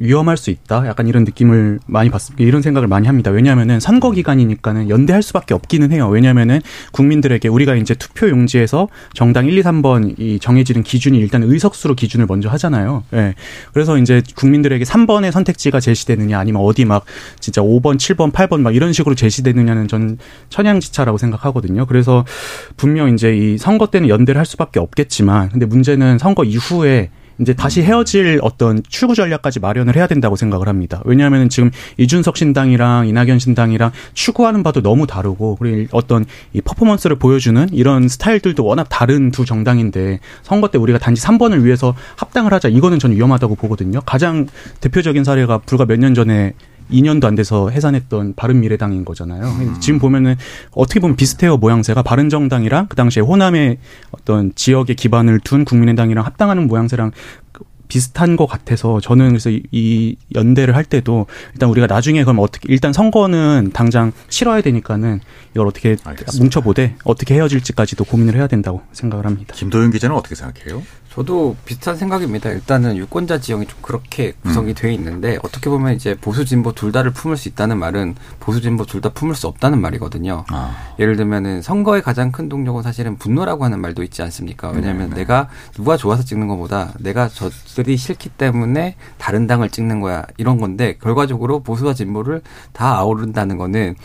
위험할 0.00 0.36
수 0.36 0.50
있다. 0.50 0.86
약간 0.86 1.06
이런 1.06 1.24
느낌을 1.24 1.78
많이 1.86 2.10
받습니다. 2.10 2.42
이런 2.42 2.62
생각을 2.62 2.88
많이 2.88 3.06
합니다. 3.06 3.30
왜냐하면은 3.30 3.78
선거 3.78 4.10
기간이니까는 4.10 4.88
연대할 4.88 5.22
수밖에 5.22 5.54
없기는 5.54 5.92
해요. 5.92 6.08
왜냐하면은 6.08 6.60
국민들에게 6.92 7.46
우리가 7.48 7.76
이제 7.76 7.94
투표 7.94 8.28
용지에서 8.30 8.88
정당 9.12 9.46
1, 9.46 9.58
2, 9.58 9.62
3번 9.62 10.18
이 10.18 10.38
정해지는 10.40 10.82
기준이 10.82 11.18
일단 11.18 11.42
의석수로 11.42 11.94
기준을 11.94 12.26
먼저 12.26 12.48
하잖아요. 12.48 13.04
예. 13.12 13.16
네. 13.16 13.34
그래서 13.72 13.98
이제 13.98 14.22
국민들에게 14.34 14.82
3번의 14.84 15.30
선택지가 15.30 15.78
제시되느냐 15.80 16.38
아니면 16.38 16.62
어디 16.62 16.86
막 16.86 17.04
진짜 17.38 17.60
5번, 17.60 17.96
7번, 17.96 18.32
8번 18.32 18.60
막 18.60 18.74
이런 18.74 18.94
식으로 18.94 19.14
제시되느냐는 19.14 19.86
전 19.86 20.18
천양지차라고 20.48 21.18
생각하거든요. 21.18 21.84
그래서 21.84 22.24
분명 22.78 23.12
이제 23.12 23.36
이 23.36 23.58
선거 23.58 23.86
때는 23.86 24.08
연대를 24.08 24.38
할 24.38 24.46
수밖에 24.46 24.80
없겠지만 24.80 25.50
근데 25.50 25.66
문제는 25.66 26.18
선거 26.18 26.44
이후에 26.44 27.10
이제 27.40 27.54
다시 27.54 27.82
헤어질 27.82 28.40
어떤 28.42 28.82
출구 28.88 29.14
전략까지 29.14 29.60
마련을 29.60 29.96
해야 29.96 30.06
된다고 30.06 30.36
생각을 30.36 30.68
합니다. 30.68 31.00
왜냐하면 31.04 31.48
지금 31.48 31.70
이준석 31.96 32.36
신당이랑 32.36 33.08
이낙연 33.08 33.38
신당이랑 33.38 33.92
추구하는 34.12 34.62
바도 34.62 34.82
너무 34.82 35.06
다르고 35.06 35.56
그리고 35.56 35.96
어떤 35.96 36.26
이 36.52 36.60
퍼포먼스를 36.60 37.16
보여주는 37.16 37.66
이런 37.72 38.08
스타일들도 38.08 38.64
워낙 38.64 38.88
다른 38.90 39.30
두 39.30 39.44
정당인데 39.44 40.20
선거 40.42 40.68
때 40.68 40.78
우리가 40.78 40.98
단지 40.98 41.22
3번을 41.22 41.62
위해서 41.62 41.94
합당을 42.16 42.52
하자 42.52 42.68
이거는 42.68 42.98
전 42.98 43.12
위험하다고 43.12 43.54
보거든요. 43.54 44.00
가장 44.04 44.46
대표적인 44.80 45.24
사례가 45.24 45.58
불과 45.58 45.86
몇 45.86 46.00
년 46.00 46.14
전에 46.14 46.54
2년도 46.90 47.24
안 47.24 47.34
돼서 47.34 47.70
해산했던 47.70 48.34
바른미래당인 48.34 49.04
거잖아요. 49.04 49.44
음. 49.44 49.76
지금 49.80 49.98
보면은 49.98 50.36
어떻게 50.72 51.00
보면 51.00 51.16
비슷해요 51.16 51.56
모양새가 51.56 52.02
바른정당이랑 52.02 52.86
그 52.88 52.96
당시에 52.96 53.22
호남의 53.22 53.78
어떤 54.12 54.52
지역에 54.54 54.94
기반을 54.94 55.40
둔 55.40 55.64
국민의당이랑 55.64 56.24
합당하는 56.24 56.66
모양새랑 56.66 57.12
비슷한 57.90 58.36
것 58.36 58.46
같아서 58.46 59.00
저는 59.00 59.30
그래서 59.30 59.50
이 59.50 60.16
연대를 60.34 60.74
할 60.76 60.84
때도 60.84 61.26
일단 61.52 61.68
우리가 61.68 61.86
나중에 61.86 62.22
그럼 62.22 62.38
어떻게 62.38 62.72
일단 62.72 62.92
선거는 62.92 63.70
당장 63.74 64.12
치러야 64.28 64.62
되니까는 64.62 65.20
이걸 65.54 65.66
어떻게 65.66 65.96
알겠습니다. 66.04 66.38
뭉쳐보되 66.38 66.94
어떻게 67.04 67.34
헤어질지까지도 67.34 68.04
고민을 68.04 68.36
해야 68.36 68.46
된다고 68.46 68.82
생각을 68.92 69.26
합니다. 69.26 69.54
김도윤 69.56 69.90
기자는 69.90 70.16
어떻게 70.16 70.36
생각해요? 70.36 70.82
저도 71.12 71.56
비슷한 71.64 71.96
생각입니다. 71.96 72.50
일단은 72.50 72.96
유권자 72.96 73.40
지형이 73.40 73.66
좀 73.66 73.78
그렇게 73.82 74.32
구성이 74.44 74.70
음. 74.70 74.74
돼 74.74 74.94
있는데 74.94 75.38
어떻게 75.42 75.68
보면 75.68 75.94
이제 75.94 76.14
보수 76.14 76.44
진보 76.44 76.72
둘 76.72 76.92
다를 76.92 77.10
품을 77.10 77.36
수 77.36 77.48
있다는 77.48 77.78
말은 77.78 78.14
보수 78.38 78.60
진보 78.60 78.86
둘 78.86 79.00
다 79.00 79.08
품을 79.08 79.34
수 79.34 79.46
없다는 79.48 79.80
말이거든요. 79.80 80.44
아. 80.50 80.94
예를 80.98 81.16
들면은 81.16 81.62
선거의 81.62 82.02
가장 82.02 82.30
큰 82.30 82.48
동력은 82.48 82.82
사실은 82.82 83.16
분노라고 83.16 83.64
하는 83.64 83.80
말도 83.80 84.02
있지 84.04 84.22
않습니까? 84.22 84.68
왜냐하면 84.70 85.08
네, 85.08 85.14
네. 85.14 85.20
내가 85.22 85.48
누가 85.74 85.96
좋아서 85.96 86.22
찍는 86.22 86.46
것보다 86.48 86.92
내가 87.00 87.28
저들이 87.28 87.96
싫기 87.96 88.28
때문에 88.28 88.94
다른 89.18 89.46
당을 89.46 89.70
찍는 89.70 90.00
거야 90.00 90.24
이런 90.36 90.60
건데 90.60 90.96
결과적으로 91.00 91.60
보수와 91.60 91.94
진보를 91.94 92.42
다 92.72 92.98
아우른다는 92.98 93.56
거는 93.56 93.96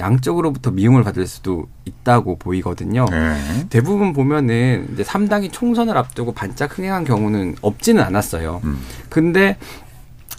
양쪽으로부터 0.00 0.70
미움을 0.70 1.04
받을 1.04 1.26
수도 1.26 1.68
있다고 1.84 2.36
보이거든요. 2.36 3.06
네. 3.10 3.66
대부분 3.70 4.12
보면은 4.12 4.88
이제 4.92 5.02
3당이 5.02 5.52
총선을 5.52 5.96
앞두고 5.96 6.32
반짝 6.32 6.76
흥행한 6.76 7.04
경우는 7.04 7.56
없지는 7.60 8.02
않았어요. 8.02 8.60
음. 8.64 8.80
근데 9.08 9.56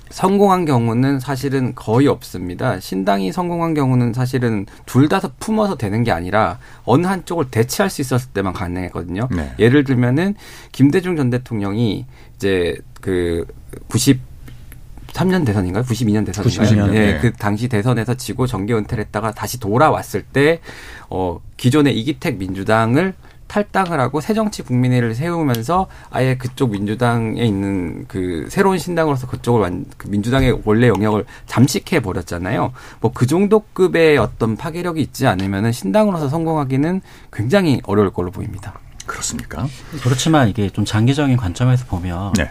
성공한 0.09 0.65
경우는 0.65 1.21
사실은 1.21 1.73
거의 1.73 2.07
없습니다. 2.07 2.79
신당이 2.81 3.31
성공한 3.31 3.73
경우는 3.73 4.11
사실은 4.13 4.65
둘 4.85 5.07
다 5.07 5.21
품어서 5.39 5.75
되는 5.77 6.03
게 6.03 6.11
아니라 6.11 6.57
어느 6.83 7.05
한쪽을 7.07 7.45
대체할 7.49 7.89
수 7.89 8.01
있었을 8.01 8.31
때만 8.31 8.53
가능했거든요. 8.53 9.27
네. 9.31 9.53
예를 9.59 9.83
들면은 9.83 10.35
김대중 10.71 11.15
전 11.15 11.29
대통령이 11.29 12.05
이제 12.35 12.77
그 12.99 13.45
93년 15.13 15.45
대선인가요? 15.45 15.83
92년 15.83 16.25
대선인가요? 16.25 16.89
92년, 16.89 16.95
예, 16.95 16.99
네. 17.13 17.19
그 17.19 17.33
당시 17.33 17.67
대선에서 17.67 18.15
지고 18.15 18.47
정계 18.47 18.73
은퇴를 18.73 19.03
했다가 19.05 19.31
다시 19.31 19.59
돌아왔을 19.59 20.23
때 20.23 20.59
어, 21.09 21.39
기존의 21.57 21.97
이기택 21.99 22.37
민주당을 22.37 23.13
탈당을 23.47 23.99
하고 23.99 24.21
새정치 24.21 24.61
국민회를 24.63 25.13
세우면서 25.13 25.87
아예 26.09 26.37
그쪽 26.37 26.71
민주당에 26.71 27.43
있는 27.43 28.05
그 28.07 28.47
새로운 28.49 28.77
신당으로서 28.77 29.27
그쪽을 29.27 29.59
완, 29.59 29.85
그 29.97 30.07
민주당의 30.07 30.61
원래 30.63 30.87
영역을 30.87 31.25
잠식해 31.47 31.99
버렸잖아요. 31.99 32.71
뭐 33.01 33.11
그 33.13 33.27
정도 33.27 33.63
급의 33.73 34.17
어떤 34.17 34.55
파괴력이 34.55 35.01
있지 35.01 35.27
않으면은 35.27 35.73
신당으로서 35.73 36.29
성공하기는 36.29 37.01
굉장히 37.33 37.81
어려울 37.83 38.11
걸로 38.11 38.31
보입니다. 38.31 38.79
그렇습니까? 39.05 39.67
그렇지만 40.01 40.47
이게 40.47 40.69
좀 40.69 40.85
장기적인 40.85 41.35
관점에서 41.35 41.85
보면 41.87 42.31
네. 42.37 42.49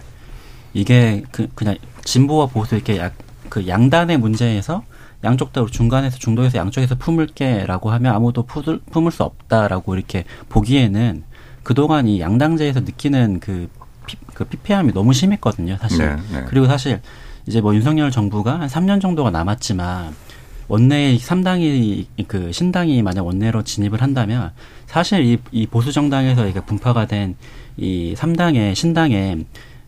이게 0.72 1.22
그 1.30 1.48
그냥 1.54 1.76
진보와 2.04 2.46
보수 2.46 2.74
이렇게 2.74 2.98
약, 2.98 3.14
그 3.48 3.66
양단의 3.66 4.18
문제에서 4.18 4.83
양쪽 5.24 5.52
다 5.52 5.64
중간에서 5.70 6.18
중도에서 6.18 6.59
양쪽에서 6.59 6.94
품을게라고 6.96 7.90
하면 7.90 8.14
아무도 8.14 8.44
푸들, 8.44 8.80
품을 8.90 9.12
수 9.12 9.22
없다라고 9.22 9.94
이렇게 9.94 10.24
보기에는 10.48 11.24
그동안 11.62 12.09
이 12.09 12.20
양당제에서 12.20 12.80
느끼는 12.80 13.40
그, 13.40 13.68
피, 14.06 14.16
그 14.33 14.44
피폐함이 14.44 14.94
너무 14.94 15.12
심했거든요, 15.12 15.76
사실. 15.78 16.16
네, 16.16 16.16
네. 16.33 16.44
그리고 16.48 16.66
사실 16.66 17.00
이제 17.46 17.61
뭐 17.61 17.74
윤석열 17.74 18.11
정부가 18.11 18.61
한 18.61 18.68
3년 18.68 19.00
정도가 19.00 19.30
남았지만 19.30 20.14
원내의 20.68 21.18
3당이 21.18 22.06
그 22.28 22.52
신당이 22.52 23.02
만약 23.02 23.26
원내로 23.26 23.62
진입을 23.64 24.00
한다면 24.00 24.52
사실 24.87 25.24
이, 25.26 25.38
이 25.50 25.66
보수 25.66 25.92
정당에서 25.92 26.46
이게 26.46 26.61
분파가 26.61 27.06
된 27.06 27.37
이 27.80 28.14
3당의 28.16 28.74
신당에 28.74 29.38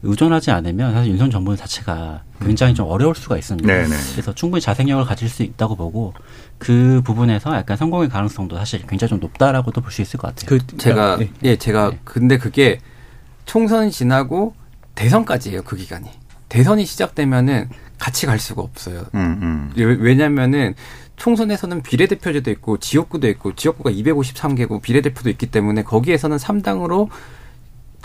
의존하지 0.03 0.51
않으면 0.51 0.93
사실 0.95 1.13
윤석열 1.13 1.31
정부 1.31 1.57
자체가 1.57 2.23
굉장히 2.41 2.75
좀 2.75 2.89
어려울 2.89 3.15
수가 3.15 3.37
있습니다. 3.37 3.67
네, 3.73 3.87
네. 3.87 3.97
그래서 4.13 4.35
충분히 4.35 4.61
자생력을 4.61 5.05
가질 5.05 5.29
수 5.29 5.43
있다고 5.45 5.77
보고 5.77 6.13
그 6.59 7.01
부분에서 7.05 7.55
약간 7.55 7.77
성공의 7.77 8.09
가능성도 8.09 8.57
사실 8.57 8.85
굉장히 8.87 9.11
좀 9.11 9.21
높다라고도 9.21 9.81
볼 9.81 9.93
수 9.93 10.03
있을 10.03 10.19
것 10.19 10.35
같아요. 10.35 10.49
그 10.59 10.77
제가 10.77 11.17
네. 11.19 11.31
예 11.45 11.57
제가 11.57 11.93
근데 12.05 12.37
그게 12.39 12.81
총선 13.47 13.91
지나고 13.91 14.55
대선까지예요 14.95 15.63
그 15.63 15.77
기간이 15.77 16.09
대선이 16.49 16.85
시작되면은 16.85 17.69
같이 17.99 18.27
갈 18.27 18.39
수가 18.39 18.61
없어요. 18.63 19.05
음, 19.15 19.39
음. 19.43 19.73
왜- 19.77 19.85
왜냐면은 20.01 20.75
총선에서는 21.17 21.83
비례대표제도 21.83 22.51
있고 22.51 22.79
지역구도 22.79 23.29
있고 23.29 23.55
지역구가 23.55 23.91
253개고 23.91 24.83
비례대표도 24.83 25.31
있기 25.31 25.47
때문에 25.47 25.83
거기에서는 25.85 26.37
3당으로 26.37 27.09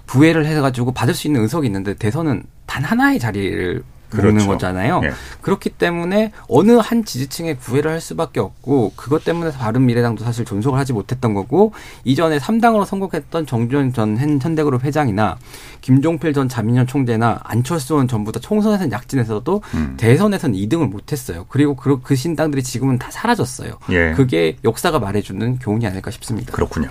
부회를 0.08 0.46
해가지고 0.46 0.92
받을 0.94 1.14
수 1.14 1.28
있는 1.28 1.42
의석이 1.44 1.68
있는데 1.68 1.94
대선은 1.94 2.44
단 2.66 2.84
하나의 2.84 3.20
자리를 3.20 3.84
그렇죠. 4.10 4.28
모는 4.32 4.48
거잖아요. 4.48 5.02
예. 5.04 5.12
그렇기 5.42 5.72
때문에 5.72 6.32
어느 6.48 6.72
한 6.78 7.04
지지층에 7.04 7.56
구애를 7.56 7.92
할 7.92 8.00
수밖에 8.00 8.40
없고 8.40 8.94
그것 8.96 9.26
때문에 9.26 9.52
바른 9.52 9.86
미래당도 9.86 10.24
사실 10.24 10.46
존속을 10.46 10.80
하지 10.80 10.94
못했던 10.94 11.34
거고 11.34 11.74
이전에 12.06 12.38
3당으로 12.38 12.86
선곡했던 12.86 13.46
정주현 13.46 13.92
전 13.92 14.18
현- 14.18 14.40
현대그룹 14.42 14.86
회장이나 14.86 15.36
김종필 15.82 16.32
전 16.32 16.48
자민련 16.48 16.88
총재나 16.88 17.42
안철수 17.44 17.96
원 17.96 18.08
전부 18.08 18.32
다 18.32 18.40
총선에서는 18.40 18.94
약진에서도 18.94 19.62
음. 19.74 19.96
대선에서는 19.98 20.58
2등을 20.58 20.90
못했어요. 20.90 21.46
그리고 21.50 21.76
그, 21.76 22.00
그 22.02 22.16
신당들이 22.16 22.64
지금은 22.64 22.98
다 23.00 23.12
사라졌어요. 23.12 23.74
예. 23.92 24.14
그게 24.16 24.56
역사가 24.64 25.00
말해주는 25.00 25.60
교훈이 25.60 25.86
아닐까 25.86 26.12
싶습니다. 26.12 26.54
그렇군요. 26.54 26.88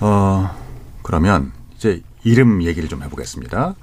어, 0.00 0.50
그러면 1.02 1.52
이제 1.80 2.02
이름 2.24 2.62
얘기를 2.62 2.90
좀 2.90 3.02
해보겠습니다. 3.02 3.74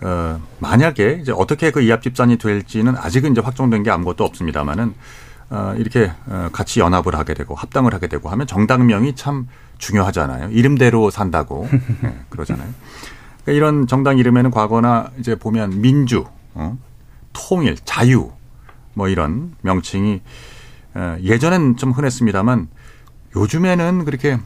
어, 0.00 0.42
만약에 0.58 1.20
이제 1.22 1.30
어떻게 1.30 1.70
그 1.70 1.80
이합 1.80 2.02
집산이 2.02 2.36
될지는 2.36 2.96
아직은 2.96 3.30
이제 3.30 3.40
확정된 3.40 3.84
게 3.84 3.90
아무것도 3.90 4.24
없습니다만은 4.24 4.92
어, 5.50 5.74
이렇게 5.78 6.10
어, 6.26 6.48
같이 6.52 6.80
연합을 6.80 7.14
하게 7.14 7.34
되고 7.34 7.54
합당을 7.54 7.94
하게 7.94 8.08
되고 8.08 8.28
하면 8.28 8.48
정당명이 8.48 9.14
참 9.14 9.46
중요하잖아요. 9.78 10.50
이름대로 10.50 11.10
산다고 11.10 11.68
예, 11.72 12.18
그러잖아요. 12.28 12.68
그러니까 13.44 13.52
이런 13.52 13.86
정당 13.86 14.18
이름에는 14.18 14.50
과거나 14.50 15.12
이제 15.20 15.36
보면 15.36 15.80
민주, 15.80 16.24
어, 16.54 16.76
통일, 17.32 17.76
자유 17.84 18.32
뭐 18.94 19.08
이런 19.08 19.54
명칭이 19.62 20.20
어, 20.94 21.16
예전엔 21.22 21.76
좀 21.76 21.92
흔했습니다만 21.92 22.66
요즘에는 23.36 24.04
그렇게 24.04 24.40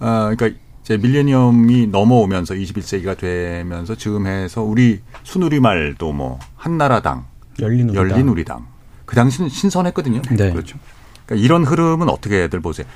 어 0.00 0.34
그러니까 0.34 0.48
이제 0.90 0.96
밀레니엄이 0.96 1.86
넘어오면서 1.86 2.54
21세기가 2.54 3.16
되면서 3.16 3.94
즈음해서 3.94 4.62
우리 4.62 4.98
순우리말도 5.22 6.12
뭐 6.12 6.40
한나라당, 6.56 7.26
열린 7.60 7.90
우리당. 7.90 8.10
열린 8.10 8.28
우리당 8.28 8.66
그 9.04 9.14
당시는 9.14 9.50
신선했거든요. 9.50 10.22
네. 10.36 10.50
그렇죠. 10.50 10.78
그러니까 11.26 11.44
이런 11.46 11.62
흐름은 11.62 12.08
어떻게들 12.08 12.58
보세요? 12.58 12.88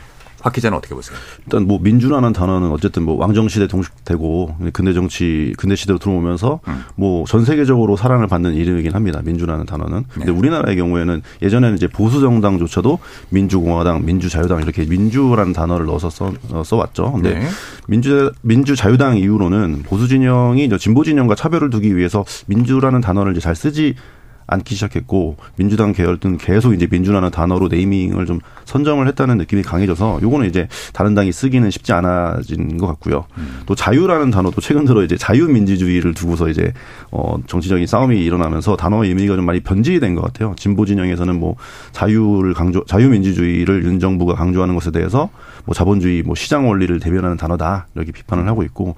박 0.44 0.52
기자는 0.52 0.76
어떻게 0.76 0.94
보세요? 0.94 1.16
일단 1.46 1.66
뭐 1.66 1.78
민주라는 1.80 2.34
단어는 2.34 2.68
어쨌든 2.70 3.02
뭐 3.02 3.16
왕정 3.16 3.48
시대 3.48 3.66
동식되고 3.66 4.56
근대 4.74 4.92
정치 4.92 5.54
근대 5.56 5.74
시대로 5.74 5.98
들어오면서 5.98 6.60
음. 6.68 6.84
뭐전 6.96 7.46
세계적으로 7.46 7.96
사랑을 7.96 8.26
받는 8.26 8.52
이름이긴 8.52 8.92
합니다. 8.92 9.22
민주라는 9.24 9.64
단어는. 9.64 10.04
근데 10.10 10.30
네. 10.30 10.38
우리나라의 10.38 10.76
경우에는 10.76 11.22
예전에는 11.40 11.76
이제 11.76 11.88
보수 11.88 12.20
정당조차도 12.20 12.98
민주공화당, 13.30 14.04
민주자유당 14.04 14.60
이렇게 14.60 14.84
민주라는 14.84 15.54
단어를 15.54 15.86
넣어서 15.86 16.10
써, 16.10 16.34
어, 16.50 16.62
써왔죠. 16.62 17.12
근데 17.12 17.38
네. 17.38 17.46
민주 17.88 18.30
민주자유당 18.42 19.16
이후로는 19.16 19.84
보수 19.84 20.08
진영이 20.08 20.68
진보 20.78 21.04
진영과 21.04 21.36
차별을 21.36 21.70
두기 21.70 21.96
위해서 21.96 22.22
민주라는 22.44 23.00
단어를 23.00 23.32
이제 23.32 23.40
잘 23.40 23.56
쓰지 23.56 23.94
않기 24.46 24.74
시작했고 24.74 25.36
민주당 25.56 25.92
계열은 25.92 26.38
계속 26.38 26.74
이제 26.74 26.86
민주라는 26.90 27.30
단어로 27.30 27.68
네이밍을 27.68 28.26
좀 28.26 28.40
선정을 28.64 29.08
했다는 29.08 29.38
느낌이 29.38 29.62
강해져서 29.62 30.20
요거는 30.22 30.48
이제 30.48 30.68
다른 30.92 31.14
당이 31.14 31.32
쓰기는 31.32 31.70
쉽지 31.70 31.92
않아진 31.92 32.78
것 32.78 32.86
같고요. 32.86 33.24
또 33.66 33.74
자유라는 33.74 34.30
단어도 34.30 34.60
최근 34.60 34.84
들어 34.84 35.02
이제 35.02 35.16
자유민주주의를 35.16 36.14
두고서 36.14 36.48
이제 36.48 36.72
어 37.10 37.36
정치적인 37.46 37.86
싸움이 37.86 38.22
일어나면서 38.24 38.76
단어의 38.76 39.10
의미가 39.10 39.36
좀 39.36 39.46
많이 39.46 39.60
변질된 39.60 40.14
것 40.14 40.22
같아요. 40.22 40.54
진보 40.56 40.84
진영에서는 40.86 41.38
뭐 41.38 41.56
자유를 41.92 42.54
강조 42.54 42.84
자유민주주의를 42.84 43.84
윤 43.84 44.00
정부가 44.00 44.34
강조하는 44.34 44.74
것에 44.74 44.90
대해서 44.90 45.30
뭐 45.64 45.74
자본주의 45.74 46.22
뭐 46.22 46.34
시장 46.34 46.68
원리를 46.68 47.00
대변하는 47.00 47.36
단어다 47.36 47.86
이렇게 47.94 48.12
비판을 48.12 48.46
하고 48.48 48.62
있고 48.62 48.96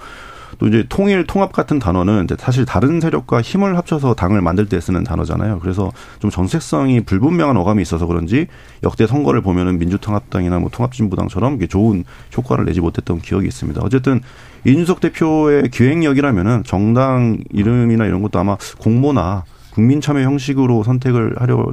또 0.58 0.66
이제 0.68 0.84
통일 0.88 1.26
통합 1.26 1.52
같은 1.52 1.78
단어는 1.78 2.26
사실 2.38 2.64
다른 2.64 3.00
세력과 3.00 3.42
힘을 3.42 3.76
합쳐서 3.76 4.14
당을 4.14 4.40
만들 4.40 4.66
때 4.66 4.80
쓰는 4.80 5.04
단어잖아요. 5.04 5.60
그래서 5.60 5.92
좀 6.18 6.30
정체성이 6.30 7.00
불분명한 7.02 7.56
어감이 7.56 7.82
있어서 7.82 8.06
그런지 8.06 8.46
역대 8.82 9.06
선거를 9.06 9.40
보면은 9.40 9.78
민주통합당이나 9.78 10.58
뭐 10.58 10.70
통합진보당처럼 10.70 11.58
좋은 11.68 12.04
효과를 12.36 12.64
내지 12.64 12.80
못했던 12.80 13.20
기억이 13.20 13.46
있습니다. 13.46 13.80
어쨌든 13.82 14.20
이준석 14.64 15.00
대표의 15.00 15.70
기획력이라면은 15.70 16.64
정당 16.64 17.38
이름이나 17.50 18.06
이런 18.06 18.22
것도 18.22 18.38
아마 18.38 18.56
공모나 18.78 19.44
국민 19.76 20.00
참여 20.00 20.22
형식으로 20.22 20.84
선택을 20.84 21.34
하려 21.38 21.66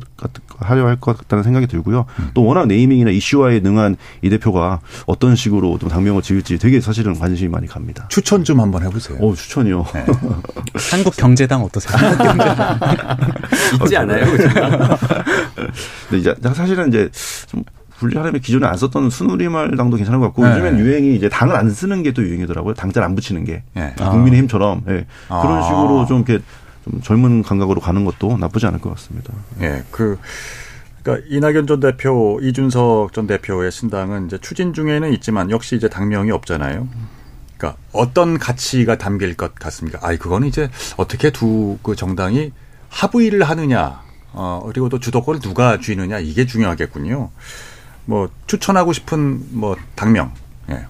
하려 0.60 0.88
할 0.88 0.98
것 1.00 1.18
같다는 1.18 1.42
생각이 1.42 1.68
들고요. 1.68 2.06
또 2.34 2.44
워낙 2.44 2.66
네이밍이나 2.68 3.12
이슈화에 3.12 3.62
능한 3.62 3.96
이 4.22 4.30
대표가 4.30 4.82
어떤 5.06 5.38
식으로 5.38 5.78
좀 5.80 5.88
당명을 5.88 6.22
지을지 6.22 6.58
되게 6.58 6.82
사실은 6.82 7.18
관심이 7.18 7.48
많이 7.50 7.66
갑니다. 7.66 8.06
추천 8.10 8.44
좀 8.44 8.60
한번 8.60 8.84
해보세요. 8.84 9.18
어 9.22 9.34
추천이요. 9.34 9.86
네. 9.94 10.06
한국 10.92 11.16
경제당 11.16 11.62
어떠세요? 11.64 11.96
있지 13.84 13.96
않아요? 13.96 14.26
근데 16.10 16.18
이제 16.20 16.36
사실은 16.54 16.90
이제 16.90 17.10
좀 17.48 17.64
분리하려면 18.00 18.42
기존에 18.42 18.68
안 18.68 18.76
썼던 18.76 19.10
순우리말당도 19.12 19.96
괜찮은 19.96 20.20
것 20.20 20.26
같고 20.28 20.44
네. 20.46 20.52
요즘엔 20.52 20.78
유행이 20.80 21.16
이제 21.16 21.30
당을 21.30 21.56
안 21.56 21.70
쓰는 21.70 22.04
게 22.04 22.12
또 22.12 22.22
유행이더라고요. 22.22 22.74
당잘 22.74 23.02
안 23.02 23.16
붙이는 23.16 23.46
게 23.46 23.64
예. 23.78 23.94
아. 24.00 24.10
국민의힘처럼 24.12 24.82
예. 24.90 25.06
그런 25.30 25.58
아. 25.58 25.62
식으로 25.64 26.06
좀 26.06 26.18
이렇게 26.28 26.44
좀 26.84 27.02
젊은 27.02 27.44
감각으로 27.44 27.80
가는 27.82 28.04
것도 28.06 28.38
나쁘지 28.38 28.66
않을 28.68 28.80
것 28.80 28.90
같습니다. 28.96 29.34
예, 29.62 29.84
그, 29.92 30.18
그러니까 31.02 31.26
이낙연 31.30 31.68
전 31.68 31.80
대표, 31.80 32.40
이준석 32.42 33.14
전 33.14 33.28
대표의 33.28 33.72
신당은 33.72 34.28
이제 34.28 34.38
추진 34.40 34.74
중에는 34.74 35.14
있지만 35.14 35.50
역시 35.52 35.76
이제 35.76 35.88
당명이 35.90 36.32
없잖아요. 36.32 36.88
그러니까 37.58 37.80
어떤 37.92 38.38
가치가 38.38 38.98
담길 38.98 39.36
것 39.36 39.56
같습니까? 39.56 40.00
아이, 40.02 40.18
그거는 40.18 40.48
이제 40.48 40.70
어떻게 40.98 41.30
두 41.30 41.78
그 41.84 41.96
정당이 41.96 42.52
합의를 42.90 43.44
하느냐, 43.44 44.02
어, 44.34 44.64
그리고 44.68 44.90
또 44.90 45.00
주도권을 45.00 45.40
누가 45.40 45.80
쥐느냐, 45.80 46.20
이게 46.20 46.46
중요하겠군요. 46.46 47.30
뭐, 48.06 48.30
추천하고 48.48 48.94
싶은 48.94 49.42
뭐, 49.52 49.76
당명, 49.96 50.34
예. 50.70 50.86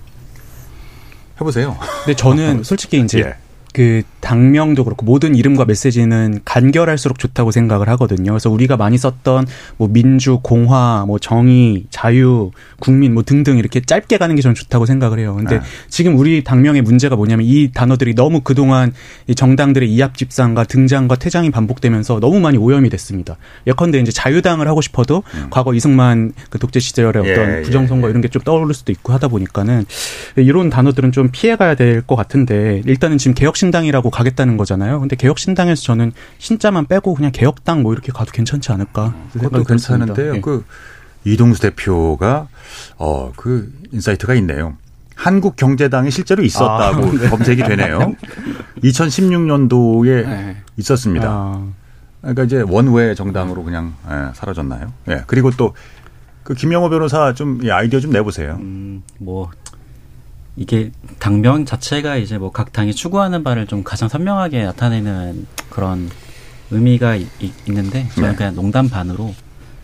해보세요. 1.39 1.77
근데 2.03 2.15
저는 2.15 2.63
솔직히 2.63 2.99
이제 2.99 3.19
예. 3.25 3.35
그 3.73 4.03
당명도 4.19 4.83
그렇고 4.83 5.05
모든 5.05 5.35
이름과 5.35 5.65
메시지는 5.65 6.41
간결할수록 6.45 7.17
좋다고 7.19 7.51
생각을 7.51 7.89
하거든요. 7.89 8.31
그래서 8.31 8.49
우리가 8.49 8.77
많이 8.77 8.97
썼던 8.97 9.45
뭐 9.77 9.87
민주, 9.91 10.39
공화, 10.41 11.03
뭐 11.07 11.17
정의, 11.19 11.85
자유, 11.89 12.51
국민 12.79 13.13
뭐 13.13 13.23
등등 13.23 13.57
이렇게 13.57 13.81
짧게 13.81 14.17
가는 14.17 14.35
게 14.35 14.41
저는 14.41 14.55
좋다고 14.55 14.85
생각을 14.85 15.19
해요. 15.19 15.35
근데 15.35 15.59
네. 15.59 15.65
지금 15.89 16.17
우리 16.17 16.43
당명의 16.43 16.81
문제가 16.83 17.15
뭐냐면 17.15 17.45
이 17.45 17.71
단어들이 17.73 18.13
너무 18.13 18.41
그동안 18.41 18.93
이 19.27 19.35
정당들의 19.35 19.91
이합 19.91 20.15
집산과 20.17 20.65
등장과 20.65 21.15
퇴장이 21.15 21.49
반복되면서 21.49 22.19
너무 22.19 22.39
많이 22.39 22.57
오염이 22.57 22.89
됐습니다. 22.89 23.37
예컨대 23.67 23.99
이제 23.99 24.11
자유당을 24.11 24.67
하고 24.67 24.81
싶어도 24.81 25.23
과거 25.49 25.73
이승만 25.73 26.33
그 26.49 26.59
독재 26.59 26.79
시절의 26.79 27.23
음. 27.23 27.27
예, 27.27 27.31
어떤 27.33 27.57
예, 27.57 27.61
부정선거 27.63 28.07
예. 28.07 28.11
이런 28.11 28.21
게 28.21 28.27
좀 28.33 28.41
떠오를 28.41 28.73
수도 28.73 28.91
있고 28.91 29.13
하다 29.13 29.27
보니까는 29.27 29.85
이런 30.37 30.69
단어들은 30.71 31.11
좀 31.11 31.29
피해가야 31.31 31.75
될 31.75 32.03
것 32.07 32.15
같은데 32.15 32.81
일단은 32.85 33.17
지금 33.17 33.33
개혁 33.33 33.55
신당이라고 33.67 34.09
가겠다는 34.09 34.57
거잖아요. 34.57 34.99
근데 34.99 35.15
개혁신당에서 35.15 35.81
저는 35.83 36.11
신자만 36.37 36.87
빼고 36.87 37.13
그냥 37.13 37.31
개혁당 37.31 37.81
뭐 37.81 37.93
이렇게 37.93 38.11
가도 38.11 38.31
괜찮지 38.31 38.71
않을까. 38.73 39.13
그것도. 39.31 39.63
괜찮은데요. 39.63 40.35
예. 40.35 40.41
그 40.41 40.65
이동수 41.23 41.61
대표가 41.61 42.47
어 42.97 43.31
그 43.37 43.71
insight가 43.91 44.33
있네요. 44.35 44.75
한국 45.15 45.55
경제당이 45.55 46.11
실제로 46.11 46.43
있었다고 46.43 47.03
아, 47.05 47.11
네. 47.11 47.29
검색이 47.29 47.63
되네요. 47.63 48.13
2016년도에 48.83 50.25
네. 50.25 50.57
있었습니다. 50.77 51.29
아, 51.29 51.67
그러니까 52.21 52.43
이제 52.43 52.63
원외 52.67 53.15
정당으로 53.15 53.63
그냥 53.63 53.93
예, 54.09 54.31
사라졌나요? 54.33 54.91
예. 55.09 55.23
그리고 55.27 55.51
또 55.51 55.73
그 56.43 56.53
김영호 56.55 56.89
변호사 56.89 57.33
좀이 57.33 57.71
아이디어 57.71 58.01
좀 58.01 58.11
내보세요. 58.11 58.57
음, 58.59 59.01
뭐 59.17 59.49
이게 60.55 60.91
당명 61.19 61.65
자체가 61.65 62.15
이제 62.17 62.37
뭐 62.37 62.51
각 62.51 62.71
당이 62.73 62.93
추구하는 62.93 63.43
바를 63.43 63.65
좀 63.67 63.83
가장 63.83 64.07
선명하게 64.09 64.63
나타내는 64.65 65.47
그런 65.69 66.09
의미가 66.71 67.15
이- 67.15 67.27
이- 67.39 67.51
있는데 67.67 68.07
저는 68.15 68.29
네. 68.31 68.35
그냥 68.35 68.55
농담 68.55 68.89
반으로 68.89 69.33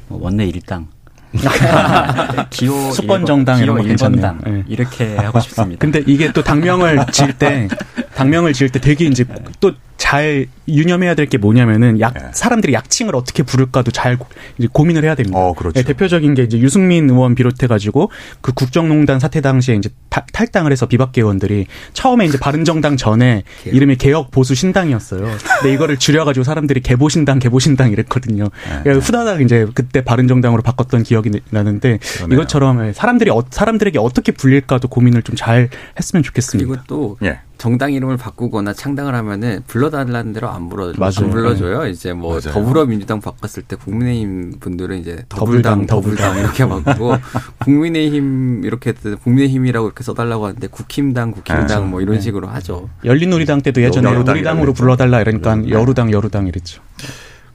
뭐 0.07 0.19
원내 0.21 0.45
일당 0.45 0.87
기호 2.49 2.91
수권 2.91 3.25
정당 3.25 3.59
이런 3.59 3.75
기호 3.77 3.83
거. 3.85 3.89
일번당 3.89 4.39
네. 4.43 4.63
이렇게 4.67 5.15
하고 5.15 5.39
싶습니다. 5.39 5.79
근데 5.79 6.03
이게 6.07 6.31
또 6.31 6.43
당명을 6.43 7.05
지을 7.11 7.33
때 7.33 7.67
당명을 8.15 8.53
지을 8.53 8.69
때 8.69 8.79
되게 8.79 9.05
이제 9.05 9.25
또 9.59 9.71
잘 9.99 10.47
유념해야 10.67 11.13
될 11.13 11.29
게 11.29 11.37
뭐냐면은 11.37 11.99
약 11.99 12.13
네. 12.15 12.21
사람들이 12.31 12.73
약칭을 12.73 13.15
어떻게 13.15 13.43
부를까도 13.43 13.91
잘 13.91 14.17
고, 14.17 14.25
이제 14.57 14.67
고민을 14.71 15.03
해야 15.03 15.13
됩니다. 15.13 15.37
어, 15.37 15.53
그렇죠. 15.53 15.73
네, 15.79 15.83
대표적인 15.83 16.33
게 16.33 16.43
이제 16.43 16.57
유승민 16.57 17.07
의원 17.09 17.35
비롯해 17.35 17.67
가지고 17.67 18.09
그 18.41 18.53
국정농단 18.53 19.19
사태 19.19 19.41
당시에 19.41 19.75
이제 19.75 19.89
타- 20.09 20.25
탈당을 20.33 20.71
해서 20.71 20.87
비박계 20.87 21.21
의원들이 21.21 21.67
처음에 21.93 22.25
이제 22.25 22.39
바른정당 22.39 22.97
전에 22.97 23.43
이름이 23.65 23.97
개혁 23.97 24.31
보수 24.31 24.55
신당이었어요. 24.55 25.27
근데 25.61 25.73
이거를 25.73 25.97
줄여 25.97 26.23
가지고 26.25 26.43
사람들이 26.45 26.79
개보신당 26.81 27.37
개보신당 27.39 27.91
이랬거든요. 27.91 28.45
네. 28.45 28.79
그러니까 28.83 29.05
후다닥 29.05 29.41
이제 29.41 29.67
그때 29.75 30.01
바른정당으로 30.03 30.63
바꿨던 30.63 31.03
기억이 31.03 31.29
나는데 31.51 31.99
그러네요. 32.15 32.39
이것처럼 32.39 32.93
사람들이 32.93 33.29
어- 33.31 33.43
사람들에게 33.49 33.99
어떻게 33.99 34.31
불릴까도 34.31 34.87
고민을 34.87 35.21
좀 35.23 35.35
잘 35.35 35.69
했으면 35.97 36.23
좋겠습니다. 36.23 36.67
그리고 36.69 36.83
또 36.87 37.17
예. 37.23 37.39
정당 37.59 37.91
이름을 37.91 38.15
바꾸거나 38.15 38.71
창당을 38.71 39.13
하면은 39.15 39.61
불러달라는 39.67 40.31
대로 40.31 40.49
안 40.49 40.69
불러. 40.69 40.93
안 40.97 41.29
불러줘요. 41.29 41.87
이제 41.87 42.13
뭐 42.13 42.39
맞아요. 42.39 42.53
더불어민주당 42.53 43.19
바꿨을 43.19 43.63
때 43.67 43.75
국민의힘 43.75 44.59
분들은 44.61 44.97
이제 44.97 45.25
더불당, 45.27 45.85
더불당 45.85 45.85
더불당 45.85 46.39
이렇게 46.39 46.65
바꾸고 46.65 47.17
국민의힘 47.59 48.63
이렇게 48.63 48.93
국민의힘이라고 48.93 49.87
이렇게 49.87 50.03
써달라고 50.05 50.45
하는데 50.45 50.67
국힘당 50.67 51.31
국힘당 51.31 51.67
그렇죠. 51.67 51.83
뭐 51.83 51.99
이런 51.99 52.21
식으로 52.21 52.47
하죠. 52.47 52.89
열린우리당 53.03 53.61
때도 53.61 53.81
예전에 53.83 54.09
우리당으로. 54.09 54.71
불러달라 54.71 55.19
이러니까 55.19 55.67
여루당 55.67 56.13
여루당 56.13 56.47
이랬죠. 56.47 56.81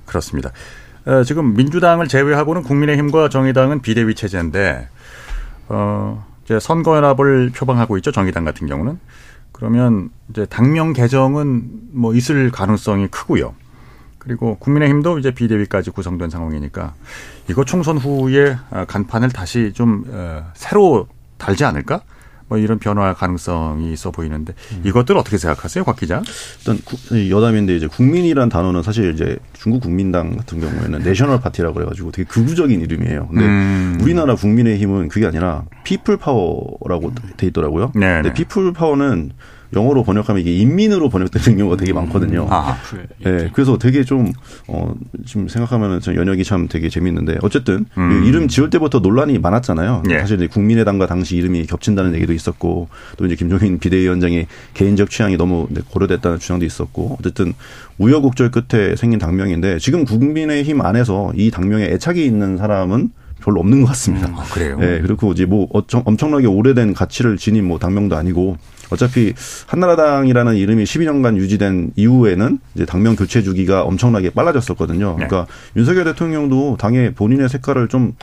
그렇습니다. 0.05 0.53
어, 1.07 1.25
지금 1.25 1.55
민주당을 1.55 2.09
제외하고는 2.09 2.63
국민의힘과 2.63 3.31
정의당은 3.31 3.81
비대위 3.81 4.15
체제인데 4.15 4.87
어, 5.69 6.27
이제 6.45 6.61
선거연합을 6.61 7.53
표방하고 7.57 7.97
있죠. 7.97 8.13
정의당 8.13 8.45
같은 8.45 8.67
경우는 8.67 8.99
그러면 9.55 10.11
이제 10.31 10.45
당명 10.47 10.93
개정은 10.93 11.71
뭐 11.93 12.13
있을 12.13 12.51
가능성이 12.51 13.07
크고요. 13.07 13.55
그리고 14.19 14.57
국민의힘도 14.59 15.19
이제 15.19 15.31
비대위까지 15.31 15.91
구성된 15.91 16.29
상황이니까 16.29 16.95
이거 17.49 17.65
총선 17.65 17.97
후에 17.97 18.57
아, 18.71 18.85
간판을 18.85 19.31
다시 19.31 19.73
좀 19.73 20.05
어, 20.09 20.51
새로 20.55 21.07
달지 21.39 21.65
않을까? 21.65 22.01
뭐 22.49 22.59
이런 22.59 22.79
변화 22.79 23.15
가능성이 23.15 23.93
있어 23.93 24.11
보이는데 24.11 24.55
이것들 24.85 25.17
어떻게 25.17 25.39
생각하세요, 25.39 25.85
곽 25.85 25.97
기자? 25.97 26.23
일단 26.59 26.79
여담인데 27.31 27.77
이제 27.77 27.87
국민이란 27.87 28.49
단어는 28.49 28.83
사실 28.83 29.13
이제 29.13 29.39
중국 29.55 29.81
국민당 29.81 30.37
같은 30.37 30.61
경우에는 30.61 31.03
National 31.03 31.41
Party라고 31.41 31.75
그래가지고 31.75 32.11
되게 32.13 32.29
극우적인 32.29 32.81
이름이에요. 32.81 33.29
근데 33.29 33.45
음. 33.45 33.99
우리나라 34.03 34.35
국민의힘은 34.35 35.09
그게 35.09 35.27
아니라 35.27 35.65
People 35.85 36.17
Power라고 36.19 37.13
돼 37.37 37.47
있더라고요. 37.47 37.93
네, 37.95 38.15
근데 38.15 38.29
네. 38.29 38.35
People 38.35 38.73
Power는 38.73 39.33
영어로 39.75 40.05
번역하면 40.05 40.41
이게 40.41 40.55
인민으로 40.57 41.09
번역되는 41.09 41.59
경우가 41.59 41.77
되게 41.77 41.93
많거든요. 41.93 42.47
아, 42.51 42.77
네, 43.23 43.51
그래서 43.53 43.79
되게 43.79 44.05
좀, 44.05 44.33
어, 44.69 44.95
지금 45.25 45.49
생각하면은 45.49 46.01
저 46.01 46.15
연역이 46.15 46.45
참 46.45 46.69
되게 46.69 46.89
재밌는데, 46.89 47.39
어쨌든, 47.43 47.87
음. 47.99 48.23
이 48.25 48.29
이름 48.29 48.49
지을 48.49 48.71
때부터 48.71 49.01
논란이 49.01 49.39
많았잖아요. 49.39 50.05
예. 50.11 50.21
사실 50.21 50.37
이제 50.37 50.47
국민의당과 50.47 51.07
당시 51.07 51.37
이름이 51.37 51.67
겹친다는 51.67 52.15
얘기도 52.15 52.33
있었고, 52.33 52.89
또 53.17 53.27
이제 53.27 53.35
김종인 53.35 53.79
비대위원장의 53.79 54.47
개인적 54.75 55.11
취향이 55.11 55.37
너무 55.37 55.69
고려됐다는 55.91 56.39
주장도 56.39 56.65
있었고, 56.65 57.17
어쨌든 57.21 57.53
우여곡절 57.99 58.51
끝에 58.51 58.97
생긴 58.97 59.19
당명인데, 59.19 59.79
지금 59.79 60.05
국민의힘 60.05 60.81
안에서 60.81 61.33
이 61.37 61.51
당명에 61.51 61.85
애착이 61.87 62.25
있는 62.25 62.57
사람은 62.57 63.11
별로 63.45 63.61
없는 63.61 63.83
것 63.83 63.89
같습니다. 63.89 64.29
아, 64.35 64.45
그래요? 64.51 64.79
예, 64.81 65.01
그리고 65.03 65.33
이제 65.33 65.45
뭐 65.45 65.69
엄청나게 65.93 66.47
오래된 66.47 66.95
가치를 66.95 67.37
지닌 67.37 67.67
뭐 67.67 67.79
당명도 67.79 68.17
아니고 68.17 68.57
어차피 68.91 69.35
한나라당이라는 69.67 70.57
이름이 70.57 70.85
12년간 70.85 71.37
유지된 71.37 71.93
이후에는 71.97 72.59
이제 72.75 72.87
당명 72.87 73.17
교체 73.17 73.43
주기가 73.43 73.83
엄청나게 73.83 74.31
빨라졌었거든요. 74.31 75.17
네. 75.19 75.27
그러니까 75.27 75.47
윤석열 75.77 76.05
대통령도 76.05 76.77
당의 76.79 77.15
본인의 77.15 77.49
색깔을 77.51 77.89
좀 77.89 78.15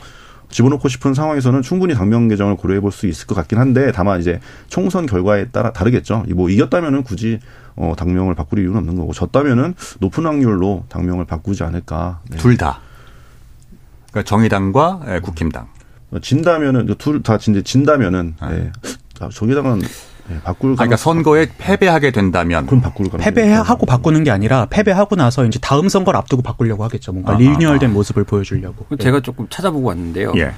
집어넣고 0.50 0.88
싶은 0.88 1.14
상황에서는 1.14 1.62
충분히 1.62 1.94
당명 1.94 2.28
개정을 2.28 2.56
고려해 2.56 2.80
볼 2.80 2.92
수 2.92 3.06
있을 3.06 3.26
것 3.26 3.34
같긴 3.34 3.58
한데 3.58 3.90
다만 3.92 4.20
이제 4.20 4.38
총선 4.68 5.06
결과에 5.06 5.46
따라 5.46 5.72
다르겠죠. 5.72 6.24
뭐 6.34 6.50
이겼다면은 6.50 7.04
굳이 7.04 7.38
어 7.74 7.94
당명을 7.96 8.34
바꿀 8.34 8.58
이유는 8.58 8.76
없는 8.76 8.96
거고 8.96 9.14
졌다면은 9.14 9.74
높은 10.00 10.26
확률로 10.26 10.84
당명을 10.90 11.24
바꾸지 11.24 11.64
않을까. 11.64 12.20
네. 12.28 12.36
둘 12.36 12.56
다. 12.58 12.80
그러니까 14.12 14.22
정의당과 14.28 15.00
예, 15.08 15.20
국힘당. 15.20 15.66
어, 16.12 16.18
진다면은 16.20 16.94
둘 16.98 17.22
다 17.22 17.38
진데 17.38 17.62
진다면은 17.62 18.34
예. 18.50 18.70
아, 19.20 19.28
저기다가 19.32 19.76
예, 20.30 20.40
바꿀 20.44 20.72
아, 20.72 20.76
그러니까 20.76 20.96
선거에 20.96 21.48
패배하게 21.58 22.10
된다면 22.12 22.66
그럼 22.66 22.80
바꿀 22.82 23.08
가능 23.08 23.24
패배하고 23.24 23.86
바꾸는 23.86 24.22
게 24.22 24.30
아니라 24.30 24.66
패배하고 24.70 25.16
나서 25.16 25.44
이제 25.46 25.58
다음 25.60 25.88
선거를 25.88 26.16
앞두고 26.18 26.42
바꾸려고 26.42 26.84
하겠죠. 26.84 27.12
뭔가 27.12 27.32
아, 27.34 27.36
리뉴얼된 27.38 27.92
모습을 27.92 28.24
보여주려고. 28.24 28.86
제가 28.98 29.20
조금 29.20 29.46
찾아보고 29.48 29.88
왔는데요. 29.88 30.32
예. 30.36 30.52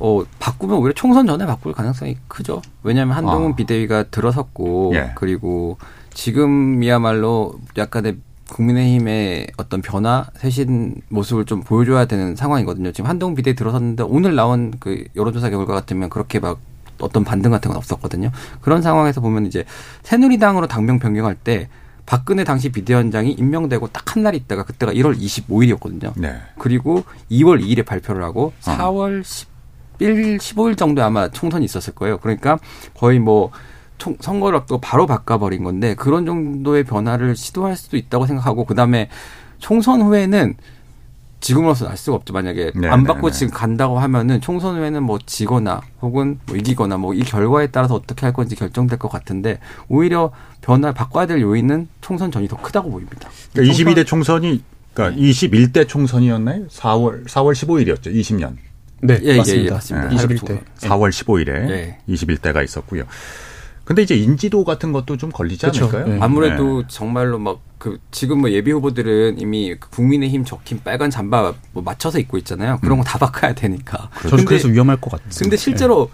어, 0.00 0.24
바꾸면 0.40 0.76
오히려 0.78 0.92
총선 0.94 1.26
전에 1.26 1.44
바꿀 1.46 1.72
가능성이 1.74 2.16
크죠. 2.26 2.62
왜냐하면 2.82 3.16
한동훈 3.16 3.52
아. 3.52 3.54
비대위가 3.56 4.04
들어섰고 4.04 4.92
예. 4.94 5.12
그리고 5.14 5.78
지금이야말로 6.14 7.54
약간의 7.76 8.16
국민의힘의 8.50 9.48
어떤 9.56 9.80
변화, 9.82 10.26
쇄신 10.36 10.96
모습을 11.08 11.44
좀 11.44 11.62
보여줘야 11.62 12.04
되는 12.04 12.36
상황이거든요. 12.36 12.92
지금 12.92 13.08
한동훈 13.08 13.34
비대위 13.34 13.54
들어섰는데 13.56 14.04
오늘 14.04 14.34
나온 14.34 14.72
그 14.78 15.04
여론조사 15.16 15.50
결과 15.50 15.74
같으면 15.74 16.10
그렇게 16.10 16.38
막 16.38 16.58
어떤 17.00 17.24
반등 17.24 17.50
같은 17.50 17.68
건 17.70 17.76
없었거든요. 17.78 18.30
그런 18.60 18.82
상황에서 18.82 19.20
보면 19.20 19.46
이제 19.46 19.64
새누리당으로 20.02 20.66
당명 20.68 20.98
변경할 20.98 21.34
때 21.34 21.68
박근혜 22.06 22.44
당시 22.44 22.70
비대위원장이 22.70 23.32
임명되고 23.32 23.88
딱 23.88 24.04
한 24.16 24.22
날 24.22 24.34
있다가 24.36 24.62
그때가 24.64 24.92
1월 24.92 25.18
25일이었거든요. 25.18 26.12
네. 26.16 26.36
그리고 26.58 27.02
2월 27.30 27.60
2일에 27.64 27.84
발표를 27.84 28.22
하고 28.22 28.52
어. 28.66 28.70
4월 28.70 29.22
10일, 29.22 30.36
15일 30.38 30.76
정도에 30.76 31.02
아마 31.02 31.28
총선이 31.28 31.64
있었을 31.64 31.94
거예요. 31.94 32.18
그러니까 32.18 32.58
거의 32.94 33.18
뭐 33.18 33.50
총, 33.98 34.16
선거를 34.20 34.58
앞두고 34.60 34.80
바로 34.80 35.06
바꿔버린 35.06 35.62
건데 35.64 35.94
그런 35.94 36.26
정도의 36.26 36.84
변화를 36.84 37.36
시도할 37.36 37.76
수도 37.76 37.96
있다고 37.96 38.26
생각하고 38.26 38.64
그다음에 38.64 39.08
총선 39.58 40.02
후에는 40.02 40.54
지금으로서는 41.40 41.90
알 41.90 41.98
수가 41.98 42.16
없죠. 42.16 42.32
만약에 42.32 42.72
네, 42.74 42.88
안 42.88 43.02
네, 43.02 43.06
받고 43.06 43.30
네. 43.30 43.36
지금 43.38 43.52
간다고 43.52 43.98
하면은 43.98 44.40
총선 44.40 44.76
후에는 44.78 45.02
뭐 45.02 45.18
지거나 45.26 45.82
혹은 46.00 46.40
뭐 46.46 46.56
이기거나 46.56 46.96
뭐 46.96 47.12
이 47.14 47.20
결과에 47.20 47.66
따라서 47.66 47.94
어떻게 47.94 48.24
할 48.24 48.32
건지 48.32 48.56
결정될 48.56 48.98
것 48.98 49.10
같은데 49.10 49.58
오히려 49.88 50.32
변화 50.62 50.92
바꿔야 50.92 51.26
될 51.26 51.42
요인은 51.42 51.88
총선 52.00 52.30
전이 52.32 52.48
더 52.48 52.56
크다고 52.56 52.90
보입니다. 52.90 53.28
그러니까 53.52 53.74
총선- 53.74 53.94
22대 53.94 54.06
총선이 54.06 54.62
그러니까 54.94 55.20
21대 55.20 55.86
총선이었나요? 55.86 56.66
4월 56.68 57.26
4월 57.26 57.52
15일이었죠. 57.52 58.06
20년. 58.14 58.56
네, 59.02 59.18
예, 59.22 59.34
예, 59.34 59.36
맞습니다. 59.36 59.66
예, 59.66 59.70
맞습니다. 59.70 60.08
21대. 60.08 60.60
4월 60.78 61.10
15일에 61.10 61.46
네. 61.66 61.98
21대가 62.08 62.64
있었고요. 62.64 63.02
근데 63.84 64.02
이제 64.02 64.14
인지도 64.16 64.64
같은 64.64 64.92
것도 64.92 65.16
좀 65.18 65.30
걸리지 65.30 65.66
그쵸. 65.66 65.84
않을까요? 65.86 66.06
네. 66.14 66.18
아무래도 66.20 66.86
정말로 66.88 67.38
막 67.38 67.58
그 67.84 67.98
지금 68.10 68.40
뭐 68.40 68.50
예비 68.50 68.70
후보들은 68.72 69.38
이미 69.38 69.76
그 69.78 69.90
국민의힘 69.90 70.46
적힌 70.46 70.80
빨간 70.82 71.10
잠바 71.10 71.52
뭐 71.72 71.82
맞춰서 71.82 72.18
입고 72.18 72.38
있잖아요. 72.38 72.78
그런 72.80 72.96
거 72.96 73.04
다 73.04 73.18
바꿔야 73.18 73.52
되니까. 73.54 74.08
저는 74.22 74.36
근데- 74.36 74.44
그래서 74.46 74.68
위험할 74.68 74.98
것 75.02 75.10
같아요. 75.10 75.28
근데 75.38 75.54
실제로 75.58 76.08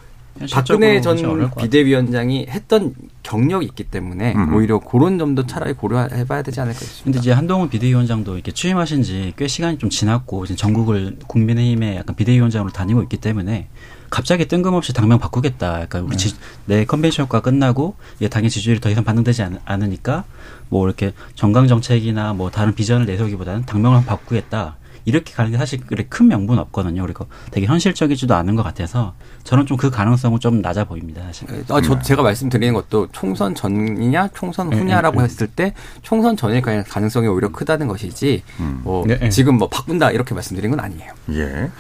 박근혜 0.51 0.95
현실적으로 0.95 1.16
진짜 1.16 1.30
어려울 1.30 1.51
전. 1.51 1.62
비대위원장이 1.62 2.47
했던 2.49 2.92
경력이 3.22 3.66
있기 3.66 3.84
때문에 3.84 4.32
음. 4.34 4.53
오히려 4.53 4.80
그런 4.80 5.16
점도 5.16 5.47
차라리 5.47 5.74
고려해봐야 5.74 6.42
되지 6.42 6.59
않을까 6.61 6.76
싶습니다. 6.80 7.05
근데 7.05 7.18
이제 7.20 7.30
한동훈 7.30 7.68
비대위원장도 7.68 8.34
이렇게 8.34 8.51
취임하신 8.51 9.05
지 9.05 9.32
꽤 9.36 9.47
시간이 9.47 9.78
좀 9.78 9.90
지났고 9.90 10.45
이제 10.47 10.57
전국을 10.57 11.18
국민의힘의 11.28 11.99
약간 11.99 12.16
비대위원장으로 12.16 12.72
다니고 12.72 13.03
있기 13.05 13.18
때문에 13.18 13.68
갑자기 14.11 14.46
뜬금없이 14.48 14.92
당명 14.92 15.18
바꾸겠다. 15.18 15.80
약간 15.82 16.02
우리 16.02 16.16
지, 16.16 16.34
내 16.66 16.84
컨벤션 16.84 17.24
효과 17.24 17.40
끝나고 17.40 17.94
이게 18.18 18.28
당의 18.28 18.50
지지율이 18.50 18.80
더 18.80 18.90
이상 18.90 19.04
반영되지 19.04 19.42
않, 19.42 19.58
않으니까 19.64 20.24
뭐 20.68 20.86
이렇게 20.86 21.12
정강 21.36 21.68
정책이나 21.68 22.32
뭐 22.34 22.50
다른 22.50 22.74
비전을 22.74 23.06
내세우기보다는 23.06 23.66
당명을 23.66 24.04
바꾸겠다. 24.04 24.76
이렇게 25.06 25.32
가는 25.32 25.50
게 25.50 25.56
사실 25.56 25.80
그렇게 25.80 26.06
큰 26.08 26.28
명분은 26.28 26.61
없거든요. 26.64 27.00
그리고 27.02 27.26
되게 27.52 27.66
현실적이지도 27.66 28.34
않은 28.34 28.54
것 28.54 28.62
같아서 28.62 29.14
저는 29.44 29.64
좀 29.64 29.78
그 29.78 29.88
가능성은 29.88 30.40
좀 30.40 30.61
낮아 30.61 30.84
보입니다. 30.84 31.22
사실. 31.24 31.48
아, 31.70 31.80
저 31.80 31.98
제가 32.00 32.22
말씀드리는 32.22 32.74
것도 32.74 33.08
총선 33.11 33.54
전이냐 33.54 34.28
총선 34.34 34.70
후냐라고 34.72 35.22
했을 35.22 35.46
때 35.46 35.72
총선 36.02 36.36
전일 36.36 36.61
가- 36.61 36.82
가능성이 36.82 37.28
오히려 37.28 37.48
크다는 37.50 37.88
것이지 37.88 38.42
뭐 38.82 39.06
네, 39.06 39.18
네. 39.18 39.30
지금 39.30 39.56
뭐 39.56 39.68
바꾼다 39.70 40.11
이렇게 40.11 40.34
말씀드린 40.34 40.70
건 40.70 40.80
아니에요. 40.80 41.12
예. 41.32 41.70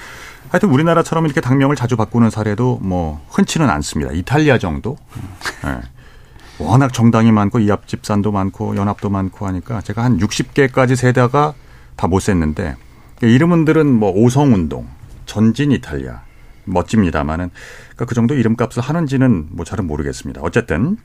하여튼 0.50 0.70
우리나라처럼 0.70 1.24
이렇게 1.26 1.40
당명을 1.40 1.76
자주 1.76 1.96
바꾸는 1.96 2.28
사례도 2.30 2.80
뭐 2.82 3.24
흔치는 3.30 3.70
않습니다. 3.70 4.12
이탈리아 4.12 4.58
정도. 4.58 4.96
예. 5.64 5.80
워낙 6.62 6.92
정당이 6.92 7.32
많고 7.32 7.60
이합 7.60 7.86
집산도 7.86 8.32
많고 8.32 8.76
연합도 8.76 9.08
많고 9.08 9.46
하니까 9.46 9.80
제가 9.80 10.04
한 10.04 10.18
60개까지 10.18 10.96
세다가 10.96 11.54
다 11.96 12.06
못 12.06 12.20
셌는데 12.20 12.76
이름은들은 13.22 13.86
뭐 13.86 14.10
오성운동, 14.10 14.88
전진 15.26 15.70
이탈리아 15.70 16.22
멋집니다만은 16.64 17.50
그러니까 17.90 18.04
그 18.06 18.14
정도 18.14 18.34
이름값을 18.34 18.82
하는지는 18.82 19.48
뭐 19.50 19.64
잘은 19.64 19.86
모르겠습니다. 19.86 20.40
어쨌든 20.42 20.96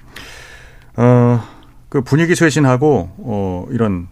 어그 0.95 2.01
분위기 2.03 2.35
쇄신하고 2.35 3.13
어 3.17 3.67
이런 3.69 4.07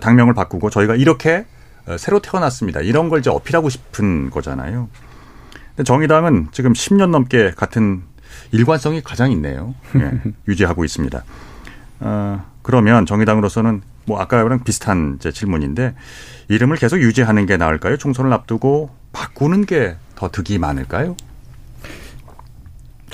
당명을 0.00 0.34
바꾸고 0.34 0.70
저희가 0.70 0.96
이렇게 0.96 1.38
어, 1.38 1.53
새로 1.98 2.20
태어났습니다. 2.20 2.80
이런 2.80 3.08
걸 3.08 3.20
이제 3.20 3.30
어필하고 3.30 3.68
싶은 3.68 4.30
거잖아요. 4.30 4.88
근데 5.70 5.82
정의당은 5.84 6.48
지금 6.52 6.72
10년 6.72 7.10
넘게 7.10 7.52
같은 7.56 8.02
일관성이 8.52 9.02
가장 9.02 9.30
있네요. 9.32 9.74
예, 9.96 10.20
유지하고 10.48 10.84
있습니다. 10.84 11.24
어, 12.00 12.44
그러면 12.62 13.06
정의당으로서는 13.06 13.82
뭐 14.06 14.20
아까랑 14.20 14.64
비슷한 14.64 15.16
이제 15.18 15.32
질문인데 15.32 15.94
이름을 16.48 16.76
계속 16.76 17.00
유지하는 17.00 17.46
게 17.46 17.56
나을까요? 17.56 17.96
총선을 17.96 18.32
앞두고 18.32 18.90
바꾸는 19.12 19.66
게 19.66 19.96
더 20.14 20.30
득이 20.30 20.58
많을까요? 20.58 21.16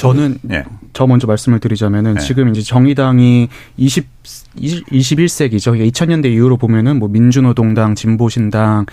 저는 0.01 0.39
예. 0.51 0.65
저 0.95 1.07
먼저 1.07 1.27
말씀을 1.27 1.61
드리자면은 1.61 2.15
네. 2.15 2.21
지금 2.21 2.49
이제 2.49 2.63
정의당이 2.63 3.49
20 3.77 4.09
21세기죠. 4.57 5.93
2000년대 5.93 6.27
이후로 6.33 6.57
보면은 6.57 6.99
뭐 6.99 7.09
민주노동당, 7.09 7.95
진보신당, 7.95 8.87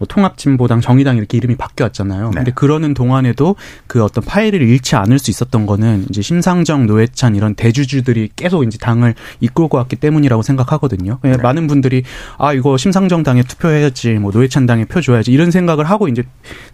뭐 0.00 0.06
통합진보당, 0.08 0.80
정의당 0.80 1.18
이렇게 1.18 1.36
이름이 1.36 1.56
바뀌었잖아요. 1.56 2.30
네. 2.30 2.36
근데 2.36 2.52
그러는 2.52 2.94
동안에도 2.94 3.54
그 3.86 4.02
어떤 4.02 4.24
파일을 4.24 4.62
잃지 4.62 4.96
않을 4.96 5.18
수 5.18 5.30
있었던 5.30 5.66
거는 5.66 6.06
이제 6.08 6.22
심상정, 6.22 6.86
노회찬 6.86 7.36
이런 7.36 7.54
대주주들이 7.54 8.30
계속 8.34 8.64
이제 8.64 8.78
당을 8.78 9.14
이끌고 9.40 9.76
왔기 9.76 9.96
때문이라고 9.96 10.40
생각하거든요. 10.40 11.18
예, 11.24 11.32
네. 11.32 11.36
많은 11.36 11.66
분들이 11.66 12.02
아 12.38 12.54
이거 12.54 12.78
심상정 12.78 13.22
당에 13.22 13.42
투표해야지, 13.42 14.14
뭐 14.14 14.32
노회찬 14.32 14.64
당에 14.64 14.86
표 14.86 15.02
줘야지 15.02 15.32
이런 15.32 15.50
생각을 15.50 15.84
하고 15.84 16.08
이제 16.08 16.22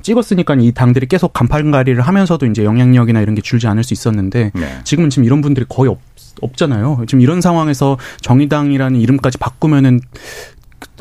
찍었으니까 0.02 0.54
이 0.60 0.70
당들이 0.70 1.06
계속 1.06 1.32
간판가리를 1.32 2.00
하면서도 2.00 2.46
이제 2.46 2.62
영향력이나 2.64 3.20
이런 3.20 3.34
게 3.34 3.42
줄지 3.42 3.66
않을 3.66 3.82
수 3.82 3.92
있었는데 3.92 4.52
네. 4.54 4.78
지금은 4.84 5.10
지금 5.10 5.24
이런 5.24 5.40
분들이 5.40 5.66
거의 5.68 5.90
없, 5.90 5.98
없잖아요. 6.40 7.02
지금 7.08 7.20
이런 7.22 7.40
상황에서 7.40 7.98
정의당이라는 8.20 9.00
이름까지 9.00 9.38
바꾸면은 9.38 10.00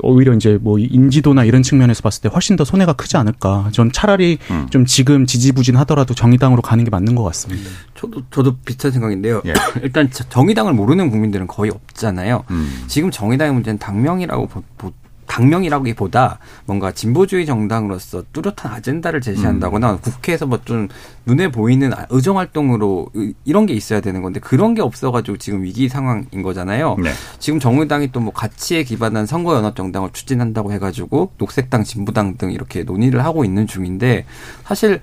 오히려 0.04 0.34
이제 0.34 0.58
뭐 0.62 0.78
인지도나 0.80 1.44
이런 1.44 1.64
측면에서 1.64 2.02
봤을 2.02 2.22
때 2.22 2.30
훨씬 2.30 2.56
더 2.56 2.64
손해가 2.66 2.94
크지 2.94 3.18
않을까. 3.18 3.70
전 3.72 3.92
차라리 3.92 4.38
음. 4.52 4.68
좀 4.70 4.86
지금 4.86 5.26
지지부진하더라도 5.26 6.14
정의당으로 6.14 6.62
가는 6.62 6.84
게 6.84 6.90
맞는 6.90 7.16
것 7.16 7.24
같습니다. 7.24 7.70
저도 7.96 8.22
저도 8.32 8.58
비슷한 8.66 8.92
생각인데요. 8.92 9.42
예. 9.46 9.54
일단 9.84 10.10
저- 10.12 10.24
정의당을 10.30 10.74
모르는 10.74 11.10
국민들은 11.10 11.48
거의 11.48 11.72
없잖아요. 11.72 12.44
음. 12.52 12.84
지금 12.88 13.12
정의당의 13.12 13.54
문제는 13.54 13.80
당명이라고 13.80 14.48
보, 14.78 14.92
보- 15.28 15.34
당명이라기보다 15.36 16.40
뭔가 16.66 16.92
진보주의 16.92 17.46
정당으로서 17.46 18.24
뚜렷한 18.34 18.72
아젠다를 18.72 19.22
제시한다거나 19.22 19.94
음. 19.94 19.98
국회에서 20.00 20.46
뭐 20.46 20.60
좀 20.66 20.88
눈에 21.26 21.52
보이는 21.52 21.94
아- 21.94 22.06
의정 22.10 22.38
활동으로 22.38 23.10
이- 23.16 23.34
이런 23.46 23.66
게 23.66 23.74
있어야 23.74 24.02
되는 24.02 24.22
건데 24.22 24.40
그런 24.40 24.74
게 24.74 24.82
없어가지고 24.82 25.38
지금 25.38 25.62
위기 25.64 25.90
상황인 25.90 26.42
거잖아요. 26.42 26.96
네. 27.04 27.12
지금 27.40 27.60
정의당이 27.60 28.12
또 28.12 28.20
뭐 28.26 28.34
가치에 28.34 28.84
기반한 28.84 29.26
선거 29.28 29.56
연합 29.56 29.76
정당을 29.76 30.10
추진한다고 30.14 30.72
해가지고 30.72 31.32
녹색당, 31.38 31.84
진보당 31.84 32.38
등 32.38 32.52
이렇게 32.52 32.84
논의를 32.84 33.24
하고 33.24 33.46
있는 33.46 33.68
중인데 33.68 34.26
사실 34.64 35.02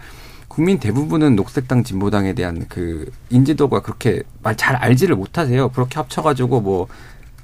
국민 0.49 0.79
대부분은 0.79 1.37
녹색당, 1.37 1.83
진보당에 1.85 2.35
대한 2.35 2.67
그 2.69 3.11
인지도가 3.31 3.81
그렇게 3.81 4.23
말 4.43 4.57
잘 4.57 4.75
알지를 4.77 5.15
못하세요. 5.17 5.69
그렇게 5.71 5.95
합쳐가지고 5.97 6.61
뭐 6.61 6.89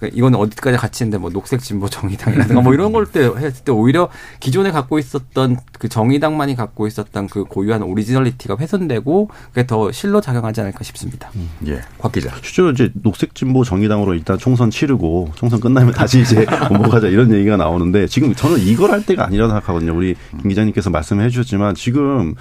그 0.01 0.11
이거는 0.13 0.39
어디까지 0.39 0.77
가칭인데 0.79 1.19
뭐 1.19 1.31
녹색 1.31 1.61
진보 1.61 1.89
정의당이라든가 1.89 2.61
뭐 2.63 2.75
이런 2.75 2.93
걸 2.93 3.07
때 3.09 3.21
했을 3.25 3.65
때 3.65 3.73
오히려 3.73 4.11
기존에 4.39 4.71
갖고 4.71 4.99
있었던 4.99 5.57
그 5.79 5.89
정의당만이 5.89 6.57
갖고 6.57 6.87
있었던 6.87 7.27
그 7.29 7.45
고유한 7.45 7.83
originality가 7.83 8.57
훼손되고 8.59 9.31
그게 9.49 9.67
더 9.67 9.91
실로 9.93 10.21
작용하지 10.21 10.61
않을까 10.61 10.85
싶습니다. 10.85 11.31
예. 11.67 11.81
곽 11.99 12.13
기자. 12.13 12.31
실제로 12.43 12.71
이제 12.71 12.91
녹색 13.03 13.35
진보 13.35 13.65
정의당으로 13.65 14.15
일단 14.15 14.37
총선 14.39 14.71
치르고 14.71 15.31
총선 15.37 15.59
끝나면 15.61 15.93
다시 15.95 16.21
이제 16.21 16.45
공복하자 16.69 17.09
이런 17.09 17.33
얘기가 17.33 17.57
나오는데 17.57 18.07
지금 18.09 18.35
저는 18.35 18.59
이걸 18.61 18.91
할 18.91 19.05
때가 19.07 19.25
아니라고 19.27 19.51
생각하거든요. 19.51 19.97
우리 19.97 20.15
김 20.41 20.49
기자님께서 20.51 20.91
말씀해 20.91 21.31
주셨지만 21.31 21.75
지금 21.75 22.35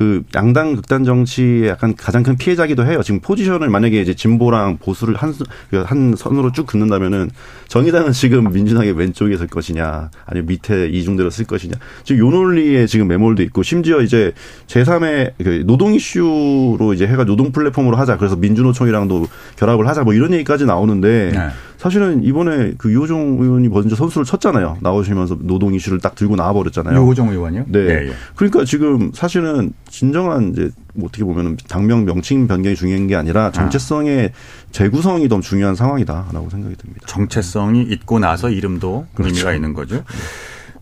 그 0.00 0.22
양당 0.34 0.76
극단 0.76 1.04
정치의 1.04 1.68
약간 1.68 1.94
가장 1.94 2.22
큰 2.22 2.38
피해자기도 2.38 2.86
해요. 2.86 3.02
지금 3.02 3.20
포지션을 3.20 3.68
만약에 3.68 4.00
이제 4.00 4.14
진보랑 4.14 4.78
보수를 4.78 5.14
한, 5.14 5.34
수- 5.34 5.44
그한 5.68 6.14
선으로 6.16 6.52
쭉 6.52 6.66
긋는다면은 6.66 7.28
정의당은 7.68 8.12
지금 8.12 8.50
민주당의 8.50 8.92
왼쪽에 8.92 9.36
설 9.36 9.46
것이냐 9.46 10.08
아니면 10.24 10.46
밑에 10.46 10.88
이중대로 10.88 11.28
쓸 11.28 11.44
것이냐 11.44 11.74
지금 12.04 12.26
요 12.26 12.30
논리에 12.30 12.86
지금 12.86 13.08
매몰도 13.08 13.42
있고 13.42 13.62
심지어 13.62 14.00
이제 14.00 14.32
제3의 14.68 15.32
그 15.44 15.64
노동 15.66 15.92
이슈로 15.92 16.94
이제 16.94 17.06
해가 17.06 17.24
노동 17.26 17.52
플랫폼으로 17.52 17.98
하자 17.98 18.16
그래서 18.16 18.36
민주노총이랑도 18.36 19.26
결합을 19.56 19.86
하자 19.86 20.04
뭐 20.04 20.14
이런 20.14 20.32
얘기까지 20.32 20.64
나오는데 20.64 21.32
네. 21.34 21.48
사실은 21.80 22.22
이번에 22.22 22.74
그 22.76 22.92
유호정 22.92 23.38
의원이 23.40 23.68
먼저 23.68 23.96
선수를 23.96 24.26
쳤잖아요. 24.26 24.76
나오시면서 24.82 25.38
노동 25.40 25.72
이슈를 25.72 25.98
딱 25.98 26.14
들고 26.14 26.36
나와 26.36 26.52
버렸잖아요. 26.52 26.94
유호정 26.94 27.30
의원이요? 27.30 27.64
네. 27.68 27.78
예, 27.78 28.08
예. 28.08 28.12
그러니까 28.36 28.66
지금 28.66 29.12
사실은 29.14 29.72
진정한 29.88 30.50
이제 30.52 30.70
뭐 30.92 31.08
어떻게 31.08 31.24
보면은 31.24 31.56
당명 31.70 32.04
명칭 32.04 32.46
변경이 32.46 32.76
중요한 32.76 33.06
게 33.06 33.16
아니라 33.16 33.50
정체성의 33.50 34.32
재구성이 34.72 35.26
더 35.30 35.40
중요한 35.40 35.74
상황이다라고 35.74 36.50
생각이 36.50 36.76
듭니다. 36.76 37.06
정체성이 37.06 37.80
있고 37.84 38.18
나서 38.18 38.50
이름도 38.50 39.06
그렇죠. 39.14 39.30
의미가 39.30 39.54
있는 39.54 39.72
거죠. 39.72 40.04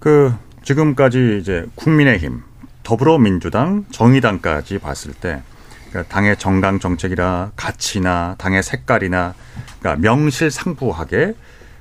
그 0.01 0.33
지금까지 0.65 1.39
이제 1.41 1.65
국민의힘, 1.77 2.41
더불어민주당, 2.83 3.85
정의당까지 3.93 4.79
봤을 4.79 5.13
때 5.13 5.43
그러니까 5.91 6.13
당의 6.13 6.37
정당 6.37 6.79
정책이나 6.79 7.53
가치나 7.57 8.35
당의 8.39 8.63
색깔이나 8.63 9.35
그러니까 9.81 10.01
명실상부하게 10.03 11.35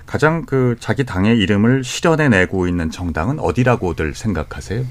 가장 0.05 0.45
그 0.45 0.77
자기 0.79 1.05
당의 1.05 1.37
이름을 1.37 1.83
실현해 1.83 2.29
내고 2.29 2.67
있는 2.67 2.89
정당은 2.89 3.39
어디라고들 3.39 4.15
생각하세요? 4.15 4.79
왜 4.79 4.85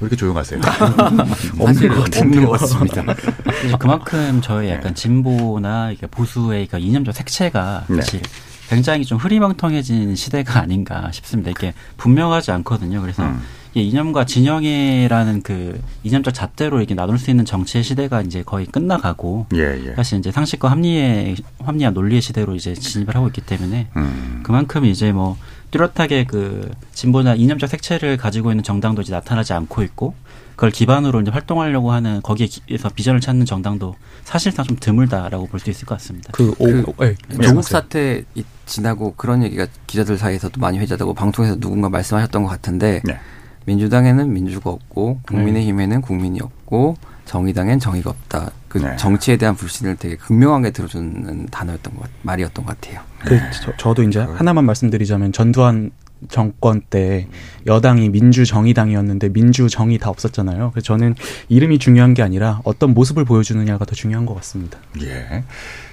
이렇게 0.00 0.16
조용하세요? 0.16 0.60
사실 1.64 1.90
없는 1.92 2.46
것 2.46 2.58
같습니다. 2.60 3.04
사실 3.44 3.78
그만큼 3.78 4.40
저의 4.40 4.70
약간 4.70 4.94
진보나 4.94 5.90
이게 5.90 6.06
보수의 6.06 6.66
그 6.66 6.78
이념적 6.78 7.14
색채가 7.14 7.84
네. 7.88 7.96
사실 7.96 8.22
굉장히 8.68 9.04
좀 9.04 9.18
흐리멍텅해진 9.18 10.16
시대가 10.16 10.60
아닌가 10.60 11.10
싶습니다. 11.12 11.50
이게 11.50 11.74
분명하지 11.98 12.50
않거든요. 12.50 13.02
그래서 13.02 13.22
음. 13.24 13.42
이 13.74 13.88
이념과 13.88 14.24
진영이라는 14.24 15.42
그 15.42 15.80
이념적 16.04 16.32
잣대로 16.32 16.78
이렇게 16.78 16.94
나눌 16.94 17.18
수 17.18 17.30
있는 17.30 17.44
정치의 17.44 17.82
시대가 17.82 18.20
이제 18.22 18.42
거의 18.44 18.66
끝나가고 18.66 19.46
예, 19.54 19.80
예. 19.86 19.94
사실 19.96 20.18
이제 20.18 20.30
상식과 20.30 20.70
합리의 20.70 21.36
합리와 21.58 21.90
논리의 21.90 22.22
시대로 22.22 22.54
이제 22.54 22.74
진입을 22.74 23.16
하고 23.16 23.26
있기 23.28 23.40
때문에 23.40 23.88
음. 23.96 24.40
그만큼 24.44 24.84
이제 24.84 25.10
뭐 25.10 25.36
뚜렷하게 25.72 26.24
그 26.24 26.70
진보나 26.92 27.34
이념적 27.34 27.68
색채를 27.68 28.16
가지고 28.16 28.52
있는 28.52 28.62
정당도 28.62 29.02
이제 29.02 29.12
나타나지 29.12 29.52
않고 29.54 29.82
있고 29.82 30.14
그걸 30.54 30.70
기반으로 30.70 31.20
이제 31.20 31.32
활동하려고 31.32 31.90
하는 31.90 32.22
거기에서 32.22 32.88
비전을 32.94 33.20
찾는 33.20 33.44
정당도 33.44 33.96
사실상 34.22 34.64
좀 34.64 34.76
드물다라고 34.78 35.48
볼 35.48 35.58
수 35.58 35.70
있을 35.70 35.84
것 35.84 35.96
같습니다. 35.96 36.30
그, 36.32 36.54
오, 36.58 36.92
그 36.92 37.16
네, 37.28 37.46
조국 37.46 37.62
사태 37.64 38.22
지나고 38.66 39.14
그런 39.16 39.42
얘기가 39.42 39.66
기자들 39.88 40.16
사이에서도 40.16 40.60
많이 40.60 40.78
회자되고 40.78 41.12
방송에서 41.12 41.56
누군가 41.56 41.88
말씀하셨던 41.88 42.44
것 42.44 42.48
같은데 42.50 43.02
네. 43.04 43.18
민주당에는 43.66 44.32
민주가 44.32 44.70
없고 44.70 45.20
국민의힘에는 45.26 46.00
국민이 46.02 46.40
없고 46.40 46.96
정의당엔 47.24 47.78
정의가 47.80 48.10
없다. 48.10 48.50
그 48.68 48.78
네. 48.78 48.96
정치에 48.96 49.36
대한 49.36 49.54
불신을 49.56 49.96
되게 49.96 50.16
극명하게 50.16 50.70
들어주는 50.72 51.46
단어였던 51.46 51.94
것 51.94 52.02
같- 52.02 52.10
말이었던 52.22 52.64
것 52.64 52.78
같아요. 52.80 53.00
그 53.24 53.38
저, 53.78 53.94
도 53.94 54.02
이제 54.02 54.20
하나만 54.20 54.64
말씀드리자면 54.66 55.32
전두환 55.32 55.90
정권 56.28 56.80
때 56.88 57.26
여당이 57.66 58.08
민주정의당이었는데 58.10 59.30
민주정의 59.30 59.98
다 59.98 60.10
없었잖아요. 60.10 60.70
그래서 60.72 60.84
저는 60.86 61.14
이름이 61.48 61.78
중요한 61.78 62.14
게 62.14 62.22
아니라 62.22 62.60
어떤 62.64 62.94
모습을 62.94 63.24
보여주느냐가 63.24 63.84
더 63.84 63.94
중요한 63.94 64.24
것 64.26 64.34
같습니다. 64.36 64.78
예. 65.02 65.44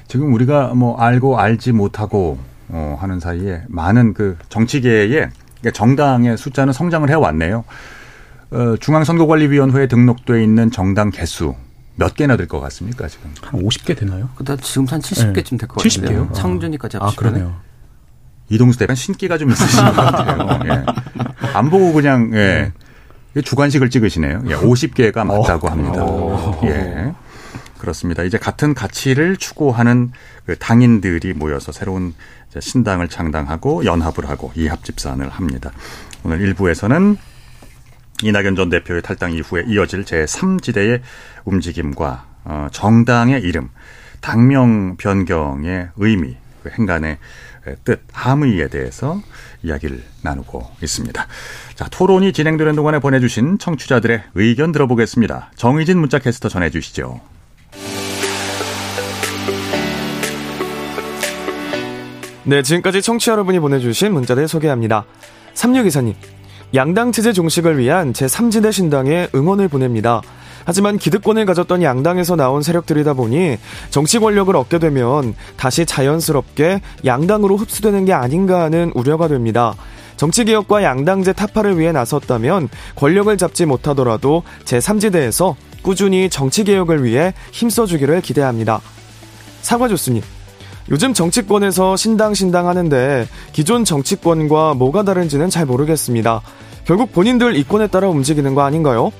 지금 0.07 0.33
우리가 0.33 0.73
뭐 0.73 0.97
알고 0.97 1.39
알지 1.39 1.71
못하고 1.73 2.37
어, 2.69 2.97
하는 2.99 3.19
사이에 3.19 3.63
많은 3.67 4.13
그 4.13 4.37
정치계의 4.49 5.29
그러니까 5.61 5.77
정당의 5.77 6.37
숫자는 6.37 6.73
성장을 6.73 7.09
해왔네요. 7.09 7.63
어, 8.51 8.75
중앙선거관리위원회에 8.79 9.87
등록돼 9.87 10.43
있는 10.43 10.71
정당 10.71 11.09
개수 11.09 11.55
몇 11.95 12.15
개나 12.15 12.35
될 12.35 12.47
것 12.47 12.59
같습니까 12.59 13.07
지금? 13.07 13.31
한 13.41 13.61
50개 13.61 13.97
되나요? 13.97 14.29
그다 14.35 14.57
지금 14.57 14.85
한 14.87 14.99
70개쯤 14.99 15.59
될것70 15.59 15.67
같은데요. 15.67 16.09
개요? 16.09 16.29
창준이까지 16.33 16.97
아, 16.97 17.05
합치면 17.07 17.33
그러네요. 17.33 17.55
이동수 18.49 18.77
대표 18.79 18.93
신기가 18.95 19.37
좀 19.37 19.51
있으신 19.51 19.85
것 19.85 19.91
같아요. 19.95 20.59
예. 20.65 21.47
안 21.53 21.69
보고 21.69 21.93
그냥 21.93 22.31
예. 22.33 22.71
주관식을 23.41 23.89
찍으시네요. 23.89 24.41
예, 24.47 24.55
50개가 24.55 25.25
맞다고 25.25 25.69
합니다. 25.69 26.03
예. 26.63 27.13
그렇습니다. 27.81 28.21
이제 28.21 28.37
같은 28.37 28.75
가치를 28.75 29.37
추구하는 29.37 30.11
그 30.45 30.55
당인들이 30.55 31.33
모여서 31.33 31.71
새로운 31.71 32.13
신당을 32.57 33.07
창당하고 33.07 33.85
연합을 33.85 34.29
하고 34.29 34.51
이합집산을 34.55 35.29
합니다. 35.29 35.71
오늘 36.23 36.41
일부에서는 36.41 37.17
이낙연 38.21 38.55
전 38.55 38.69
대표의 38.69 39.01
탈당 39.01 39.33
이후에 39.33 39.63
이어질 39.67 40.05
제3지대의 40.05 41.01
움직임과 41.45 42.25
어, 42.43 42.67
정당의 42.71 43.41
이름, 43.41 43.69
당명 44.19 44.95
변경의 44.97 45.89
의미, 45.95 46.37
그 46.61 46.69
행간의 46.69 47.17
뜻, 47.83 48.03
함의에 48.11 48.67
대해서 48.67 49.19
이야기를 49.63 50.03
나누고 50.21 50.69
있습니다. 50.83 51.27
자, 51.73 51.87
토론이 51.89 52.31
진행되는 52.31 52.75
동안에 52.75 52.99
보내주신 52.99 53.57
청취자들의 53.57 54.21
의견 54.35 54.71
들어보겠습니다. 54.71 55.51
정의진 55.55 55.97
문자 55.97 56.19
캐스터 56.19 56.47
전해주시죠. 56.47 57.40
네, 62.43 62.63
지금까지 62.63 63.01
청취자 63.01 63.33
여러분이 63.33 63.59
보내주신 63.59 64.13
문자들 64.13 64.47
소개합니다. 64.47 65.05
3624님, 65.53 66.15
양당 66.73 67.11
체제 67.11 67.33
종식을 67.33 67.77
위한 67.77 68.13
제3지대 68.13 68.71
신당에 68.71 69.27
응원을 69.35 69.67
보냅니다. 69.67 70.21
하지만 70.65 70.97
기득권을 70.97 71.45
가졌던 71.45 71.83
양당에서 71.83 72.35
나온 72.35 72.61
세력들이다 72.61 73.13
보니 73.13 73.57
정치 73.89 74.19
권력을 74.19 74.55
얻게 74.55 74.79
되면 74.79 75.35
다시 75.57 75.85
자연스럽게 75.85 76.81
양당으로 77.05 77.57
흡수되는 77.57 78.05
게 78.05 78.13
아닌가 78.13 78.61
하는 78.63 78.91
우려가 78.95 79.27
됩니다. 79.27 79.75
정치개혁과 80.17 80.83
양당제 80.83 81.33
타파를 81.33 81.79
위해 81.79 81.91
나섰다면 81.91 82.69
권력을 82.95 83.35
잡지 83.37 83.65
못하더라도 83.65 84.43
제3지대에서 84.65 85.55
꾸준히 85.81 86.29
정치 86.29 86.63
개혁을 86.63 87.03
위해 87.03 87.33
힘써주기를 87.51 88.21
기대합니다. 88.21 88.81
사과 89.61 89.87
조수님, 89.87 90.21
요즘 90.89 91.13
정치권에서 91.13 91.95
신당 91.95 92.33
신당 92.33 92.67
하는데 92.67 93.27
기존 93.53 93.85
정치권과 93.85 94.73
뭐가 94.73 95.03
다른지는 95.03 95.49
잘 95.49 95.65
모르겠습니다. 95.65 96.41
결국 96.85 97.11
본인들 97.13 97.55
이권에 97.55 97.87
따라 97.87 98.09
움직이는 98.09 98.55
거 98.55 98.61
아닌가요? 98.63 99.11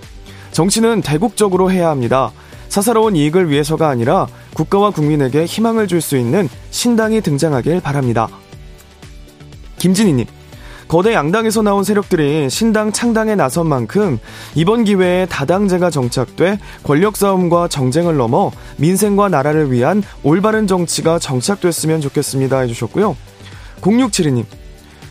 정치는 0.51 1.01
대국적으로 1.01 1.71
해야 1.71 1.89
합니다. 1.89 2.31
사사로운 2.69 3.15
이익을 3.15 3.49
위해서가 3.49 3.89
아니라 3.89 4.27
국가와 4.53 4.91
국민에게 4.91 5.45
희망을 5.45 5.87
줄 5.87 6.01
수 6.01 6.17
있는 6.17 6.49
신당이 6.71 7.21
등장하길 7.21 7.81
바랍니다. 7.81 8.27
김진희님, 9.77 10.25
거대 10.91 11.13
양당에서 11.13 11.61
나온 11.61 11.85
세력들이 11.85 12.49
신당 12.49 12.91
창당에 12.91 13.33
나선 13.33 13.69
만큼 13.69 14.19
이번 14.55 14.83
기회에 14.83 15.25
다당제가 15.25 15.89
정착돼 15.89 16.59
권력 16.83 17.15
싸움과 17.15 17.69
정쟁을 17.69 18.17
넘어 18.17 18.51
민생과 18.75 19.29
나라를 19.29 19.71
위한 19.71 20.03
올바른 20.21 20.67
정치가 20.67 21.17
정착됐으면 21.17 22.01
좋겠습니다 22.01 22.59
해주셨고요. 22.59 23.15
0672님, 23.79 24.43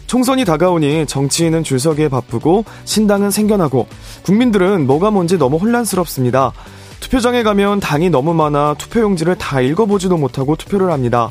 총선이 0.06 0.44
다가오니 0.44 1.06
정치인은 1.06 1.64
줄 1.64 1.80
서기에 1.80 2.08
바쁘고 2.08 2.66
신당은 2.84 3.30
생겨나고 3.30 3.86
국민들은 4.24 4.86
뭐가 4.86 5.10
뭔지 5.10 5.38
너무 5.38 5.56
혼란스럽습니다. 5.56 6.52
투표장에 7.00 7.42
가면 7.42 7.80
당이 7.80 8.10
너무 8.10 8.34
많아 8.34 8.74
투표용지를 8.76 9.38
다 9.38 9.62
읽어보지도 9.62 10.18
못하고 10.18 10.56
투표를 10.56 10.92
합니다. 10.92 11.30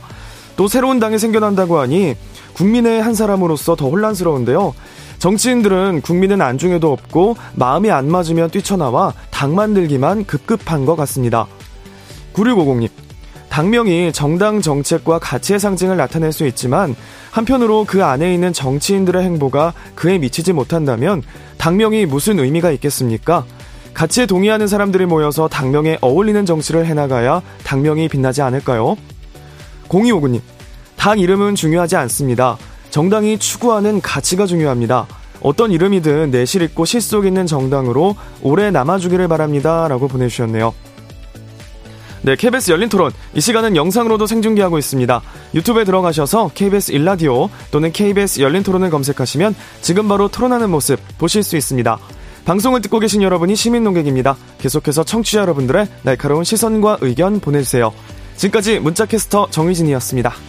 또 0.59 0.67
새로운 0.67 0.99
당이 0.99 1.19
생겨난다고 1.19 1.77
하니 1.77 2.15
국민의 2.59 3.01
한 3.01 3.15
사람으로서 3.15 3.77
더 3.77 3.87
혼란스러운데요. 3.87 4.73
정치인들은 5.17 6.01
국민은 6.01 6.41
안중에도 6.41 6.91
없고 6.91 7.37
마음이 7.53 7.89
안 7.89 8.11
맞으면 8.11 8.49
뛰쳐나와 8.49 9.13
당 9.31 9.55
만들기만 9.55 10.25
급급한 10.25 10.85
것 10.85 10.97
같습니다. 10.97 11.47
9650님. 12.33 12.89
당명이 13.47 14.11
정당 14.11 14.61
정책과 14.61 15.19
가치의 15.19 15.59
상징을 15.61 15.95
나타낼 15.95 16.33
수 16.33 16.45
있지만 16.47 16.97
한편으로 17.31 17.85
그 17.87 18.03
안에 18.03 18.33
있는 18.33 18.51
정치인들의 18.51 19.23
행보가 19.23 19.73
그에 19.95 20.17
미치지 20.17 20.51
못한다면 20.51 21.23
당명이 21.57 22.07
무슨 22.07 22.39
의미가 22.39 22.71
있겠습니까? 22.71 23.45
가치에 23.93 24.25
동의하는 24.25 24.67
사람들이 24.67 25.05
모여서 25.05 25.47
당명에 25.47 25.97
어울리는 26.01 26.45
정치를 26.45 26.85
해나가야 26.85 27.41
당명이 27.63 28.09
빛나지 28.09 28.41
않을까요? 28.41 28.97
0259님, 29.87 30.41
당 30.99 31.17
이름은 31.17 31.55
중요하지 31.55 31.95
않습니다. 31.95 32.57
정당이 32.89 33.39
추구하는 33.39 34.01
가치가 34.01 34.45
중요합니다. 34.45 35.07
어떤 35.41 35.71
이름이든 35.71 36.29
내실 36.29 36.61
있고 36.63 36.83
실속 36.83 37.25
있는 37.25 37.47
정당으로 37.47 38.17
오래 38.41 38.69
남아주기를 38.69 39.29
바랍니다. 39.29 39.87
라고 39.87 40.09
보내주셨네요. 40.09 40.73
네, 42.23 42.35
KBS 42.35 42.71
열린 42.71 42.89
토론. 42.89 43.13
이 43.33 43.39
시간은 43.39 43.77
영상으로도 43.77 44.27
생중계하고 44.27 44.77
있습니다. 44.77 45.21
유튜브에 45.53 45.85
들어가셔서 45.85 46.51
KBS 46.53 46.91
일라디오 46.91 47.49
또는 47.71 47.93
KBS 47.93 48.41
열린 48.41 48.61
토론을 48.61 48.89
검색하시면 48.89 49.55
지금 49.79 50.09
바로 50.09 50.27
토론하는 50.27 50.69
모습 50.69 50.99
보실 51.17 51.43
수 51.43 51.55
있습니다. 51.55 51.97
방송을 52.43 52.81
듣고 52.81 52.99
계신 52.99 53.21
여러분이 53.21 53.55
시민 53.55 53.85
농객입니다. 53.85 54.35
계속해서 54.57 55.05
청취자 55.05 55.39
여러분들의 55.39 55.87
날카로운 56.03 56.43
시선과 56.43 56.97
의견 56.99 57.39
보내주세요. 57.39 57.93
지금까지 58.35 58.79
문자캐스터 58.79 59.47
정희진이었습니다. 59.49 60.48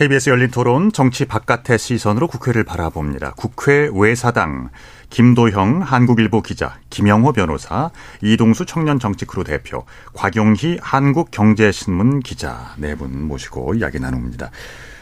KBS 0.00 0.30
열린 0.30 0.50
토론 0.50 0.92
정치 0.92 1.26
바깥의 1.26 1.78
시선으로 1.78 2.26
국회를 2.26 2.64
바라봅니다. 2.64 3.34
국회 3.36 3.90
외사당 3.92 4.70
김도형 5.10 5.82
한국일보 5.82 6.40
기자, 6.40 6.78
김영호 6.88 7.34
변호사, 7.34 7.90
이동수 8.22 8.64
청년 8.64 8.98
정치크루 8.98 9.44
대표, 9.44 9.84
곽용희 10.14 10.78
한국경제신문 10.80 12.20
기자 12.20 12.74
네 12.78 12.94
분 12.94 13.28
모시고 13.28 13.74
이야기 13.74 14.00
나눕니다. 14.00 14.50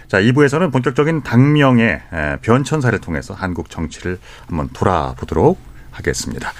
자, 0.08 0.20
2부에서는 0.20 0.72
본격적인 0.72 1.22
당명의 1.22 2.02
변천사를 2.42 2.98
통해서 2.98 3.34
한국 3.34 3.70
정치를 3.70 4.18
한번 4.48 4.68
돌아보도록 4.72 5.60
하겠습니다. 5.92 6.52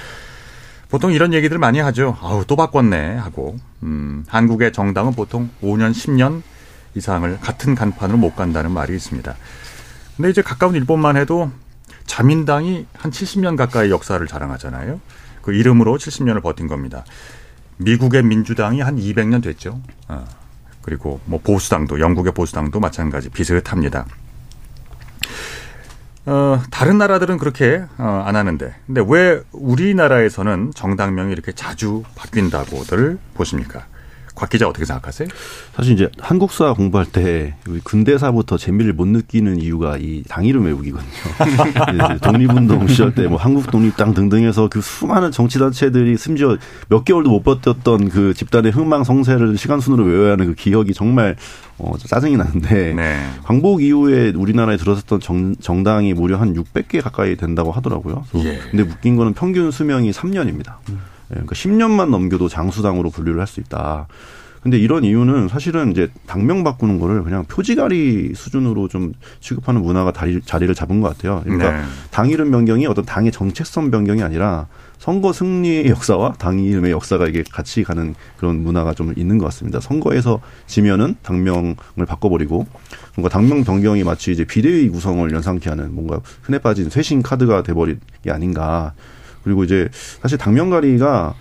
보통 0.89 1.11
이런 1.11 1.35
얘기들 1.35 1.59
많이 1.59 1.81
하죠. 1.81 2.17
아우, 2.21 2.45
또 2.47 2.55
바꿨네 2.55 3.17
하고. 3.17 3.57
음, 3.83 4.25
한국의 4.29 4.73
정당은 4.73 5.15
보통 5.15 5.51
5년, 5.61 5.91
10년 5.91 6.43
이상을 6.99 7.41
같은 7.41 7.75
간판으로 7.75 8.19
못 8.19 8.37
간다는 8.37 8.71
말이 8.71 8.95
있습니다. 8.95 9.35
근데 10.17 10.31
이제 10.31 10.43
가까운 10.43 10.75
일본만 10.75 11.17
해도 11.17 11.51
자민당이 12.07 12.87
한 12.95 13.11
70년 13.11 13.57
가까이 13.57 13.91
역사를 13.91 14.25
자랑하잖아요. 14.27 15.01
그 15.43 15.55
이름으로 15.55 15.97
70년을 15.97 16.43
버틴 16.43 16.67
겁니다. 16.67 17.05
미국의 17.79 18.23
민주당이 18.25 18.81
한 18.81 18.97
200년 18.97 19.43
됐죠. 19.43 19.81
어. 20.09 20.27
그리고 20.83 21.21
뭐 21.27 21.41
보수당도 21.43 22.01
영국의 22.01 22.33
보수당도 22.33 22.81
마찬가지 22.81 23.29
비슷합니다. 23.29 24.07
어, 26.27 26.61
다른 26.71 26.99
나라들은 26.99 27.39
그렇게 27.39 27.85
어, 27.97 28.23
안 28.27 28.37
하는데, 28.37 28.75
근데 28.87 29.03
왜 29.07 29.41
우리나라에서는 29.53 30.73
정당명이 30.75 31.33
이렇게 31.33 31.53
자주 31.53 32.03
바뀐다고들 32.17 33.19
보십니까? 33.35 33.87
곽 34.39 34.49
기자 34.51 34.69
어떻게 34.69 34.85
생각하세요? 34.85 35.29
사실 35.75 35.93
이제 35.95 36.09
한국사 36.21 36.73
공부할 36.73 37.07
때 37.07 37.57
우리 37.69 37.81
근대사부터 37.81 38.57
재미를 38.57 38.93
못 38.93 39.07
느끼는 39.09 39.61
이유가 39.61 39.97
이 39.99 40.23
당 40.29 40.45
이름 40.45 40.65
외우기거든요. 40.67 41.09
독립운동 42.23 42.87
시절 42.89 43.15
때 43.15 43.29
뭐 43.29 43.37
한국 43.39 43.71
독립당 43.71 44.15
등등해서 44.15 44.69
그 44.69 44.81
수많은 44.81 45.33
정치단체들이 45.33 46.17
심지어 46.17 46.57
몇 46.89 47.05
개월도 47.05 47.29
못 47.31 47.43
버텼던 47.43 48.09
그 48.09 48.33
집단의 48.35 48.73
흥망성쇠를 48.73 49.57
시간 49.59 49.81
순으로 49.81 50.05
외워야 50.05 50.33
하는 50.33 50.47
그 50.47 50.55
기억이 50.55 50.95
정말 50.95 51.37
어, 51.79 51.93
짜증이 51.99 52.37
나는데 52.37 52.95
네. 52.95 53.19
광복 53.45 53.83
이후에 53.83 54.33
우리나라에 54.35 54.77
들어섰던 54.77 55.21
정, 55.21 55.55
정당이 55.57 56.15
무려 56.15 56.37
한 56.39 56.55
600개 56.55 57.03
가까이 57.03 57.37
된다고 57.37 57.71
하더라고요. 57.73 58.25
예. 58.37 58.59
근데 58.71 58.83
웃긴 58.83 59.17
거는 59.17 59.35
평균 59.35 59.71
수명이 59.71 60.11
3년입니다. 60.11 60.75
예, 60.91 60.95
그러니까 61.29 61.55
10년만 61.55 62.11
넘겨도 62.11 62.49
장수당으로 62.49 63.11
분류를 63.11 63.41
할 63.41 63.47
수 63.47 63.61
있다. 63.61 64.09
근데 64.63 64.77
이런 64.77 65.05
이유는 65.05 65.49
사실은 65.49 65.93
이제 65.93 66.11
당명 66.27 66.65
바꾸는 66.65 66.99
거를 66.99 67.23
그냥 67.23 67.45
표지가리 67.45 68.33
수준으로 68.35 68.89
좀 68.89 69.13
취급하는 69.41 69.83
문화가 69.83 70.13
다리, 70.13 70.41
자리를 70.43 70.75
잡은 70.75 71.01
것 71.01 71.17
같아요. 71.17 71.43
그러니까 71.45 71.71
네. 71.73 71.83
당 72.11 72.29
이름 72.29 72.51
변경이 72.51 72.85
어떤 72.87 73.05
당의 73.05 73.31
정체성 73.31 73.91
변경이 73.91 74.23
아니라 74.23 74.67
선거 74.99 75.33
승리의 75.33 75.87
역사와 75.87 76.33
당 76.35 76.59
이름의 76.59 76.91
역사가 76.91 77.29
이게 77.29 77.45
같이 77.51 77.85
가는 77.85 78.17
그런 78.37 78.63
문화가 78.65 78.95
좀 78.95 79.15
있는 79.17 79.39
것 79.39 79.45
같습니다. 79.47 79.79
선거에서 79.79 80.41
지면은 80.67 81.15
당명을 81.23 81.77
바꿔버리고 82.07 82.67
뭔가 83.15 83.29
당명 83.29 83.63
변경이 83.63 84.03
마치 84.03 84.33
이제 84.33 84.45
비대위 84.45 84.89
구성을 84.89 85.31
연상케 85.31 85.71
하는 85.71 85.95
뭔가 85.95 86.21
흔해 86.43 86.59
빠진 86.59 86.91
쇄신 86.91 87.23
카드가 87.23 87.63
돼버린 87.63 88.01
게 88.23 88.33
아닌가. 88.33 88.93
그리고 89.49 89.65
이제 89.65 89.89
사실 90.21 90.37
당명가리가 90.37 91.35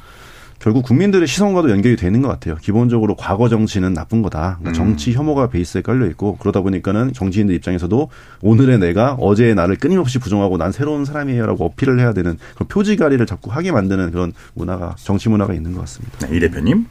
결국 0.59 0.83
국민들의 0.85 1.27
시선과도 1.27 1.69
연결이 1.69 1.95
되는 1.95 2.21
것 2.21 2.29
같아요. 2.29 2.55
기본적으로 2.55 3.15
과거 3.15 3.47
정치는 3.47 3.93
나쁜 3.93 4.21
거다. 4.21 4.57
그러니까 4.59 4.69
음. 4.69 4.73
정치 4.73 5.13
혐오가 5.13 5.49
베이스에 5.49 5.81
깔려 5.81 6.07
있고 6.07 6.37
그러다 6.37 6.61
보니까는 6.61 7.13
정치인들 7.13 7.53
입장에서도 7.55 8.09
오늘의 8.41 8.79
내가 8.79 9.13
어제의 9.13 9.53
나를 9.53 9.75
끊임없이 9.75 10.17
부정하고 10.17 10.57
난 10.57 10.71
새로운 10.71 11.05
사람이에요라고 11.05 11.65
어필을 11.65 11.99
해야 11.99 12.13
되는 12.13 12.37
그런 12.55 12.67
표지가리를 12.69 13.23
자꾸 13.27 13.51
하게 13.51 13.71
만드는 13.71 14.11
그런 14.11 14.33
문화가 14.55 14.95
정치 14.97 15.29
문화가 15.29 15.53
있는 15.53 15.73
것 15.73 15.81
같습니다. 15.81 16.27
네, 16.27 16.37
이 16.37 16.39
대표님. 16.39 16.87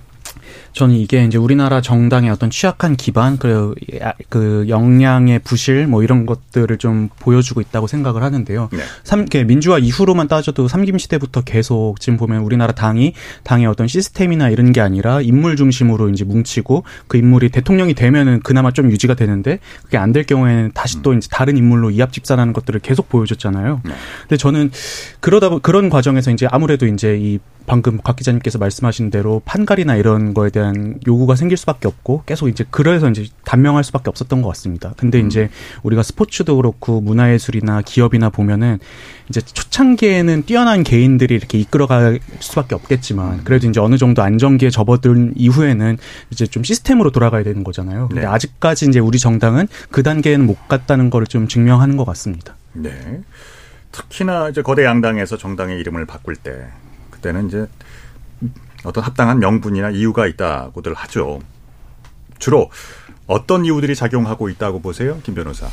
저는 0.73 0.95
이게 0.97 1.25
이제 1.25 1.39
우리나라 1.39 1.81
정당의 1.81 2.31
어떤 2.31 2.51
취약한 2.51 2.97
기반, 2.97 3.39
그, 3.39 3.75
그 4.29 4.67
역량의 4.69 5.39
부실, 5.41 5.87
뭐 5.87 6.03
이런 6.03 6.27
것들을 6.27 6.77
좀 6.79 7.09
보여주고 7.21 7.61
있다고 7.61 7.87
생각을 7.87 8.23
하는데요. 8.23 8.69
네. 8.73 8.79
삼, 9.05 9.27
민주화 9.47 9.79
이후로만 9.79 10.29
따져도 10.29 10.67
삼김 10.69 10.99
시대부터 10.99 11.43
계속 11.43 12.01
지금 12.01 12.17
보면 12.17 12.43
우리나라 12.43 12.73
당이 12.73 13.13
당의 13.45 13.67
어떤 13.67 13.87
시스템이나 13.87 14.51
이런 14.51 14.73
게 14.73 14.81
아니라 14.81 15.21
인물 15.21 15.57
중심으로 15.57 16.09
이제 16.11 16.25
뭉치고 16.25 16.85
그 17.07 17.17
인물이 17.17 17.51
대통령이 17.51 17.95
되면은 17.95 18.41
그나마 18.43 18.71
좀 18.73 18.91
유지가 18.91 19.15
되는데 19.15 19.61
그게 19.85 19.99
안 19.99 20.17
될 20.17 20.25
경우에는 20.25 20.71
다시 20.73 21.03
또 21.03 21.13
이제 21.13 21.29
다른 21.31 21.59
인물로 21.59 21.91
이합 21.91 22.11
집산하는 22.11 22.55
것들을 22.55 22.81
계속 22.81 23.11
보여줬잖아요. 23.11 23.83
네. 23.85 23.93
근데 24.23 24.37
저는 24.39 24.71
그러다 25.21 25.51
보- 25.51 25.59
그런 25.61 25.91
과정에서 25.91 26.31
이제 26.31 26.49
아무래도 26.51 26.87
이제 26.87 27.19
이 27.21 27.39
방금 27.67 27.99
곽 28.03 28.17
기자님께서 28.17 28.59
말씀하신 28.59 29.11
대로 29.11 29.43
판갈이나 29.45 29.97
이런 29.97 30.26
거에 30.35 30.51
대한 30.51 30.99
요구가 31.07 31.37
생길 31.37 31.57
수밖에 31.57 31.89
없고 31.89 32.23
계속 32.27 32.49
이제 32.49 32.65
그래서 32.71 33.09
이제 33.11 33.27
단명할 33.45 33.85
수밖에 33.85 34.09
없었던 34.11 34.43
것 34.43 34.49
같습니다. 34.49 34.95
근데 34.97 35.19
이제 35.19 35.51
우리가 35.83 36.03
스포츠도 36.03 36.57
그렇고 36.57 37.01
문화예술이나 37.01 37.83
기업이나 37.83 38.31
보면은 38.31 38.79
이제 39.29 39.41
초창기에는 39.41 40.45
뛰어난 40.45 40.83
개인들이 40.83 41.35
이렇게 41.35 41.59
이끌어갈 41.59 42.21
수밖에 42.41 42.75
없겠지만 42.75 43.45
그래도 43.45 43.69
이제 43.69 43.81
어느 43.81 43.97
정도 43.97 44.23
안정기에 44.23 44.71
접어든 44.71 45.33
이후에는 45.37 45.99
이제 46.31 46.47
좀 46.47 46.63
시스템으로 46.63 47.11
돌아가야 47.11 47.43
되는 47.43 47.65
거잖아요. 47.65 48.09
근데 48.09 48.23
네. 48.23 48.27
아직까지 48.27 48.87
이제 48.87 48.99
우리 48.99 49.19
정당은 49.19 49.69
그 49.91 50.03
단계에는 50.03 50.47
못 50.47 50.69
갔다는 50.69 51.11
거를 51.11 51.27
좀 51.27 51.49
증명하는 51.49 51.97
것 51.97 52.05
같습니다. 52.05 52.55
네. 52.73 52.91
특히나 53.93 54.51
이제 54.51 54.63
거대 54.63 54.85
양당에서 54.85 55.37
정당의 55.37 55.81
이름을 55.81 56.05
바꿀 56.07 56.37
때 56.37 56.67
그때는 57.11 57.49
이제 57.49 57.67
어떤 58.87 59.03
합당한 59.05 59.39
명분이나 59.41 59.91
이유가 59.91 60.27
있다고들 60.27 60.95
하죠. 60.95 61.41
주로 62.39 62.71
어떤 63.27 63.65
이유들이 63.65 63.95
작용하고 63.97 64.49
있다고 64.49 64.81
보세요, 64.81 65.19
김 65.25 65.35
변호사? 65.35 65.67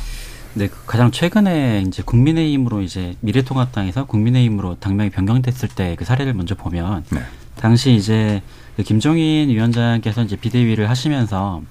네, 0.54 0.68
그 0.68 0.84
가장 0.86 1.10
최근에 1.10 1.84
이제 1.86 2.02
국민의힘으로 2.04 2.80
이제 2.80 3.16
미래통합당에서 3.20 4.06
국민의힘으로 4.06 4.76
당명이 4.80 5.10
변경됐을 5.10 5.68
때 5.70 5.96
그 5.96 6.04
사례를 6.04 6.34
먼저 6.34 6.54
보면 6.54 7.04
네. 7.10 7.20
당시 7.56 7.92
이제 7.94 8.42
그 8.76 8.82
김종인 8.82 9.48
위원장께서 9.48 10.22
이제 10.22 10.36
비대위를 10.36 10.88
하시면서 10.90 11.62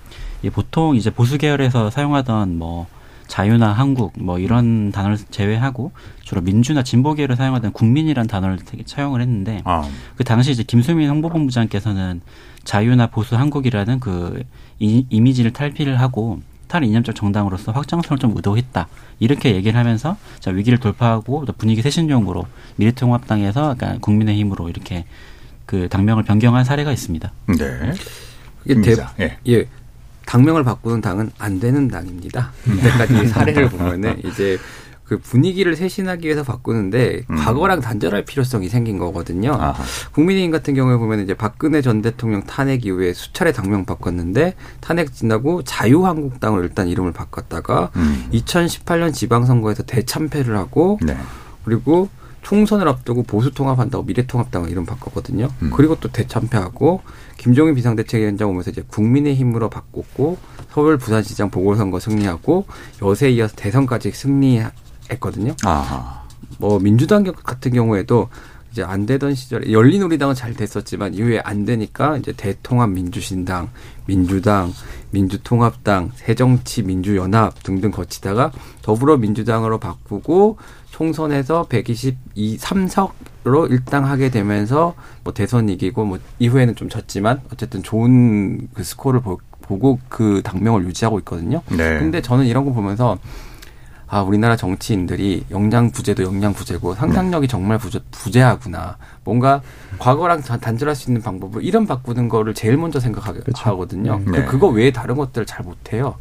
이 0.42 0.50
보통 0.50 0.96
이제 0.96 1.10
보수 1.10 1.38
계열에서 1.38 1.90
사용하던 1.90 2.58
뭐 2.58 2.88
자유나 3.28 3.72
한국 3.72 4.14
뭐 4.18 4.40
이런 4.40 4.92
단어를 4.92 5.18
제외하고 5.18 5.92
주로 6.22 6.42
민주나 6.42 6.84
진보 6.84 7.14
계열을 7.14 7.36
사용하던 7.36 7.74
국민이라는 7.74 8.28
단어를 8.28 8.58
되게 8.58 8.84
차용을 8.84 9.22
했는데 9.22 9.62
아, 9.66 9.90
그 10.16 10.24
당시 10.24 10.52
이제 10.52 10.64
김수민 10.64 11.10
홍보본부장께서는 11.10 12.22
자유나 12.64 13.08
보수 13.08 13.36
한국이라는 13.36 14.00
그 14.00 14.44
이, 14.80 15.06
이미지를 15.10 15.52
탈피를 15.52 16.00
하고 16.00 16.40
탈이념적 16.68 17.14
정당으로서 17.14 17.72
확장성을 17.72 18.18
좀 18.18 18.36
의도했다. 18.36 18.88
이렇게 19.20 19.54
얘기를 19.54 19.80
하면서 19.80 20.18
자 20.40 20.50
위기를 20.50 20.80
돌파하고 20.80 21.46
또 21.46 21.54
분위기 21.54 21.84
쇄신용으로 21.84 22.48
미래통합당에서 22.78 23.72
약간 23.72 24.00
국민의힘으로 24.00 24.70
이렇게 24.70 25.06
그 25.68 25.88
당명을 25.90 26.24
변경한 26.24 26.64
사례가 26.64 26.92
있습니다. 26.92 27.32
네. 27.60 27.94
이게 28.66 28.74
김 28.74 28.82
대. 28.82 28.96
예. 29.20 29.38
예. 29.48 29.68
당명을 30.26 30.64
바꾸는 30.64 31.02
당은 31.02 31.32
안 31.38 31.60
되는 31.60 31.88
당입니다. 31.88 32.52
이때까지 32.68 33.28
사례를 33.28 33.70
보면은 33.70 34.22
이제 34.26 34.58
그 35.06 35.20
분위기를 35.20 35.76
쇄신하기 35.76 36.26
위해서 36.26 36.44
바꾸는데 36.44 37.24
음. 37.30 37.36
과거랑 37.36 37.82
단절할 37.82 38.26
필요성이 38.26 38.70
생긴 38.70 38.98
거거든요. 38.98 39.54
아하. 39.54 39.76
국민의힘 40.14 40.50
같은 40.50 40.74
경우에 40.74 40.98
보면 40.98 41.20
이제 41.20 41.34
박근혜 41.34 41.82
전 41.82 42.02
대통령 42.02 42.44
탄핵 42.44 42.86
이후에 42.86 43.14
수차례 43.14 43.52
당명 43.52 43.86
바꿨는데 43.86 44.56
탄핵 44.80 45.14
지나고 45.14 45.64
자유한국당으로 45.64 46.64
일단 46.64 46.88
이름을 46.88 47.12
바꿨다가 47.12 47.92
음. 47.96 48.30
2018년 48.34 49.14
지방선거에서 49.14 49.84
대참패를 49.84 50.56
하고 50.58 51.00
네. 51.02 51.18
그리고 51.66 52.10
총선을 52.44 52.88
앞두고 52.88 53.24
보수 53.24 53.52
통합한다고 53.52 54.04
미래통합당을 54.04 54.70
이름 54.70 54.86
바꿨거든요. 54.86 55.50
음. 55.62 55.72
그리고 55.74 55.98
또 56.00 56.10
대참패하고 56.12 57.02
김종인 57.38 57.74
비상대책위원장 57.76 58.50
오면서 58.50 58.72
이제 58.72 58.84
국민의힘으로 58.88 59.70
바꿨고 59.70 60.38
서울 60.72 60.98
부산시장 60.98 61.50
보궐선거 61.50 62.00
승리하고 62.00 62.66
여세에 63.02 63.32
이어서 63.32 63.56
대선까지 63.56 64.12
승리했거든요. 64.12 65.56
아하. 65.64 66.24
뭐 66.60 66.80
민주당 66.80 67.24
같은 67.24 67.74
경우에도 67.74 68.30
이제 68.74 68.84
안 68.84 69.06
되던 69.06 69.36
시절에 69.36 69.72
열린우리당은 69.72 70.34
잘 70.34 70.56
됐었지만 70.56 71.14
이후에 71.14 71.40
안 71.44 71.64
되니까 71.64 72.18
이제 72.18 72.34
대통합 72.36 72.90
민주신당, 72.90 73.70
민주당, 74.08 74.74
민주통합당, 75.12 76.12
새정치 76.16 76.82
민주연합 76.82 77.62
등등 77.62 77.92
거치다가 77.92 78.52
더불어민주당으로 78.82 79.78
바꾸고 79.78 80.58
총선에서 80.94 81.66
122 81.70 82.58
3석으로 82.60 83.70
일당하게 83.72 84.30
되면서 84.30 84.94
뭐 85.24 85.34
대선 85.34 85.68
이기고 85.68 86.06
뭐 86.06 86.20
이후에는 86.38 86.76
좀 86.76 86.88
졌지만 86.88 87.42
어쨌든 87.52 87.82
좋은 87.82 88.68
그 88.76 88.84
스코어를 88.84 89.22
보, 89.22 89.40
보고 89.62 90.00
그 90.08 90.42
당명을 90.44 90.86
유지하고 90.86 91.18
있거든요. 91.20 91.64
네. 91.70 91.98
근데 91.98 92.22
저는 92.22 92.46
이런 92.46 92.64
거 92.66 92.74
보면서 92.74 93.18
아, 94.08 94.22
우리나라 94.22 94.56
정치인들이 94.56 95.46
역량 95.50 95.90
부재도 95.90 96.22
역량 96.22 96.54
부재고 96.54 96.94
상상력이 96.94 97.48
정말 97.48 97.80
부재, 97.80 98.00
부재하구나. 98.12 98.98
뭔가 99.24 99.64
과거랑 99.98 100.42
다- 100.42 100.58
단절할 100.58 100.96
수 100.96 101.10
있는 101.10 101.24
방법을 101.24 101.64
이름 101.64 101.88
바꾸는 101.88 102.30
거를 102.30 102.54
제일 102.54 102.78
먼저 102.78 103.00
생각하거든요. 103.00 104.18
네. 104.20 104.24
근데 104.26 104.40
네. 104.42 104.46
그거 104.46 104.68
외에 104.68 104.92
다른 104.92 105.16
것들을 105.16 105.48
잘 105.48 105.66
못해요. 105.66 106.18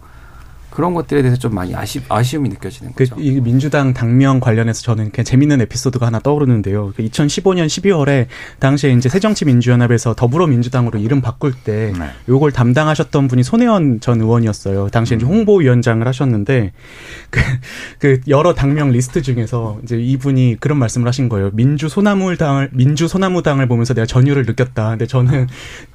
그런 0.73 0.95
것들에 0.95 1.23
대해서 1.23 1.39
좀 1.39 1.55
많이 1.55 1.75
아쉬, 1.75 2.01
아쉬움이 2.09 2.49
느껴지는 2.49 2.93
그, 2.95 3.05
거죠. 3.05 3.21
이 3.21 3.41
민주당 3.41 3.93
당명 3.93 4.41
관련해서 4.41 4.83
저는 4.83 5.11
그냥 5.11 5.25
재밌는 5.25 5.61
에피소드가 5.63 6.07
하나 6.07 6.19
떠오르는데요. 6.19 6.93
그 6.97 7.03
2015년 7.05 7.67
12월에 7.67 8.27
당시에 8.59 8.93
이제 8.93 9.09
새정치민주연합에서 9.09 10.15
더불어민주당으로 10.15 10.99
이름 10.99 11.21
바꿀 11.21 11.53
때 11.53 11.93
네. 11.99 12.07
요걸 12.29 12.53
담당하셨던 12.53 13.29
분이 13.29 13.43
손혜원 13.43 14.01
전 14.01 14.21
의원이었어요. 14.21 14.89
당시에 14.89 15.17
이제 15.17 15.27
홍보위원장을 15.27 16.07
하셨는데 16.07 16.73
그, 17.31 17.41
그 17.99 18.21
여러 18.29 18.55
당명 18.55 18.91
리스트 18.91 19.23
중에서 19.23 19.79
이제 19.83 19.99
이분이 19.99 20.57
그런 20.59 20.79
말씀을 20.79 21.07
하신 21.07 21.29
거예요. 21.29 21.51
민주 21.53 21.89
소나무당을 21.89 22.71
민주 22.73 23.09
소나무당을 23.09 23.69
보면서 23.69 23.95
내가 23.95 24.07
전율을 24.07 24.45
느꼈다. 24.47 24.91
근데 24.91 25.07
저는 25.07 25.47
그 25.47 25.92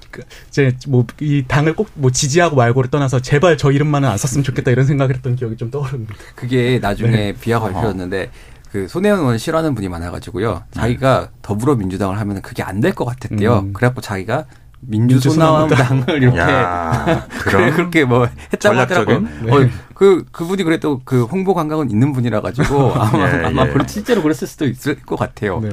이제 0.49 0.75
뭐 0.87 1.05
이 1.21 1.43
당을 1.47 1.73
꼭 1.75 1.87
뭐 1.95 2.11
지지하고 2.11 2.55
말고를 2.55 2.89
떠나서 2.89 3.19
제발 3.21 3.57
저 3.57 3.71
이름만은 3.71 4.07
안 4.09 4.17
썼으면 4.17 4.43
좋겠다 4.43 4.71
이런 4.71 4.85
생각을 4.85 5.15
했던 5.15 5.35
기억이 5.35 5.57
좀 5.57 5.71
떠오릅니다. 5.71 6.15
그게 6.35 6.79
나중에 6.81 7.11
네. 7.11 7.33
비화가 7.33 7.67
밝혀졌는데 7.71 8.29
그 8.71 8.87
손혜원 8.87 9.19
의원 9.21 9.37
싫어하는 9.37 9.73
분이 9.75 9.87
많아가지고요. 9.89 10.63
자기가 10.71 11.29
더불어민주당을 11.41 12.19
하면 12.19 12.41
그게 12.41 12.63
안 12.63 12.81
될 12.81 12.93
것 12.93 13.05
같았대요. 13.05 13.59
음. 13.59 13.73
그래갖고 13.73 14.01
자기가 14.01 14.45
민주소나무당을 14.81 16.21
이렇게 16.21 16.37
야, 16.39 17.25
그래, 17.41 17.71
그렇게 17.71 18.05
뭐 18.05 18.27
했다고 18.53 18.77
하더라고요. 18.77 19.15
전략적인? 19.27 19.53
어, 19.53 19.69
그 19.93 20.25
그분이 20.31 20.63
그래도 20.63 21.01
그 21.03 21.23
홍보 21.23 21.53
감각은 21.55 21.89
있는 21.89 22.13
분이라 22.13 22.41
가지고 22.41 22.93
아마 22.99 23.29
예, 23.41 23.45
아마 23.45 23.65
예. 23.67 23.73
실제로 23.87 24.21
그랬을 24.21 24.47
수도 24.47 24.67
있을 24.67 24.95
것 25.01 25.15
같아요. 25.17 25.59
네. 25.61 25.69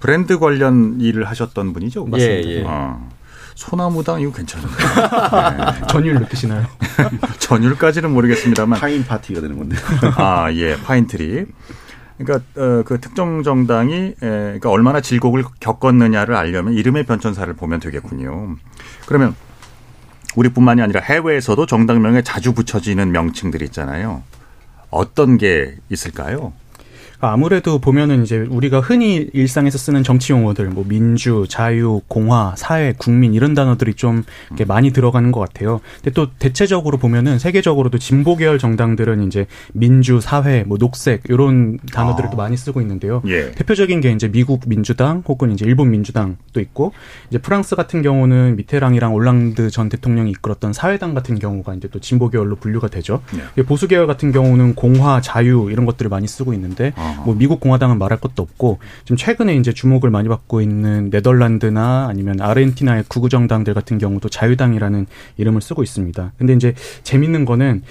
브랜드 0.00 0.38
관련 0.38 1.00
일을 1.00 1.24
하셨던 1.24 1.72
분이죠? 1.72 2.04
맞습니다. 2.06 2.48
예, 2.48 2.56
예. 2.58 2.64
어. 2.66 3.08
소나무당 3.54 4.20
이거 4.20 4.32
괜찮은데. 4.32 4.74
네. 4.76 5.86
전율 5.88 6.14
느끼시나요? 6.20 6.66
전율까지는 7.38 8.12
모르겠습니다만. 8.12 8.80
Pine 8.80 9.04
Party가 9.04 9.40
되는 9.40 9.56
건데. 9.58 9.76
아, 10.16 10.52
예, 10.52 10.76
pine 10.76 11.07
tree. 11.07 11.46
그러니까 12.18 12.46
어, 12.60 12.82
그 12.84 13.00
특정 13.00 13.42
정당이 13.42 13.94
에, 13.94 14.14
그러니까 14.20 14.70
얼마나 14.70 15.00
질곡을 15.00 15.44
겪었느냐를 15.60 16.36
알려면 16.36 16.74
이름의 16.74 17.06
변천사를 17.06 17.52
보면 17.54 17.80
되겠군요. 17.80 18.56
그러면 19.06 19.34
우리뿐만이 20.36 20.80
아니라 20.82 21.00
해외에서도 21.00 21.66
정당명에 21.66 22.22
자주 22.22 22.52
붙여지는 22.54 23.10
명칭들이 23.10 23.64
있잖아요. 23.66 24.22
어떤 24.90 25.38
게 25.38 25.76
있을까요? 25.88 26.52
아무래도 27.32 27.78
보면은 27.78 28.22
이제 28.22 28.38
우리가 28.38 28.80
흔히 28.80 29.28
일상에서 29.32 29.78
쓰는 29.78 30.02
정치 30.02 30.32
용어들, 30.32 30.68
뭐 30.68 30.84
민주, 30.86 31.46
자유, 31.48 32.00
공화, 32.08 32.54
사회, 32.56 32.94
국민 32.96 33.34
이런 33.34 33.54
단어들이 33.54 33.94
좀 33.94 34.22
이렇게 34.48 34.64
많이 34.64 34.90
들어가는 34.92 35.32
것 35.32 35.40
같아요. 35.40 35.80
근데 35.96 36.10
또 36.10 36.28
대체적으로 36.38 36.98
보면은 36.98 37.38
세계적으로도 37.38 37.98
진보 37.98 38.36
계열 38.36 38.58
정당들은 38.58 39.26
이제 39.26 39.46
민주, 39.72 40.20
사회, 40.20 40.64
뭐 40.64 40.78
녹색 40.78 41.22
이런 41.28 41.78
단어들을 41.92 42.28
아. 42.28 42.30
또 42.30 42.36
많이 42.36 42.56
쓰고 42.56 42.80
있는데요. 42.80 43.22
예. 43.26 43.52
대표적인 43.52 44.00
게 44.00 44.12
이제 44.12 44.28
미국 44.28 44.62
민주당 44.66 45.22
혹은 45.26 45.52
이제 45.52 45.64
일본 45.64 45.90
민주당도 45.90 46.60
있고 46.60 46.92
이제 47.28 47.38
프랑스 47.38 47.76
같은 47.76 48.02
경우는 48.02 48.56
미테랑이랑 48.56 49.14
올랑드 49.14 49.70
전 49.70 49.88
대통령이 49.88 50.30
이끌었던 50.32 50.72
사회당 50.72 51.14
같은 51.14 51.38
경우가 51.38 51.74
이제 51.74 51.88
또 51.88 52.00
진보 52.00 52.30
계열로 52.30 52.56
분류가 52.56 52.88
되죠. 52.88 53.22
네. 53.32 53.62
보수 53.62 53.88
계열 53.88 54.06
같은 54.06 54.32
경우는 54.32 54.74
공화, 54.74 55.20
자유 55.20 55.68
이런 55.70 55.86
것들을 55.86 56.08
많이 56.08 56.26
쓰고 56.26 56.52
있는데 56.54 56.92
어. 56.96 57.13
뭐 57.24 57.34
미국 57.34 57.60
공화당은 57.60 57.98
말할 57.98 58.18
것도 58.20 58.42
없고 58.42 58.78
지금 59.04 59.16
최근에 59.16 59.56
이제 59.56 59.72
주목을 59.72 60.10
많이 60.10 60.28
받고 60.28 60.60
있는 60.60 61.10
네덜란드나 61.10 62.06
아니면 62.08 62.40
아르헨티나의 62.40 63.04
극우 63.08 63.28
정당들 63.28 63.74
같은 63.74 63.98
경우도 63.98 64.28
자유당이라는 64.28 65.06
이름을 65.36 65.60
쓰고 65.60 65.82
있습니다. 65.82 66.32
근데 66.38 66.52
이제 66.54 66.74
재밌는 67.02 67.44
거는 67.44 67.82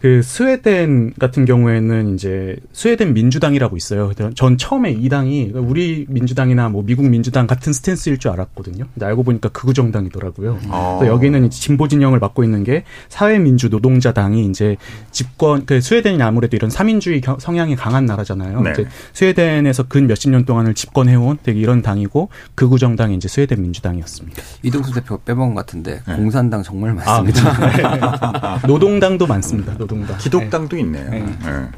그 0.00 0.22
스웨덴 0.22 1.12
같은 1.18 1.44
경우에는 1.44 2.14
이제 2.14 2.56
스웨덴 2.72 3.12
민주당이라고 3.14 3.76
있어요. 3.76 4.12
전 4.34 4.56
처음에 4.58 4.92
이 4.92 5.08
당이 5.08 5.52
우리 5.54 6.06
민주당이나 6.08 6.68
뭐 6.68 6.82
미국 6.84 7.06
민주당 7.08 7.46
같은 7.46 7.72
스탠스일 7.72 8.18
줄 8.18 8.30
알았거든요. 8.30 8.84
근데 8.94 9.06
알고 9.06 9.22
보니까 9.22 9.48
극우 9.50 9.74
정당이더라고요. 9.74 10.58
어. 10.68 10.98
또 11.00 11.06
여기는 11.06 11.44
이제 11.46 11.58
진보 11.60 11.86
진영을 11.88 12.18
맡고 12.18 12.44
있는 12.44 12.64
게 12.64 12.84
사회민주 13.08 13.68
노동자당이 13.68 14.46
이제 14.46 14.76
집권 15.10 15.66
그 15.66 15.80
스웨덴이 15.80 16.22
아무래도 16.22 16.56
이런 16.56 16.70
삼인주의 16.70 17.20
겨- 17.20 17.38
성향이 17.38 17.76
강한 17.76 18.06
나라잖아요. 18.06 18.60
네. 18.74 18.82
이제 18.82 18.88
스웨덴에서 19.12 19.84
근 19.84 20.06
몇십 20.06 20.30
년 20.30 20.44
동안을 20.44 20.74
집권해온 20.74 21.38
되게 21.42 21.60
이런 21.60 21.82
당이고 21.82 22.28
극우 22.54 22.78
정당이 22.78 23.14
이제 23.16 23.28
스웨덴 23.28 23.62
민주당이었습니다. 23.62 24.42
이동수 24.62 24.92
대표 24.94 25.18
빼먹은 25.22 25.54
것 25.54 25.66
같은데 25.66 26.02
네. 26.06 26.16
공산당 26.16 26.62
정말 26.62 26.90
아, 27.04 27.22
많습니다. 27.22 28.60
노동당도 28.66 29.26
많습니다. 29.26 29.76
노동당. 29.76 30.16
기독당도 30.18 30.76
있네요. 30.78 31.10
네. 31.10 31.24
예. 31.46 31.68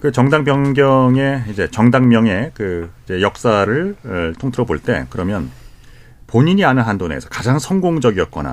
그 0.00 0.12
정당 0.12 0.44
변경의 0.44 1.44
이제 1.50 1.68
정당명의 1.70 2.52
그 2.54 2.90
이제 3.04 3.20
역사를 3.20 3.96
어, 4.04 4.32
통틀어 4.38 4.64
볼 4.64 4.78
때 4.78 5.06
그러면 5.10 5.50
본인이 6.28 6.64
아는 6.64 6.82
한도 6.84 7.08
내에서 7.08 7.28
가장 7.28 7.58
성공적이었거나 7.58 8.48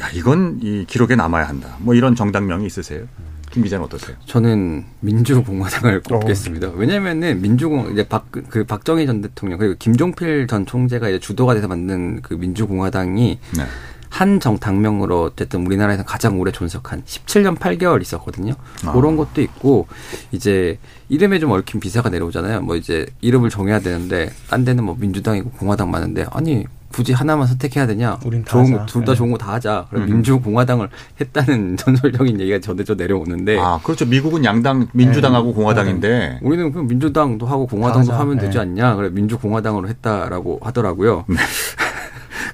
야 0.00 0.08
이건 0.14 0.60
이 0.62 0.84
기록에 0.86 1.16
남아야 1.16 1.46
한다. 1.48 1.76
뭐 1.80 1.94
이런 1.94 2.14
정당명이 2.14 2.64
있으세요? 2.64 3.04
김 3.50 3.62
기자는 3.64 3.84
어떠세요? 3.84 4.16
저는 4.26 4.84
민주공화당을 5.00 6.02
꼽겠습니다. 6.02 6.70
왜냐면은 6.74 7.40
민주공 7.42 7.90
이제 7.92 8.06
박 8.06 8.30
그 8.30 8.64
박정희 8.64 9.06
전 9.06 9.20
대통령 9.20 9.58
그리고 9.58 9.74
김종필 9.78 10.46
전 10.46 10.66
총재가 10.66 11.08
이제 11.08 11.18
주도가 11.18 11.54
돼서 11.54 11.68
만든 11.68 12.22
그 12.22 12.34
민주공화당이 12.34 13.38
네. 13.56 13.64
한 14.08 14.40
정당명으로 14.40 15.22
어쨌든 15.22 15.64
우리나라에서 15.66 16.04
가장 16.04 16.40
오래 16.40 16.50
존속한 16.50 17.04
17년 17.04 17.56
8개월 17.56 18.02
있었거든요. 18.02 18.54
아. 18.84 18.92
그런 18.92 19.16
것도 19.16 19.40
있고 19.40 19.86
이제 20.32 20.78
이름에 21.08 21.38
좀 21.38 21.52
얽힌 21.52 21.80
비사가 21.80 22.10
내려오잖아요. 22.10 22.60
뭐 22.62 22.76
이제 22.76 23.06
이름을 23.20 23.50
정해야 23.50 23.78
되는데 23.78 24.30
딴 24.48 24.64
데는 24.64 24.84
뭐 24.84 24.96
민주당이고 24.98 25.50
공화당 25.50 25.90
많은데 25.90 26.26
아니 26.30 26.64
굳이 26.92 27.12
하나만 27.12 27.46
선택해야 27.46 27.86
되냐? 27.86 28.18
우린 28.26 28.44
다 28.44 28.50
좋은 28.52 28.72
하자. 28.74 28.86
둘다 28.86 29.12
네. 29.12 29.16
좋은 29.16 29.30
거 29.30 29.38
다 29.38 29.52
하자. 29.52 29.86
그럼 29.90 30.04
음. 30.04 30.10
민주공화당을 30.10 30.88
했다는 31.20 31.76
전설적인 31.78 32.40
얘기가 32.40 32.58
저대로 32.60 32.94
내려오는데 32.94 33.58
아 33.58 33.78
그렇죠. 33.82 34.04
미국은 34.06 34.44
양당 34.44 34.88
민주당하고 34.92 35.54
공화당인데 35.54 36.40
우리는 36.42 36.70
그럼 36.72 36.86
민주당도 36.88 37.46
하고 37.46 37.66
공화당도. 37.66 38.12
하면 38.12 38.38
되지 38.38 38.58
네. 38.58 38.62
않냐? 38.62 38.96
그래 38.96 39.08
민주공화당으로 39.10 39.88
했다라고 39.88 40.60
하더라고요. 40.62 41.24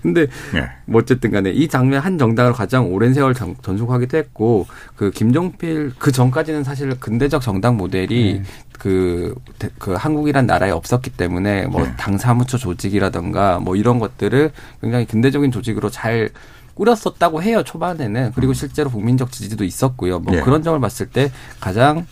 근데 0.02 0.26
네. 0.52 0.68
뭐 0.84 1.00
어쨌든 1.00 1.30
간에 1.30 1.50
이 1.50 1.68
장면 1.68 2.00
한 2.00 2.18
정당을 2.18 2.52
가장 2.52 2.92
오랜 2.92 3.14
세월 3.14 3.34
전- 3.34 3.56
전속하기도 3.62 4.16
했고 4.16 4.66
그 4.94 5.10
김종필 5.10 5.92
그 5.98 6.12
전까지는 6.12 6.64
사실 6.64 6.98
근대적 7.00 7.42
정당 7.42 7.76
모델이 7.76 8.42
그, 8.78 9.34
대- 9.58 9.70
그 9.78 9.92
한국이란 9.94 10.46
나라에 10.46 10.70
없었기 10.70 11.10
때문에 11.10 11.66
뭐 11.66 11.82
네. 11.84 11.92
당 11.96 12.18
사무처 12.18 12.58
조직이라던가 12.58 13.58
뭐 13.60 13.74
이런 13.76 13.98
것들을 13.98 14.50
굉장히 14.80 15.06
근대적인 15.06 15.50
조직으로 15.50 15.90
잘 15.90 16.30
꾸렸었다고 16.74 17.42
해요 17.42 17.62
초반에는 17.62 18.32
그리고 18.34 18.52
실제로 18.52 18.90
국민적 18.90 19.32
지지도 19.32 19.64
있었고요 19.64 20.18
뭐 20.20 20.34
네. 20.34 20.42
그런 20.42 20.62
점을 20.62 20.78
봤을 20.78 21.06
때 21.06 21.32
가장 21.58 22.06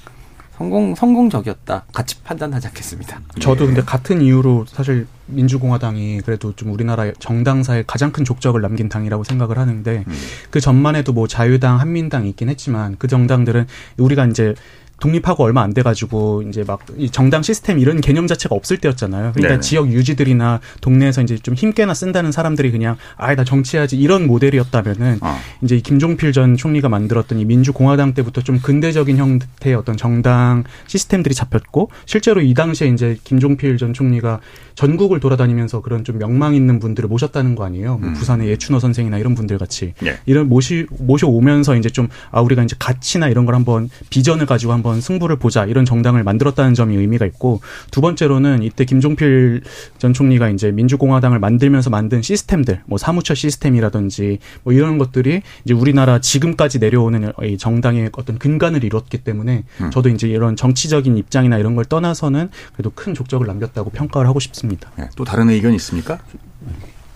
성공 0.56 0.94
성공적이었다 0.94 1.84
같이 1.92 2.20
판단하지 2.22 2.68
않겠습니다. 2.68 3.20
저도 3.40 3.66
근데 3.66 3.82
같은 3.82 4.20
이유로 4.20 4.66
사실 4.68 5.06
민주공화당이 5.26 6.20
그래도 6.20 6.54
좀 6.54 6.70
우리나라 6.72 7.10
정당사에 7.18 7.82
가장 7.86 8.12
큰 8.12 8.24
족적을 8.24 8.60
남긴 8.60 8.88
당이라고 8.88 9.24
생각을 9.24 9.58
하는데 9.58 10.04
음. 10.06 10.12
그 10.50 10.60
전만 10.60 10.94
해도 10.94 11.12
뭐 11.12 11.26
자유당, 11.26 11.80
한민당 11.80 12.26
있긴 12.26 12.48
했지만 12.48 12.96
그 12.98 13.08
정당들은 13.08 13.66
우리가 13.96 14.26
이제 14.26 14.54
독립하고 15.00 15.44
얼마 15.44 15.62
안 15.62 15.74
돼가지고 15.74 16.42
이제 16.48 16.64
막이 16.66 17.10
정당 17.10 17.42
시스템 17.42 17.78
이런 17.78 18.00
개념 18.00 18.26
자체가 18.26 18.54
없을 18.54 18.78
때였잖아요. 18.78 19.32
그러니까 19.32 19.48
네네. 19.48 19.60
지역 19.60 19.92
유지들이나 19.92 20.60
동네에서 20.80 21.22
이제 21.22 21.36
좀 21.36 21.54
힘께나 21.54 21.94
쓴다는 21.94 22.32
사람들이 22.32 22.70
그냥 22.70 22.96
아이 23.16 23.36
나 23.36 23.44
정치해야지 23.44 23.96
이런 23.98 24.26
모델이었다면은 24.26 25.18
어. 25.20 25.36
이제 25.62 25.76
이 25.76 25.80
김종필 25.80 26.32
전 26.32 26.56
총리가 26.56 26.88
만들었던 26.88 27.38
이 27.38 27.44
민주공화당 27.44 28.14
때부터 28.14 28.40
좀 28.40 28.60
근대적인 28.60 29.16
형태의 29.18 29.76
어떤 29.76 29.96
정당 29.96 30.64
시스템들이 30.86 31.34
잡혔고 31.34 31.90
실제로 32.06 32.40
이 32.40 32.54
당시에 32.54 32.88
이제 32.88 33.18
김종필 33.24 33.76
전 33.76 33.92
총리가 33.92 34.40
전국을 34.74 35.20
돌아다니면서 35.20 35.82
그런 35.82 36.04
좀 36.04 36.18
명망 36.18 36.54
있는 36.54 36.78
분들을 36.78 37.08
모셨다는 37.08 37.54
거 37.54 37.64
아니에요. 37.64 37.98
뭐 37.98 38.08
음. 38.08 38.14
부산의 38.14 38.48
예춘호 38.48 38.80
선생이나 38.80 39.18
이런 39.18 39.34
분들 39.34 39.58
같이 39.58 39.94
예. 40.04 40.18
이런 40.26 40.48
모시 40.48 40.86
모셔 40.98 41.28
오면서 41.28 41.76
이제 41.76 41.88
좀 41.90 42.08
아 42.30 42.40
우리가 42.40 42.62
이제 42.62 42.76
가치나 42.78 43.28
이런 43.28 43.44
걸 43.44 43.54
한번 43.54 43.88
비전을 44.10 44.46
가지고 44.46 44.72
한번 44.72 44.83
승부를 45.00 45.36
보자 45.36 45.64
이런 45.64 45.84
정당을 45.84 46.22
만들었다는 46.24 46.74
점이 46.74 46.96
의미가 46.96 47.26
있고 47.26 47.60
두 47.90 48.00
번째로는 48.00 48.62
이때 48.62 48.84
김종필 48.84 49.62
전 49.98 50.12
총리가 50.12 50.50
이제 50.50 50.70
민주공화당을 50.70 51.38
만들면서 51.38 51.90
만든 51.90 52.22
시스템들 52.22 52.82
뭐 52.86 52.98
사무처 52.98 53.34
시스템이라든지 53.34 54.38
뭐 54.62 54.72
이런 54.72 54.98
것들이 54.98 55.42
이제 55.64 55.74
우리나라 55.74 56.20
지금까지 56.20 56.78
내려오는 56.78 57.32
이 57.44 57.58
정당의 57.58 58.10
어떤 58.12 58.38
근간을 58.38 58.84
이뤘기 58.84 59.18
때문에 59.18 59.64
음. 59.80 59.90
저도 59.90 60.08
이제 60.10 60.28
이런 60.28 60.56
정치적인 60.56 61.16
입장이나 61.16 61.58
이런 61.58 61.74
걸 61.74 61.84
떠나서는 61.84 62.50
그래도 62.72 62.90
큰 62.94 63.14
족적을 63.14 63.46
남겼다고 63.46 63.90
평가를 63.90 64.28
하고 64.28 64.40
싶습니다. 64.40 64.90
예. 64.98 65.08
또 65.16 65.24
다른 65.24 65.50
의견 65.50 65.72
있습니까? 65.74 66.18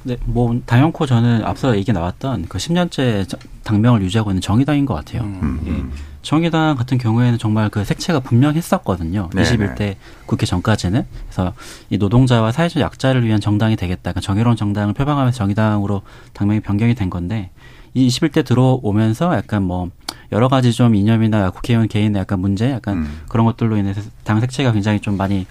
네, 0.08 0.16
뭐 0.24 0.58
당연코 0.64 1.04
저는 1.04 1.44
앞서 1.44 1.76
얘기 1.76 1.92
나왔던 1.92 2.46
그 2.48 2.56
10년째 2.56 3.38
당명을 3.62 4.00
유지하고 4.00 4.30
있는 4.30 4.40
정의당인 4.40 4.86
것 4.86 4.94
같아요. 4.94 5.22
음, 5.22 5.60
예. 5.66 5.70
음. 5.70 5.92
정의당 6.22 6.76
같은 6.76 6.96
경우에는 6.96 7.38
정말 7.38 7.68
그 7.68 7.84
색채가 7.84 8.20
분명했었거든요. 8.20 9.28
네네. 9.34 9.50
21대 9.50 9.96
국회 10.24 10.46
전까지는. 10.46 11.04
그래서 11.26 11.52
이 11.90 11.98
노동자와 11.98 12.52
사회적 12.52 12.80
약자를 12.80 13.24
위한 13.26 13.38
정당이 13.38 13.76
되겠다. 13.76 14.12
그러니까 14.12 14.20
정의로운 14.22 14.56
정당을 14.56 14.94
표방하면서 14.94 15.36
정의당으로 15.36 16.00
당명이 16.32 16.60
변경이 16.60 16.94
된 16.94 17.10
건데 17.10 17.50
이 17.92 18.08
21대 18.08 18.46
들어오면서 18.46 19.34
약간 19.36 19.62
뭐 19.62 19.90
여러 20.32 20.48
가지 20.48 20.72
좀 20.72 20.94
이념이나 20.94 21.50
국회의원 21.50 21.86
개인의 21.86 22.20
약간 22.20 22.40
문제 22.40 22.70
약간 22.70 22.98
음. 22.98 23.20
그런 23.28 23.44
것들로 23.44 23.76
인해서 23.76 24.00
당 24.24 24.40
색채가 24.40 24.72
굉장히 24.72 25.00
좀 25.00 25.18
많이 25.18 25.46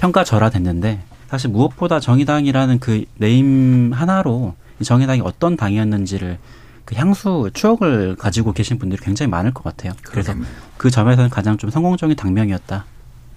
평가절하됐는데 0.00 1.00
사실 1.32 1.48
무엇보다 1.48 1.98
정의당이라는 1.98 2.78
그 2.78 3.06
네임 3.16 3.90
하나로 3.94 4.54
이 4.80 4.84
정의당이 4.84 5.22
어떤 5.24 5.56
당이었는지를 5.56 6.38
그 6.84 6.94
향수 6.94 7.50
추억을 7.54 8.16
가지고 8.16 8.52
계신 8.52 8.78
분들이 8.78 9.00
굉장히 9.02 9.30
많을 9.30 9.54
것 9.54 9.64
같아요. 9.64 9.94
그래서 10.02 10.34
그 10.76 10.90
점에서는 10.90 11.30
가장 11.30 11.56
좀 11.56 11.70
성공적인 11.70 12.16
당명이었다 12.16 12.84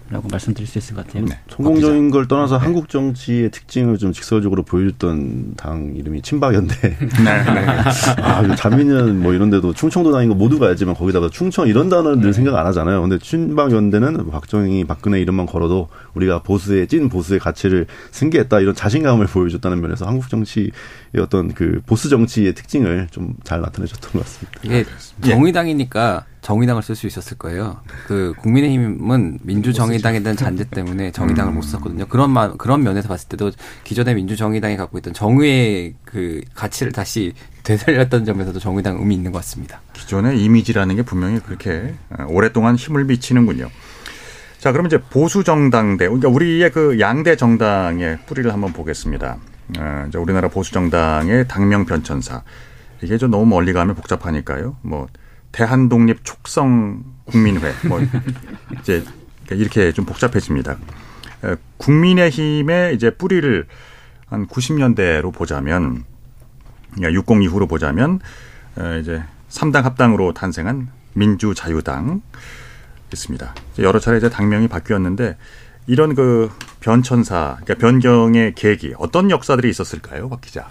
라고 0.10 0.28
말씀드릴 0.30 0.68
수 0.68 0.78
있을 0.78 0.96
것 0.96 1.08
같아요. 1.08 1.26
성공적인 1.50 2.12
걸 2.12 2.28
떠나서 2.28 2.58
한국 2.58 2.90
정치의 2.90 3.50
특징을 3.52 3.98
좀 3.98 4.12
직설적으로 4.14 4.64
보여줬던 4.64 5.56
당 5.58 5.94
이름이 5.96 6.22
친박연대. 6.22 6.98
아, 8.22 8.42
그 8.44 8.56
자민련 8.56 9.20
뭐 9.22 9.34
이런 9.34 9.50
데도 9.50 9.74
충청도 9.74 10.12
당인 10.12 10.30
거 10.30 10.36
모두가 10.36 10.68
알지만 10.68 10.96
거기다가 10.96 11.30
충청 11.30 11.68
이런 11.68 11.90
단어는 11.90 12.20
늘 12.20 12.34
생각 12.34 12.56
안 12.56 12.66
하잖아요. 12.68 13.02
근데 13.02 13.18
친박연대는 13.18 14.30
박정희, 14.30 14.84
박근혜 14.86 15.20
이름만 15.20 15.46
걸어도 15.48 15.90
우리가 16.14 16.44
보수의 16.44 16.88
찐 16.88 17.10
보수의 17.10 17.40
가치를 17.40 17.88
승계했다 18.12 18.60
이런 18.60 18.76
자신감을 18.76 19.26
보여줬다는 19.28 19.82
면에서 19.82 20.06
한국 20.06 20.30
정치의 20.30 20.72
어떤 21.20 21.54
그 21.54 21.82
보수 21.86 22.10
정치의 22.10 22.54
특징을 22.54 23.08
좀 23.12 23.36
잘 23.44 23.62
나타내줬던 23.62 24.12
것 24.14 24.20
같습니다. 24.24 24.60
이게 24.64 24.86
정의당이니까 25.22 26.26
정의당을 26.46 26.84
쓸 26.84 26.96
수 26.96 27.08
있었을 27.08 27.40
거예요. 27.40 27.78
그 28.06 28.36
국민의힘은 28.38 29.40
민주정의당에 29.42 30.20
대한 30.20 30.38
잔재 30.38 30.66
때문에 30.70 31.12
정의당을 31.12 31.52
못 31.52 31.64
썼거든요. 31.64 32.06
그런 32.06 32.30
마, 32.30 32.54
그런 32.54 32.84
면에서 32.84 33.08
봤을 33.08 33.28
때도 33.30 33.50
기존의 33.84 34.14
민주정의당이 34.14 34.78
갖고 34.78 35.00
있던 35.00 35.16
정의의 35.16 35.96
그 36.06 36.42
가치를 36.54 36.92
다시 36.92 37.34
되살렸던 37.64 38.26
점에서도 38.26 38.60
정의당 38.60 38.98
의미 39.00 39.16
있는 39.16 39.32
것 39.32 39.40
같습니다. 39.40 39.82
기존의 39.94 40.40
이미지라는 40.40 40.98
게 40.98 41.02
분명히 41.02 41.40
그렇게 41.40 41.96
어, 42.12 42.26
오랫동안 42.30 42.76
힘을 42.76 43.06
미치는군요. 43.06 43.68
자, 44.60 44.72
그럼 44.72 44.86
이제 44.86 45.02
보수 45.02 45.44
정당대, 45.44 46.06
그러니까 46.06 46.30
우리의 46.30 46.72
그 46.72 47.00
양대 47.00 47.36
정당의 47.36 48.20
뿌리를 48.28 48.54
한번 48.54 48.72
보겠습니다. 48.72 49.38
어, 49.80 50.06
이제 50.08 50.20
우리나라 50.20 50.48
보수 50.50 50.72
정당의 50.72 51.48
당명 51.48 51.86
변천사. 51.86 52.44
이게 53.02 53.18
좀 53.18 53.32
너무 53.32 53.48
멀리 53.48 53.74
가면 53.74 53.96
복잡하니까요. 53.96 54.78
뭐 54.84 55.08
대한독립 55.56 56.26
촉성 56.26 57.06
국민회, 57.24 57.72
뭐 57.88 58.02
이제 58.82 59.06
이렇게 59.50 59.94
좀 59.94 60.04
복잡해집니다. 60.04 60.78
어, 61.44 61.56
국민의힘의 61.78 62.94
이제 62.94 63.10
뿌리를 63.10 63.66
한 64.28 64.48
90년대로 64.48 65.34
보자면, 65.34 66.04
그러니까 66.94 67.14
60 67.14 67.42
이후로 67.42 67.68
보자면 67.68 68.20
어, 68.76 68.98
이제 69.00 69.24
3당 69.50 69.84
합당으로 69.84 70.34
탄생한 70.34 70.90
민주자유당 71.14 72.22
있습니다. 73.14 73.56
여러 73.80 74.00
차례 74.00 74.18
이제 74.18 74.30
당명이 74.30 74.68
바뀌었는데 74.68 75.38
이런 75.88 76.16
그 76.16 76.52
변천사, 76.82 77.60
그러니까 77.64 77.76
변경의 77.76 78.56
계기 78.56 78.94
어떤 78.98 79.32
역사들이 79.32 79.70
있었을까요, 79.70 80.28
박 80.28 80.42
기자? 80.42 80.68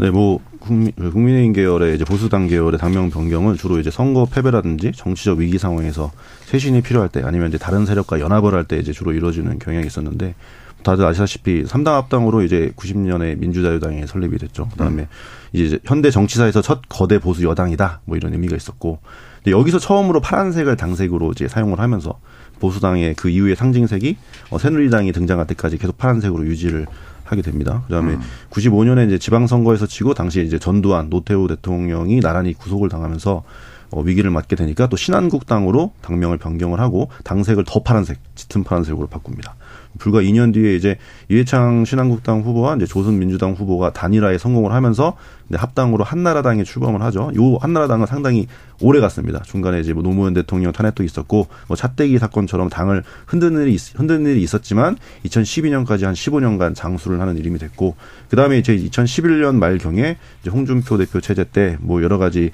네, 0.00 0.10
뭐 0.10 0.38
국민, 0.60 0.92
국민의힘 0.92 1.52
계열의 1.52 1.96
이제 1.96 2.04
보수당 2.04 2.46
계열의 2.46 2.78
당명 2.78 3.10
변경은 3.10 3.56
주로 3.56 3.80
이제 3.80 3.90
선거 3.90 4.26
패배라든지 4.26 4.92
정치적 4.94 5.38
위기 5.38 5.58
상황에서 5.58 6.12
쇄신이 6.46 6.82
필요할 6.82 7.08
때 7.08 7.22
아니면 7.24 7.48
이제 7.48 7.58
다른 7.58 7.84
세력과 7.84 8.20
연합을 8.20 8.54
할 8.54 8.64
때 8.64 8.76
이제 8.76 8.92
주로 8.92 9.12
이루어지는 9.12 9.58
경향이 9.58 9.86
있었는데 9.86 10.36
다들 10.84 11.04
아시다시피 11.04 11.64
3당 11.64 11.86
합당으로 11.86 12.42
이제 12.42 12.72
90년에 12.76 13.38
민주자유당이 13.38 14.06
설립이 14.06 14.38
됐죠. 14.38 14.68
그다음에 14.68 15.08
이제 15.52 15.80
현대 15.84 16.10
정치사에서 16.12 16.62
첫 16.62 16.82
거대 16.88 17.18
보수 17.18 17.42
여당이다. 17.44 18.02
뭐 18.04 18.16
이런 18.16 18.32
의미가 18.32 18.54
있었고 18.54 19.00
여기서 19.46 19.80
처음으로 19.80 20.20
파란색을 20.20 20.76
당색으로 20.76 21.32
이제 21.32 21.48
사용을 21.48 21.80
하면서 21.80 22.20
보수당의 22.60 23.14
그 23.14 23.28
이후의 23.30 23.56
상징색이 23.56 24.16
어, 24.50 24.58
새누리당이 24.58 25.12
등장할 25.12 25.46
때까지 25.48 25.78
계속 25.78 25.96
파란색으로 25.98 26.46
유지를 26.46 26.86
하게 27.30 27.42
됩니다. 27.42 27.82
그다음에 27.86 28.14
음. 28.14 28.20
95년에 28.50 29.06
이제 29.06 29.18
지방선거에서 29.18 29.86
지고 29.86 30.14
당시에 30.14 30.42
이제 30.42 30.58
전두환 30.58 31.10
노태우 31.10 31.46
대통령이 31.48 32.20
나란히 32.20 32.54
구속을 32.54 32.88
당하면서 32.88 33.42
어, 33.90 34.00
위기를 34.02 34.30
맞게 34.30 34.56
되니까 34.56 34.86
또 34.88 34.96
신한국당으로 34.96 35.92
당명을 36.02 36.38
변경을 36.38 36.80
하고 36.80 37.10
당색을 37.24 37.64
더 37.66 37.82
파란색, 37.82 38.18
짙은 38.34 38.64
파란색으로 38.64 39.06
바꿉니다. 39.06 39.54
불과 39.98 40.20
2년 40.20 40.52
뒤에 40.52 40.76
이제 40.76 40.96
이해창 41.28 41.84
신한국당 41.84 42.42
후보와 42.42 42.76
이제 42.76 42.86
조선민주당 42.86 43.52
후보가 43.52 43.92
단일화에 43.92 44.38
성공을 44.38 44.72
하면서 44.72 45.16
합당으로 45.52 46.04
한나라당에 46.04 46.62
출범을 46.62 47.00
하죠. 47.02 47.32
요 47.36 47.56
한나라당은 47.60 48.06
상당히 48.06 48.46
오래 48.80 49.00
갔습니다. 49.00 49.40
중간에 49.42 49.80
이제 49.80 49.92
뭐 49.92 50.02
노무현 50.02 50.34
대통령 50.34 50.72
탄핵도 50.72 51.02
있었고 51.02 51.48
뭐 51.68 51.76
차떼기 51.76 52.18
사건처럼 52.18 52.68
당을 52.68 53.02
흔드는 53.26 53.62
일이 53.62 53.74
있- 53.74 53.98
흔드는 53.98 54.26
일이 54.30 54.42
있었지만 54.42 54.96
2012년까지 55.24 56.04
한 56.04 56.14
15년간 56.14 56.74
장수를 56.74 57.20
하는 57.20 57.36
이름이 57.38 57.58
됐고 57.58 57.96
그다음에 58.30 58.58
이제 58.58 58.76
2011년 58.76 59.56
말경에 59.56 60.16
이제 60.42 60.50
홍준표 60.50 60.98
대표 60.98 61.20
체제 61.20 61.44
때 61.44 61.76
뭐 61.80 62.02
여러 62.02 62.18
가지 62.18 62.50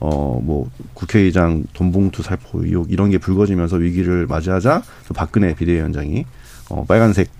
어, 0.00 0.40
뭐, 0.40 0.70
국회의장 0.94 1.64
돈봉투 1.72 2.22
살포 2.22 2.62
의혹 2.62 2.92
이런 2.92 3.10
게 3.10 3.18
불거지면서 3.18 3.78
위기를 3.78 4.26
맞이하자 4.28 4.82
또 5.08 5.14
박근혜 5.14 5.54
비대위원장이 5.56 6.24
어, 6.68 6.84
빨간색 6.86 7.30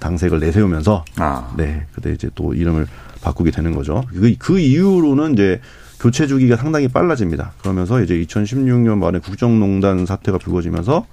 당색을 0.00 0.40
내세우면서 0.40 1.04
아. 1.16 1.54
네, 1.56 1.86
그때 1.92 2.12
이제 2.12 2.28
또 2.34 2.54
이름을 2.54 2.86
바꾸게 3.22 3.50
되는 3.50 3.74
거죠. 3.74 4.04
그, 4.08 4.34
그 4.38 4.58
이후로는 4.58 5.34
이제 5.34 5.60
교체 6.00 6.26
주기가 6.26 6.56
상당히 6.56 6.88
빨라집니다. 6.88 7.52
그러면서 7.60 8.02
이제 8.02 8.14
2016년 8.14 8.98
말에 8.98 9.20
국정농단 9.20 10.06
사태가 10.06 10.38
불거지면서 10.38 11.06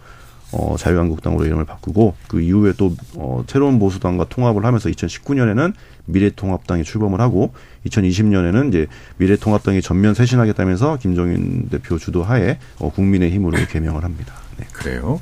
어, 0.54 0.76
자유한국당으로 0.78 1.46
이름을 1.46 1.64
바꾸고 1.64 2.16
그 2.28 2.42
이후에 2.42 2.74
또 2.78 2.94
어, 3.16 3.44
새로운 3.48 3.80
보수당과 3.80 4.26
통합을 4.26 4.66
하면서 4.66 4.90
2019년에는 4.90 5.74
미래통합당이 6.06 6.84
출범을 6.84 7.22
하고 7.22 7.54
2020년에는 7.86 8.68
이제 8.68 8.88
미래통합당이 9.18 9.82
전면 9.82 10.14
쇄신하겠다면서 10.14 10.98
김종인 10.98 11.70
대표 11.70 11.98
주도하에 11.98 12.58
어, 12.80 12.92
국민의힘으로 12.92 13.58
개명을 13.70 14.04
합니다. 14.04 14.34
네. 14.58 14.66
그래요. 14.74 15.22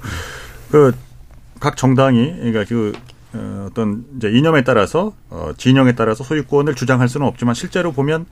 그 0.72 0.94
각 1.60 1.78
정당이 1.78 2.36
그러니까 2.38 2.64
그 2.66 2.93
어, 3.34 3.68
어떤 3.70 4.05
이제 4.18 4.30
이념에 4.30 4.64
따라서 4.64 5.14
어, 5.30 5.51
진영에 5.55 5.93
따라서 5.93 6.24
소유권을 6.24 6.76
주장할 6.76 7.07
수는 7.07 7.28
없지만 7.28 7.53
실제로 7.53 7.91
보면 7.91 8.26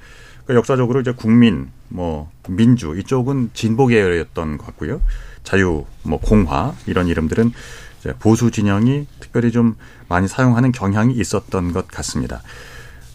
그 0.45 0.55
역사적으로 0.55 1.01
이제 1.01 1.11
국민 1.11 1.69
뭐 1.89 2.31
민주 2.47 2.95
이쪽은 2.97 3.51
진보 3.53 3.87
계열이었던 3.87 4.57
것 4.57 4.65
같고요. 4.65 5.01
자유 5.43 5.85
뭐 6.03 6.19
공화 6.19 6.73
이런 6.87 7.07
이름들은 7.07 7.51
이제 7.99 8.13
보수 8.19 8.49
진영이 8.49 9.07
특별히 9.19 9.51
좀 9.51 9.75
많이 10.07 10.27
사용하는 10.27 10.71
경향이 10.71 11.13
있었던 11.13 11.73
것 11.73 11.87
같습니다. 11.87 12.41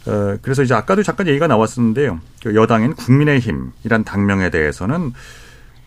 어, 0.07 0.37
그래서 0.43 0.63
이제 0.63 0.75
아까도 0.75 1.03
잠깐 1.03 1.27
얘기가 1.29 1.47
나왔었는데요. 1.47 2.21
그 2.43 2.55
여당인 2.55 2.95
국민의힘이란 2.95 4.05
당명에 4.05 4.51
대해서는 4.51 5.13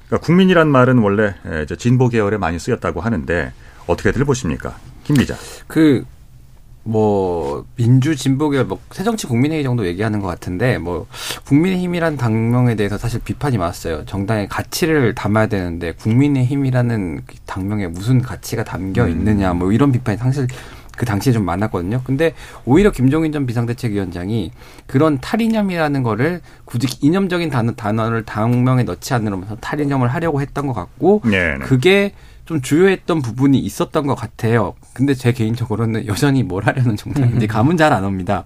그러니까 0.07 0.26
국민이란 0.26 0.67
말은 0.69 0.97
원래 0.99 1.36
에, 1.45 1.63
이제 1.63 1.76
진보 1.76 2.09
계열에 2.09 2.38
많이 2.38 2.59
쓰였다고 2.59 3.01
하는데 3.01 3.53
어떻게들 3.88 4.26
보십니까, 4.26 4.76
김 5.04 5.16
기자? 5.16 5.36
그, 5.68 6.04
뭐, 6.84 7.66
민주 7.76 8.16
진보계열, 8.16 8.66
뭐, 8.66 8.80
새정치 8.92 9.28
국민회의 9.28 9.64
정도 9.64 9.88
얘기하는 9.88 10.20
것 10.20 10.28
같은데, 10.28 10.78
뭐, 10.78 11.08
국민의힘이란 11.46 12.18
당명에 12.18 12.76
대해서 12.76 12.98
사실 12.98 13.20
비판이 13.24 13.58
많았어요. 13.58 14.06
정당의 14.06 14.48
가치를 14.48 15.16
담아야 15.16 15.48
되는데, 15.48 15.94
국민의힘이라는 15.94 17.22
그 17.26 17.36
당명에 17.46 17.88
무슨 17.88 18.22
가치가 18.22 18.64
담겨 18.64 19.08
있느냐, 19.08 19.54
뭐, 19.54 19.72
이런 19.72 19.92
비판이 19.92 20.18
사실 20.20 20.48
그 20.96 21.06
당시에 21.06 21.34
좀 21.34 21.44
많았거든요. 21.44 22.02
근데 22.04 22.34
오히려 22.64 22.92
김종인 22.92 23.32
전 23.32 23.46
비상대책위원장이 23.46 24.52
그런 24.88 25.20
탈이념이라는 25.20 26.04
거를 26.04 26.42
굳이 26.64 26.88
이념적인 27.02 27.50
단어, 27.50 27.74
단어를 27.74 28.24
당명에 28.24 28.84
넣지 28.84 29.14
않으면서 29.14 29.58
탈이념을 29.58 30.08
하려고 30.08 30.42
했던 30.42 30.68
것 30.68 30.74
같고, 30.74 31.22
네, 31.26 31.58
네. 31.58 31.60
그게 31.60 32.14
좀 32.46 32.62
주요했던 32.62 33.22
부분이 33.24 33.58
있었던 33.60 34.06
것 34.06 34.14
같아요. 34.16 34.76
근데 34.93 35.14
제 35.16 35.32
개인적으로는 35.32 36.06
여전히 36.08 36.43
뭘 36.43 36.64
하려는 36.66 36.96
정당인지 36.96 37.48
감은 37.48 37.76
잘 37.78 37.91
안 37.91 38.04
옵니다. 38.04 38.46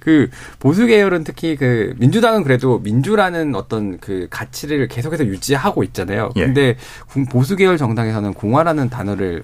그 0.00 0.30
보수 0.58 0.86
계열은 0.86 1.24
특히 1.24 1.56
그 1.56 1.94
민주당은 1.98 2.42
그래도 2.42 2.78
민주라는 2.78 3.54
어떤 3.54 3.98
그 3.98 4.26
가치를 4.30 4.88
계속해서 4.88 5.26
유지하고 5.26 5.82
있잖아요. 5.84 6.30
예. 6.36 6.46
근데 6.46 6.76
군- 7.08 7.26
보수 7.26 7.56
계열 7.56 7.76
정당에서는 7.76 8.34
공화라는 8.34 8.88
단어를 8.90 9.42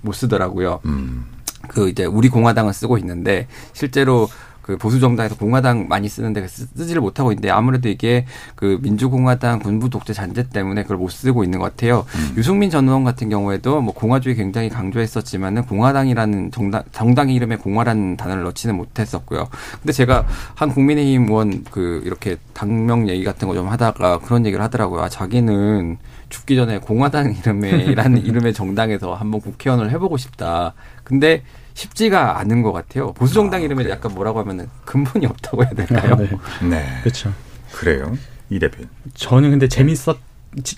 못 0.00 0.12
쓰더라고요. 0.12 0.80
음. 0.86 1.24
그 1.68 1.88
이제 1.88 2.04
우리 2.04 2.28
공화당을 2.28 2.72
쓰고 2.72 2.98
있는데 2.98 3.46
실제로 3.72 4.28
그 4.62 4.76
보수 4.76 5.00
정당에서 5.00 5.36
공화당 5.36 5.86
많이 5.88 6.08
쓰는데 6.08 6.46
쓰지를 6.48 7.00
못하고 7.00 7.32
있는데 7.32 7.50
아무래도 7.50 7.88
이게 7.88 8.26
그 8.56 8.78
민주공화당 8.82 9.60
군부 9.60 9.88
독재 9.88 10.12
잔재 10.12 10.48
때문에 10.48 10.82
그걸 10.82 10.96
못 10.96 11.10
쓰고 11.10 11.44
있는 11.44 11.58
것 11.60 11.64
같아요. 11.64 12.04
음. 12.16 12.34
유승민 12.36 12.68
전 12.70 12.86
의원 12.88 13.04
같은 13.04 13.28
경우에도 13.28 13.80
뭐 13.80 13.94
공화주의 13.94 14.34
굉장히 14.34 14.68
강조했었지만은 14.68 15.66
공화당이라는 15.66 16.50
정당 16.50 16.82
정당의 16.92 17.34
이름에 17.36 17.56
공화라는 17.56 18.16
단어를 18.16 18.42
넣지는 18.44 18.76
못했었고요. 18.76 19.48
근데 19.80 19.92
제가 19.92 20.26
한 20.54 20.68
국민의힘 20.70 21.28
의원 21.28 21.64
그 21.70 22.02
이렇게 22.04 22.36
당명 22.52 23.08
얘기 23.08 23.22
같은 23.24 23.48
거 23.48 23.52
좀 23.52 23.68
하다가 23.68 24.20
그런 24.20 24.46
얘기를 24.46 24.64
하더라고요. 24.64 25.02
아, 25.02 25.08
자기는 25.08 25.98
죽기 26.30 26.56
전에 26.56 26.78
공화당 26.78 27.34
이름에라는 27.38 28.24
이름의 28.24 28.54
정당에서 28.54 29.14
한번 29.14 29.40
국회의원을 29.40 29.90
해보고 29.90 30.16
싶다. 30.16 30.72
근데 31.04 31.42
쉽지가 31.74 32.38
않은 32.40 32.62
것 32.62 32.72
같아요. 32.72 33.12
보수 33.12 33.34
정당 33.34 33.60
아, 33.60 33.64
이름에 33.64 33.82
그래요. 33.82 33.94
약간 33.96 34.14
뭐라고 34.14 34.40
하면은 34.40 34.68
근본이 34.84 35.26
없다고 35.26 35.64
해야 35.64 35.70
될까요? 35.72 36.16
네. 36.16 36.28
네. 36.68 36.86
그렇죠. 37.02 37.32
그래요. 37.72 38.16
이 38.50 38.58
대표. 38.58 38.84
저는 39.14 39.50
근데 39.50 39.68
재밌었 39.68 40.18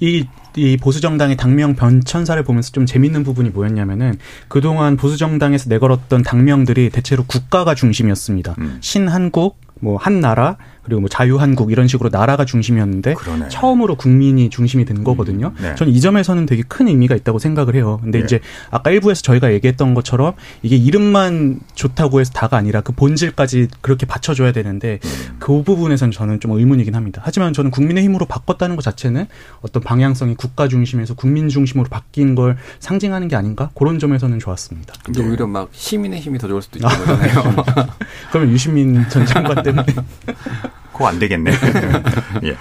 이, 0.01 0.27
이 0.57 0.77
보수정당의 0.77 1.37
당명 1.37 1.75
변천사를 1.75 2.41
보면서 2.45 2.71
좀 2.71 2.87
재밌는 2.87 3.25
부분이 3.25 3.51
뭐였냐면은 3.51 4.19
그동안 4.49 4.97
보수정당에서 4.97 5.69
내걸었던 5.69 6.23
당명들이 6.23 6.91
대체로 6.91 7.25
국가가 7.27 7.75
중심이었습니다. 7.75 8.55
음. 8.59 8.79
신한국, 8.81 9.59
뭐 9.81 9.97
한나라, 9.97 10.57
그리고 10.85 11.01
뭐 11.01 11.09
자유한국 11.09 11.73
이런 11.73 11.89
식으로 11.89 12.11
나라가 12.11 12.45
중심이었는데 12.45 13.15
그러네. 13.15 13.49
처음으로 13.49 13.97
국민이 13.97 14.51
중심이 14.51 14.85
된 14.85 15.03
거거든요. 15.03 15.53
음, 15.57 15.63
네. 15.63 15.75
저는 15.75 15.93
이 15.93 16.01
점에서는 16.01 16.47
되게 16.47 16.63
큰 16.67 16.89
의미가 16.89 17.15
있다고 17.17 17.39
생각을 17.39 17.75
해요. 17.75 17.99
근데 18.03 18.19
네. 18.19 18.25
이제 18.25 18.41
아까 18.71 18.91
일부에서 18.91 19.23
저희가 19.23 19.53
얘기했던 19.55 19.95
것처럼 19.95 20.35
이게 20.63 20.77
이름만 20.77 21.61
좋다고 21.75 22.21
해서 22.21 22.33
다가 22.33 22.57
아니라 22.57 22.83
그 22.83 22.93
본질까지 22.93 23.69
그렇게 23.81 24.07
받쳐줘야 24.07 24.53
되는데 24.53 25.01
음. 25.05 25.37
그 25.39 25.63
부분에서는 25.63 26.13
저는 26.13 26.41
좀 26.41 26.53
의문이긴 26.53 26.95
합니다. 26.95 27.23
하지만 27.25 27.53
저는 27.53 27.71
국민의힘으로 27.71 28.27
바꿨다는 28.27 28.77
것 28.77 28.83
자체는 28.83 29.27
어떤 29.63 29.83
방향성이 29.83 30.35
국가 30.35 30.69
중심에서 30.69 31.15
국민 31.15 31.49
중심으로 31.49 31.89
바뀐 31.89 32.35
걸 32.35 32.57
상징하는 32.81 33.29
게 33.29 33.37
아닌가 33.37 33.71
그런 33.75 33.99
점에서는 33.99 34.39
좋았습니다. 34.39 34.95
근데 35.03 35.23
네. 35.23 35.29
오히려 35.29 35.47
막 35.47 35.69
시민의 35.73 36.21
힘이 36.21 36.39
더 36.39 36.49
좋을 36.49 36.61
수도 36.61 36.79
있잖아요. 36.79 37.55
그러면 38.31 38.53
유시민 38.53 39.09
전 39.09 39.25
장관 39.25 39.63
때문에 39.63 39.87
그거 40.95 41.09
안 41.09 41.19
되겠네. 41.19 41.51
예. 42.45 42.57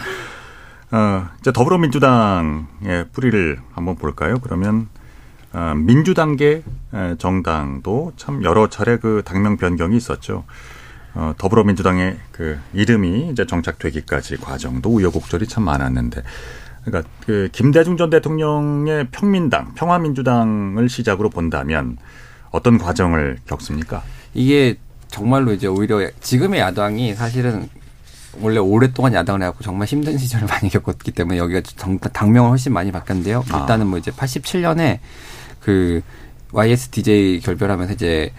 어, 0.96 1.28
이제 1.40 1.54
더불어민주당의 1.54 3.08
뿌리를 3.14 3.60
한번 3.72 3.96
볼까요? 3.96 4.40
그러면 4.44 4.90
어, 5.54 5.74
민주당계 5.76 6.64
정당도 7.20 8.14
참 8.18 8.44
여러 8.44 8.70
차례 8.70 8.98
그 8.98 9.22
당명 9.24 9.56
변경이 9.58 9.96
있었죠. 9.96 10.44
어, 11.16 11.34
더불어민주당의 11.38 12.18
그 12.32 12.60
이름이 12.74 13.30
이제 13.32 13.46
정착되기까지 13.46 14.38
과정도 14.38 14.90
우여곡절이 14.90 15.48
참 15.48 15.64
많았는데, 15.64 16.24
그러니까 16.84 17.10
그 17.26 17.50
김대중 17.52 17.98
전 17.98 18.10
대통령의 18.10 19.10
평민당, 19.12 19.76
평화민주당을 19.76 20.90
시작으로 20.90 21.30
본다면 21.30 21.98
어떤 22.50 22.80
과정을 22.80 23.38
겪습니까? 23.46 24.02
이게 24.34 24.78
정말로 25.08 25.54
이제 25.54 25.68
오히려 25.68 26.10
지금의 26.20 26.60
야당이 26.60 27.14
사실은 27.14 27.70
원래 28.42 28.60
오랫동안 28.60 29.14
야당을 29.14 29.42
해갖고 29.42 29.64
정말 29.64 29.88
힘든 29.88 30.18
시절을 30.18 30.48
많이 30.50 30.70
겪었기 30.70 31.12
때문에 31.12 31.38
여기가 31.38 31.62
정, 31.76 32.00
당명을 32.00 32.50
훨씬 32.50 32.74
많이 32.74 32.92
바뀌었는데요. 32.92 33.44
아. 33.52 33.62
일단은 33.62 33.88
뭐 33.88 33.98
이제 33.98 34.12
87년에 34.12 35.00
그 35.60 36.02
YSDJ 36.52 37.42
결별하면서 37.42 37.94
이제 37.94 38.32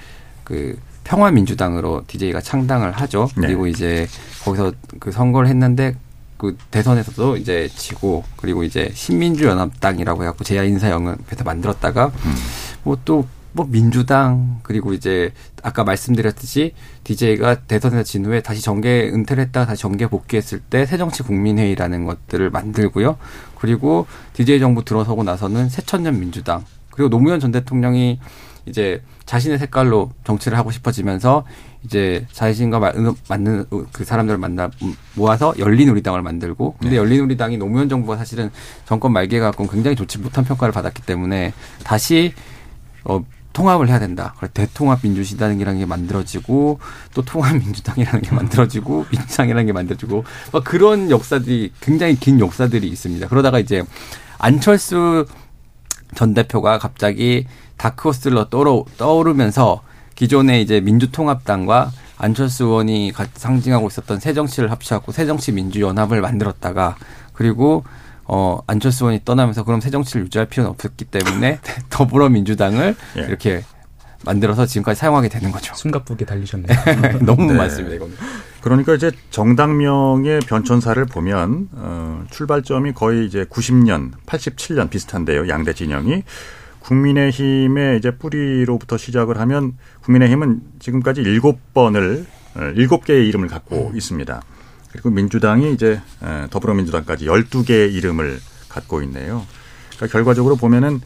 그 0.45 0.79
평화민주당으로 1.05 2.05
DJ가 2.07 2.41
창당을 2.41 2.93
하죠. 2.93 3.29
네. 3.37 3.47
그리고 3.47 3.67
이제 3.67 4.07
거기서 4.45 4.73
그 5.01 5.13
선거를 5.13 5.49
했는데 5.49 5.97
그 6.37 6.57
대선에서도 6.71 7.37
이제 7.37 7.69
지고 7.75 8.25
그리고 8.37 8.65
이제 8.65 8.91
신민주연합당이라고 8.95 10.23
해갖고 10.23 10.45
제야 10.45 10.65
인사 10.65 10.91
영역에서 10.91 11.45
만들었다가 11.45 12.07
음. 12.07 12.35
뭐또 12.83 13.27
뭐 13.55 13.67
민주당 13.69 14.59
그리고 14.65 14.93
이제 14.93 15.33
아까 15.63 15.85
말씀드렸듯이 15.85 16.75
DJ가 17.05 17.61
대선에서 17.61 18.03
진 18.03 18.27
후에 18.27 18.43
다시 18.43 18.61
정계 18.61 19.11
은퇴를 19.15 19.45
했다가 19.45 19.67
다시 19.67 19.83
정계 19.83 20.09
복귀했을 20.09 20.59
때 20.59 20.85
새정치 20.85 21.23
국민회의라는 21.23 22.05
것들을 22.05 22.51
만들고요. 22.51 23.17
그리고 23.57 24.07
DJ 24.33 24.59
정부 24.59 24.85
들어서고 24.85 25.23
나서는 25.23 25.69
새천년 25.69 26.19
민주당 26.19 26.65
그리고 26.91 27.09
노무현 27.09 27.39
전 27.39 27.53
대통령이 27.53 28.19
이제 28.67 29.03
자신의 29.25 29.59
색깔로 29.59 30.11
정치를 30.25 30.59
하고 30.59 30.73
싶어지면서 30.73 31.45
이제 31.85 32.27
자신과 32.33 32.81
맞는 33.29 33.67
그 33.93 34.05
사람들을 34.05 34.39
만나 34.39 34.69
모아서 35.15 35.55
열린우리당을 35.59 36.23
만들고 36.23 36.77
근데 36.81 36.91
네. 36.91 36.97
열린우리당이 36.97 37.59
노무현 37.59 37.89
정부가 37.89 38.17
사실은 38.17 38.51
정권 38.85 39.13
말기에 39.13 39.39
갖고 39.39 39.67
굉장히 39.69 39.95
좋지 39.97 40.19
못한 40.19 40.45
평가를 40.45 40.73
받았기 40.73 41.03
때문에 41.03 41.53
다시 41.85 42.33
어 43.05 43.23
통합을 43.55 43.89
해야 43.89 43.99
된다. 43.99 44.35
그래 44.39 44.51
대통합 44.53 45.01
민주시당이라는 45.03 45.79
게 45.79 45.87
만들어지고 45.87 46.81
또 47.15 47.23
통합 47.23 47.57
민주당이라는 47.57 48.21
게 48.21 48.35
만들어지고 48.35 49.07
민주당이라는 49.11 49.67
게 49.67 49.73
만들어지고 49.73 50.25
막 50.53 50.65
그런 50.65 51.11
역사들이 51.11 51.73
굉장히 51.81 52.17
긴 52.17 52.41
역사들이 52.41 52.87
있습니다. 52.87 53.29
그러다가 53.29 53.59
이제 53.59 53.83
안철수 54.39 55.25
전 56.15 56.35
대표가 56.35 56.79
갑자기 56.79 57.47
다크호스를 57.79 58.45
떠오르, 58.51 58.85
떠오르면서 58.99 59.83
기존의 60.15 60.63
이제 60.63 60.81
민주통합당과 60.81 61.91
안철수 62.19 62.65
의원이 62.65 63.13
상징하고 63.35 63.89
있었던 63.89 64.21
새정치를 64.21 64.71
합쳐갖고 64.71 65.13
새정치 65.13 65.53
민주연합을 65.53 66.21
만들었다가 66.21 66.97
그리고 67.33 67.85
어, 68.27 68.61
안철수 68.67 69.05
의원이 69.05 69.21
떠나면서 69.25 69.65
그럼 69.65 69.81
새 69.81 69.91
정치를 69.91 70.25
유지할 70.27 70.47
필요는 70.47 70.71
없었기 70.71 71.07
때문에 71.07 71.61
더불어민주당을 71.91 72.95
예. 73.19 73.21
이렇게 73.21 73.65
만들어서 74.25 74.67
지금까지 74.67 74.99
사용하게 74.99 75.29
되는 75.29 75.53
거죠. 75.53 75.75
숨가쁘게 75.75 76.25
달리셨네요. 76.25 76.77
너무 77.27 77.53
네. 77.53 77.59
많습니다, 77.59 77.95
이거는. 77.97 78.15
그러니까 78.63 78.95
이제 78.95 79.11
정당명의 79.31 80.41
변천사를 80.41 81.05
보면 81.05 81.69
어, 81.73 82.25
출발점이 82.31 82.93
거의 82.95 83.27
이제 83.27 83.45
90년, 83.45 84.13
87년 84.25 84.89
비슷한데요. 84.89 85.49
양대 85.49 85.75
진영이 85.75 86.23
국민의힘의 86.81 87.99
이제 87.99 88.11
뿌리로부터 88.17 88.97
시작을 88.97 89.39
하면 89.41 89.77
국민의힘은 90.03 90.61
지금까지 90.79 91.21
일곱 91.21 91.75
번을 91.75 92.25
어, 92.57 92.61
일곱 92.77 93.05
개의 93.05 93.29
이름을 93.29 93.49
갖고 93.49 93.91
음. 93.91 93.97
있습니다. 93.97 94.43
그리고 94.95 95.11
민주당이 95.11 95.73
이제 95.73 96.01
더불어민주당까지 96.51 97.27
12개의 97.27 97.93
이름을 97.95 98.39
갖고 98.69 99.03
있네요. 99.03 99.45
그러니까 99.97 100.07
결과적으로 100.13 100.55
보면은 100.55 101.01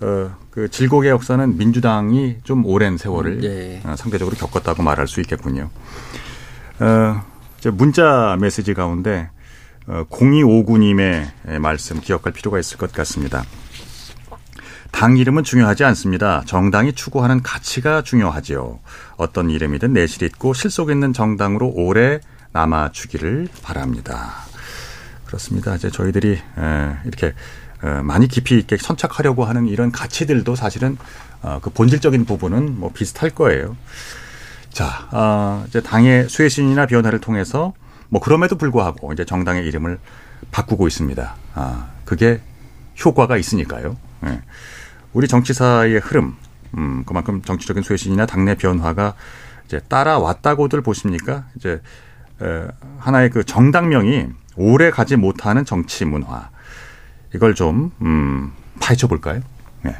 어, 0.00 0.36
그 0.50 0.68
질곡의 0.68 1.10
역사는 1.10 1.56
민주당이 1.56 2.36
좀 2.44 2.66
오랜 2.66 2.98
세월을 2.98 3.40
네. 3.40 3.82
어, 3.84 3.96
상대적으로 3.96 4.36
겪었다고 4.36 4.82
말할 4.82 5.08
수 5.08 5.20
있겠군요. 5.20 5.70
어, 6.80 7.22
이제 7.58 7.70
문자 7.70 8.36
메시지 8.38 8.74
가운데 8.74 9.30
어, 9.86 10.04
0259님의 10.10 11.58
말씀 11.60 11.98
기억할 12.00 12.32
필요가 12.34 12.58
있을 12.58 12.76
것 12.76 12.92
같습니다. 12.92 13.44
당 14.90 15.16
이름은 15.16 15.44
중요하지 15.44 15.84
않습니다. 15.84 16.42
정당이 16.46 16.92
추구하는 16.92 17.42
가치가 17.42 18.02
중요하지요. 18.02 18.80
어떤 19.16 19.48
이름이든 19.48 19.94
내실 19.94 20.24
있고 20.24 20.52
실속 20.52 20.90
있는 20.90 21.14
정당으로 21.14 21.68
오래 21.74 22.20
남아 22.52 22.92
주기를 22.92 23.48
바랍니다. 23.62 24.32
그렇습니다. 25.24 25.74
이제 25.76 25.90
저희들이 25.90 26.40
이렇게 27.06 27.34
많이 28.02 28.28
깊이 28.28 28.58
있게 28.58 28.76
선착하려고 28.76 29.44
하는 29.44 29.66
이런 29.66 29.92
가치들도 29.92 30.54
사실은 30.56 30.98
어, 31.42 31.58
그 31.62 31.70
본질적인 31.70 32.26
부분은 32.26 32.78
뭐 32.78 32.92
비슷할 32.92 33.30
거예요. 33.30 33.76
자, 34.70 35.08
어, 35.10 35.64
이제 35.66 35.80
당의 35.80 36.28
쇄신이나 36.28 36.86
변화를 36.86 37.18
통해서 37.18 37.72
뭐 38.10 38.20
그럼에도 38.20 38.56
불구하고 38.56 39.12
이제 39.12 39.24
정당의 39.24 39.66
이름을 39.66 39.98
바꾸고 40.50 40.86
있습니다. 40.86 41.34
아, 41.54 41.88
그게 42.04 42.40
효과가 43.02 43.36
있으니까요. 43.38 43.96
예. 44.26 44.42
우리 45.12 45.28
정치사의 45.28 45.98
흐름, 46.00 46.36
음, 46.76 47.04
그만큼 47.06 47.40
정치적인 47.42 47.82
쇄신이나 47.82 48.26
당내 48.26 48.56
변화가 48.56 49.14
이제 49.64 49.80
따라왔다고들 49.88 50.82
보십니까? 50.82 51.46
이제 51.56 51.80
하나의 52.98 53.30
그 53.30 53.44
정당명이 53.44 54.26
오래 54.56 54.90
가지 54.90 55.16
못하는 55.16 55.64
정치 55.64 56.04
문화 56.04 56.50
이걸 57.34 57.54
좀 57.54 57.92
음, 58.02 58.52
파헤쳐 58.80 59.06
볼까요? 59.06 59.40
네. 59.82 59.94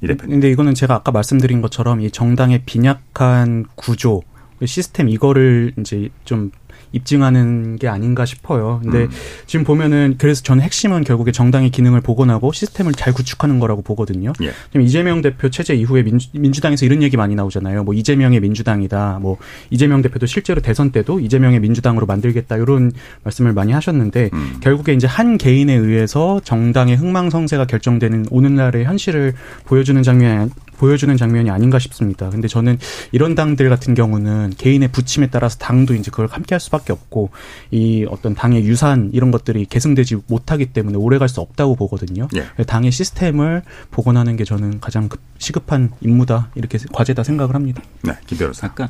이 0.00 0.06
대표님. 0.06 0.30
근데 0.36 0.50
이거는 0.50 0.74
제가 0.74 0.94
아까 0.94 1.12
말씀드린 1.12 1.60
것처럼 1.60 2.00
이 2.00 2.10
정당의 2.10 2.62
빈약한 2.64 3.66
구조 3.74 4.22
시스템 4.64 5.08
이거를 5.08 5.72
이제 5.78 6.08
좀 6.24 6.50
입증하는 6.94 7.76
게 7.76 7.88
아닌가 7.88 8.24
싶어요. 8.24 8.80
근데 8.82 9.04
음. 9.04 9.10
지금 9.46 9.64
보면은 9.64 10.14
그래서 10.16 10.42
저는 10.42 10.62
핵심은 10.62 11.04
결국에 11.04 11.32
정당의 11.32 11.70
기능을 11.70 12.00
복원하고 12.00 12.52
시스템을 12.52 12.92
잘 12.92 13.12
구축하는 13.12 13.58
거라고 13.58 13.82
보거든요. 13.82 14.32
예. 14.42 14.52
지금 14.68 14.82
이재명 14.82 15.20
대표 15.20 15.50
체제 15.50 15.74
이후에 15.74 16.02
민주, 16.02 16.28
민주당에서 16.32 16.86
이런 16.86 17.02
얘기 17.02 17.16
많이 17.16 17.34
나오잖아요. 17.34 17.84
뭐 17.84 17.94
이재명의 17.94 18.40
민주당이다. 18.40 19.18
뭐 19.20 19.36
이재명 19.70 20.02
대표도 20.02 20.26
실제로 20.26 20.60
대선 20.60 20.92
때도 20.92 21.20
이재명의 21.20 21.60
민주당으로 21.60 22.06
만들겠다 22.06 22.56
이런 22.56 22.92
말씀을 23.24 23.52
많이 23.52 23.72
하셨는데 23.72 24.30
음. 24.32 24.56
결국에 24.60 24.92
이제 24.92 25.06
한 25.06 25.36
개인에 25.36 25.74
의해서 25.74 26.40
정당의 26.44 26.96
흥망성쇠가 26.96 27.66
결정되는 27.66 28.26
오늘날의 28.30 28.84
현실을 28.84 29.34
보여주는 29.66 30.00
장면 30.02 30.50
보여주는 30.78 31.16
장면이 31.16 31.50
아닌가 31.50 31.78
싶습니다. 31.78 32.30
근데 32.30 32.48
저는 32.48 32.78
이런 33.12 33.34
당들 33.34 33.68
같은 33.68 33.94
경우는 33.94 34.52
개인의 34.58 34.88
부침에 34.88 35.28
따라서 35.28 35.58
당도 35.58 35.94
이제 35.94 36.10
그걸 36.10 36.26
함께 36.30 36.54
할 36.54 36.60
수밖에 36.60 36.92
없고 36.92 37.30
이 37.70 38.06
어떤 38.10 38.34
당의 38.34 38.64
유산 38.64 39.10
이런 39.12 39.30
것들이 39.30 39.66
계승되지 39.66 40.16
못하기 40.26 40.66
때문에 40.66 40.96
오래 40.98 41.18
갈 41.18 41.28
수 41.28 41.40
없다고 41.40 41.74
보거든요. 41.76 42.28
예. 42.36 42.64
당의 42.64 42.92
시스템을 42.92 43.62
복원하는 43.90 44.36
게 44.36 44.44
저는 44.44 44.78
가장 44.80 45.08
급- 45.08 45.20
시급한 45.38 45.90
임무다 46.00 46.50
이렇게 46.54 46.78
과제다 46.92 47.22
생각을 47.24 47.54
합니다. 47.54 47.82
네, 48.02 48.12
김 48.26 48.38
변호사. 48.38 48.66
아까 48.66 48.88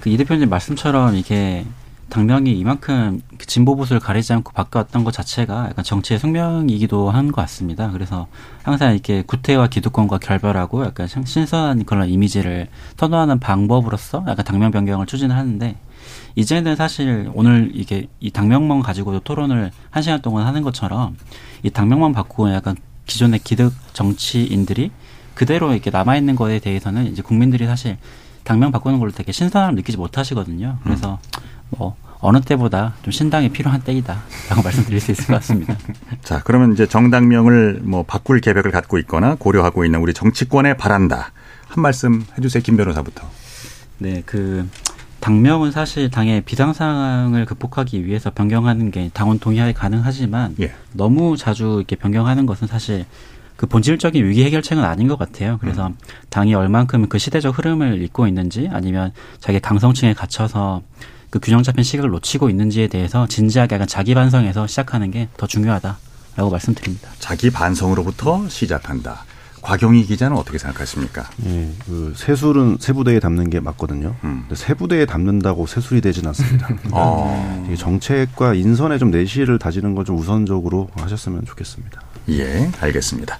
그 0.00 0.10
이 0.10 0.16
대표님 0.16 0.48
말씀처럼 0.48 1.16
이게 1.16 1.64
당명이 2.08 2.52
이만큼 2.58 3.20
그 3.36 3.46
진보 3.46 3.74
보수를 3.76 3.98
가리지 4.00 4.32
않고 4.32 4.52
바뀌었던 4.52 5.02
것 5.04 5.10
자체가 5.12 5.66
약간 5.70 5.84
정치의 5.84 6.20
숙명이기도 6.20 7.10
한 7.10 7.26
것 7.32 7.40
같습니다. 7.42 7.90
그래서 7.90 8.28
항상 8.62 8.92
이렇게 8.92 9.22
구태와 9.22 9.66
기득권과 9.66 10.18
결별하고 10.18 10.84
약간 10.84 11.08
신- 11.08 11.24
신선한 11.24 11.84
그런 11.84 12.08
이미지를 12.08 12.68
선호하는 12.96 13.40
방법으로서 13.40 14.24
약간 14.28 14.44
당명 14.44 14.70
변경을 14.70 15.06
추진을 15.06 15.34
하는데 15.36 15.76
이제는 16.36 16.76
사실 16.76 17.28
오늘 17.34 17.70
이게 17.74 18.06
이 18.20 18.30
당명만 18.30 18.80
가지고도 18.82 19.20
토론을 19.20 19.72
한 19.90 20.02
시간 20.02 20.22
동안 20.22 20.46
하는 20.46 20.62
것처럼 20.62 21.16
이 21.64 21.70
당명만 21.70 22.12
바꾸고 22.12 22.52
약간 22.52 22.76
기존의 23.06 23.40
기득 23.40 23.72
정치인들이 23.92 24.90
그대로 25.34 25.72
이렇게 25.72 25.90
남아 25.90 26.16
있는 26.16 26.36
거에 26.36 26.60
대해서는 26.60 27.06
이제 27.08 27.22
국민들이 27.22 27.66
사실 27.66 27.96
당명 28.44 28.70
바꾸는 28.70 29.00
걸로 29.00 29.10
되게 29.10 29.32
신선함을 29.32 29.74
느끼지 29.74 29.98
못하시거든요. 29.98 30.78
그래서 30.84 31.18
뭐 31.70 31.96
어느 32.20 32.40
때보다 32.40 32.94
좀 33.02 33.12
신당이 33.12 33.50
필요한 33.50 33.82
때이다라고 33.82 34.62
말씀드릴 34.64 35.00
수 35.00 35.12
있을 35.12 35.26
것 35.26 35.34
같습니다. 35.34 35.76
자, 36.22 36.42
그러면 36.44 36.72
이제 36.72 36.86
정당명을 36.86 37.80
뭐 37.82 38.02
바꿀 38.02 38.40
계획을 38.40 38.70
갖고 38.70 38.98
있거나 38.98 39.34
고려하고 39.36 39.84
있는 39.84 40.00
우리 40.00 40.14
정치권에 40.14 40.74
바란다. 40.76 41.32
한 41.68 41.82
말씀 41.82 42.24
해주세요, 42.36 42.62
김 42.62 42.76
변호사부터. 42.76 43.26
네, 43.98 44.22
그 44.24 44.68
당명은 45.20 45.72
사실 45.72 46.10
당의 46.10 46.42
비상 46.42 46.72
상황을 46.72 47.46
극복하기 47.46 48.06
위해서 48.06 48.30
변경하는 48.30 48.90
게 48.90 49.10
당원 49.12 49.38
동의하에 49.38 49.72
가능하지만 49.72 50.54
예. 50.60 50.72
너무 50.92 51.36
자주 51.36 51.76
이렇게 51.78 51.96
변경하는 51.96 52.46
것은 52.46 52.68
사실 52.68 53.04
그 53.56 53.66
본질적인 53.66 54.24
위기 54.24 54.44
해결책은 54.44 54.84
아닌 54.84 55.08
것 55.08 55.18
같아요. 55.18 55.58
그래서 55.60 55.90
당이 56.28 56.54
얼만큼 56.54 57.08
그 57.08 57.18
시대적 57.18 57.58
흐름을 57.58 58.02
잇고 58.02 58.26
있는지 58.26 58.68
아니면 58.70 59.12
자기 59.40 59.58
강성층에 59.60 60.12
갇혀서 60.12 60.82
그 61.36 61.40
균형 61.40 61.62
잡힌 61.62 61.84
시각을 61.84 62.10
놓치고 62.10 62.48
있는지에 62.48 62.88
대해서 62.88 63.26
진지하게 63.26 63.74
약간 63.74 63.86
자기 63.86 64.14
반성해서 64.14 64.66
시작하는 64.66 65.10
게 65.10 65.28
더 65.36 65.46
중요하다라고 65.46 66.50
말씀드립니다. 66.50 67.10
자기 67.18 67.50
반성으로부터 67.50 68.48
시작한다. 68.48 69.24
곽용희 69.60 70.04
기자는 70.06 70.36
어떻게 70.36 70.56
생각하십니까? 70.58 71.28
예, 71.44 71.70
그 71.84 72.14
세술은 72.16 72.78
세부대에 72.80 73.18
담는 73.20 73.50
게 73.50 73.58
맞거든요. 73.60 74.14
음. 74.24 74.44
근데 74.48 74.54
세부대에 74.54 75.04
담는다고 75.06 75.66
세술이 75.66 76.00
되진 76.00 76.26
않습니다. 76.28 76.68
어. 76.92 77.66
정책과 77.76 78.54
인선에 78.54 78.96
좀 78.98 79.10
내실을 79.10 79.58
다지는 79.58 79.94
걸 79.94 80.04
좀 80.06 80.16
우선적으로 80.18 80.88
하셨으면 80.94 81.44
좋겠습니다. 81.44 82.00
예, 82.30 82.70
알겠습니다. 82.80 83.38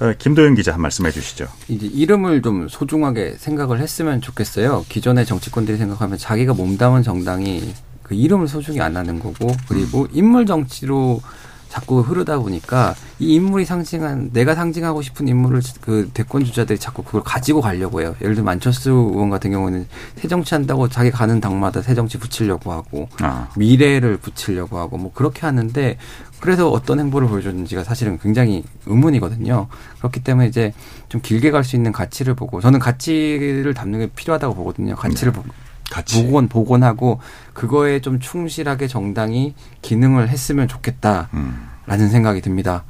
어, 0.00 0.14
김도영 0.18 0.54
기자 0.54 0.72
한 0.72 0.80
말씀 0.80 1.04
해 1.04 1.10
주시죠. 1.10 1.46
이제 1.68 1.86
이름을 1.86 2.40
좀 2.40 2.68
소중하게 2.68 3.36
생각을 3.38 3.80
했으면 3.80 4.22
좋겠어요. 4.22 4.86
기존의 4.88 5.26
정치권들이 5.26 5.76
생각하면 5.76 6.16
자기가 6.16 6.54
몸담은 6.54 7.02
정당이 7.02 7.74
그 8.02 8.14
이름을 8.14 8.48
소중히 8.48 8.80
안 8.80 8.96
하는 8.96 9.20
거고 9.20 9.54
그리고 9.68 10.08
인물 10.12 10.46
정치로 10.46 11.20
자꾸 11.68 12.00
흐르다 12.00 12.38
보니까 12.40 12.96
이 13.20 13.34
인물이 13.34 13.64
상징한 13.64 14.30
내가 14.32 14.56
상징하고 14.56 15.02
싶은 15.02 15.28
인물을 15.28 15.62
그 15.80 16.10
대권 16.12 16.44
주자들이 16.44 16.78
자꾸 16.78 17.04
그걸 17.04 17.22
가지고 17.22 17.60
가려고 17.60 18.00
해요. 18.00 18.16
예를 18.20 18.34
들면 18.34 18.44
만철수 18.44 18.90
의원 18.90 19.30
같은 19.30 19.52
경우는 19.52 19.86
새 20.16 20.26
정치 20.26 20.54
한다고 20.54 20.88
자기 20.88 21.12
가는 21.12 21.40
당마다 21.40 21.80
새 21.80 21.94
정치 21.94 22.18
붙이려고 22.18 22.72
하고 22.72 23.08
아, 23.20 23.48
미래를 23.56 24.16
붙이려고 24.16 24.78
하고 24.78 24.98
뭐 24.98 25.12
그렇게 25.14 25.42
하는데 25.42 25.96
그래서 26.40 26.70
어떤 26.70 26.98
행보를 27.00 27.28
보여줬는지가 27.28 27.84
사실은 27.84 28.18
굉장히 28.18 28.64
의문이거든요. 28.86 29.68
그렇기 29.98 30.20
때문에 30.20 30.48
이제 30.48 30.72
좀 31.08 31.20
길게 31.20 31.50
갈 31.50 31.60
수 31.64 31.76
있는 31.76 31.92
가치를 31.92 32.34
보고 32.34 32.60
저는 32.60 32.78
가치를 32.80 33.74
담는 33.74 33.98
게 33.98 34.06
필요하다고 34.16 34.54
보거든요. 34.54 34.96
가치를 34.96 35.32
보, 35.32 35.44
같이. 35.90 36.22
복원 36.22 36.48
복원하고 36.48 37.20
그거에 37.52 38.00
좀 38.00 38.18
충실하게 38.18 38.88
정당이 38.88 39.54
기능을 39.82 40.30
했으면 40.30 40.66
좋겠다라는 40.68 41.28
음. 41.34 42.08
생각이 42.08 42.40
듭니다. 42.40 42.84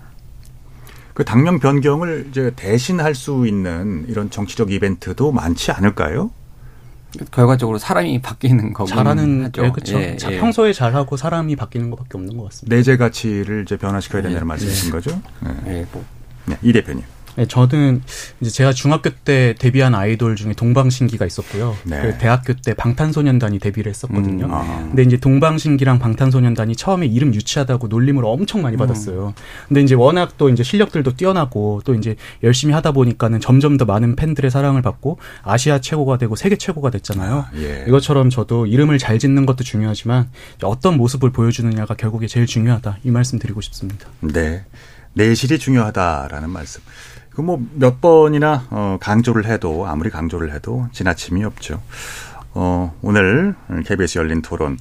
그 1.14 1.24
당명 1.24 1.58
변경을 1.58 2.28
이제 2.30 2.52
대신할 2.54 3.14
수 3.14 3.46
있는 3.46 4.06
이런 4.08 4.30
정치적 4.30 4.70
이벤트도 4.70 5.32
많지 5.32 5.72
않을까요? 5.72 6.30
결과적으로 7.30 7.78
사람이 7.78 8.20
바뀌는 8.22 8.72
거긴 8.72 8.94
잘하는 8.94 9.44
하죠. 9.46 9.64
예, 9.64 9.70
그렇죠. 9.70 9.98
예, 9.98 10.16
예. 10.30 10.38
평소에 10.38 10.72
잘하고 10.72 11.16
사람이 11.16 11.56
바뀌는 11.56 11.90
것밖에 11.90 12.18
없는 12.18 12.36
것 12.36 12.44
같습니다. 12.44 12.76
내재 12.76 12.96
가치를 12.96 13.62
이제 13.62 13.76
변화시켜야 13.76 14.22
된다는 14.22 14.46
네. 14.46 14.48
말씀이신 14.48 14.90
거죠? 14.90 15.20
네. 15.40 15.50
예, 15.66 15.86
뭐 15.92 16.04
네, 16.46 16.56
이 16.62 16.72
대표님. 16.72 17.02
네, 17.36 17.46
저는 17.46 18.02
이제 18.40 18.50
제가 18.50 18.72
중학교 18.72 19.10
때 19.10 19.54
데뷔한 19.58 19.94
아이돌 19.94 20.36
중에 20.36 20.52
동방신기가 20.52 21.26
있었고요. 21.26 21.76
네. 21.84 22.00
그 22.00 22.18
대학교 22.18 22.54
때 22.54 22.74
방탄소년단이 22.74 23.58
데뷔를 23.58 23.90
했었거든요. 23.90 24.46
음, 24.46 24.52
아. 24.52 24.78
근데 24.82 25.02
이제 25.02 25.16
동방신기랑 25.16 25.98
방탄소년단이 25.98 26.76
처음에 26.76 27.06
이름 27.06 27.34
유치하다고 27.34 27.88
놀림을 27.88 28.24
엄청 28.24 28.62
많이 28.62 28.76
받았어요. 28.76 29.34
근데 29.68 29.82
이제 29.82 29.94
워낙 29.94 30.36
또 30.38 30.48
이제 30.48 30.62
실력들도 30.62 31.16
뛰어나고 31.16 31.82
또 31.84 31.94
이제 31.94 32.16
열심히 32.42 32.74
하다 32.74 32.92
보니까는 32.92 33.40
점점 33.40 33.76
더 33.76 33.84
많은 33.84 34.16
팬들의 34.16 34.50
사랑을 34.50 34.82
받고 34.82 35.18
아시아 35.42 35.80
최고가 35.80 36.18
되고 36.18 36.36
세계 36.36 36.56
최고가 36.56 36.90
됐잖아요. 36.90 37.46
예. 37.56 37.84
이것처럼 37.88 38.30
저도 38.30 38.66
이름을 38.66 38.98
잘 38.98 39.18
짓는 39.18 39.46
것도 39.46 39.64
중요하지만 39.64 40.28
어떤 40.62 40.96
모습을 40.96 41.30
보여주느냐가 41.30 41.94
결국에 41.94 42.26
제일 42.26 42.46
중요하다. 42.46 42.98
이 43.04 43.10
말씀 43.10 43.38
드리고 43.38 43.60
싶습니다. 43.60 44.08
네. 44.20 44.64
내실이 45.14 45.58
중요하다라는 45.58 46.50
말씀. 46.50 46.82
그 47.34 47.42
뭐 47.42 47.58
몇 47.74 48.00
번이나 48.00 48.66
어 48.70 48.98
강조를 49.00 49.46
해도 49.46 49.86
아무리 49.86 50.10
강조를 50.10 50.52
해도 50.52 50.86
지나침이 50.92 51.44
없죠. 51.44 51.80
어 52.54 52.94
오늘 53.02 53.54
KBS 53.86 54.18
열린 54.18 54.42
토론 54.42 54.76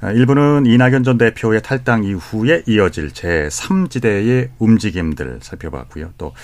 아, 0.00 0.10
일부는 0.10 0.66
이낙연 0.66 1.04
전 1.04 1.16
대표의 1.16 1.62
탈당 1.62 2.04
이후에 2.04 2.64
이어질 2.66 3.12
제 3.12 3.48
3지대의 3.50 4.50
움직임들 4.58 5.38
살펴봤고요. 5.42 6.10
또 6.18 6.34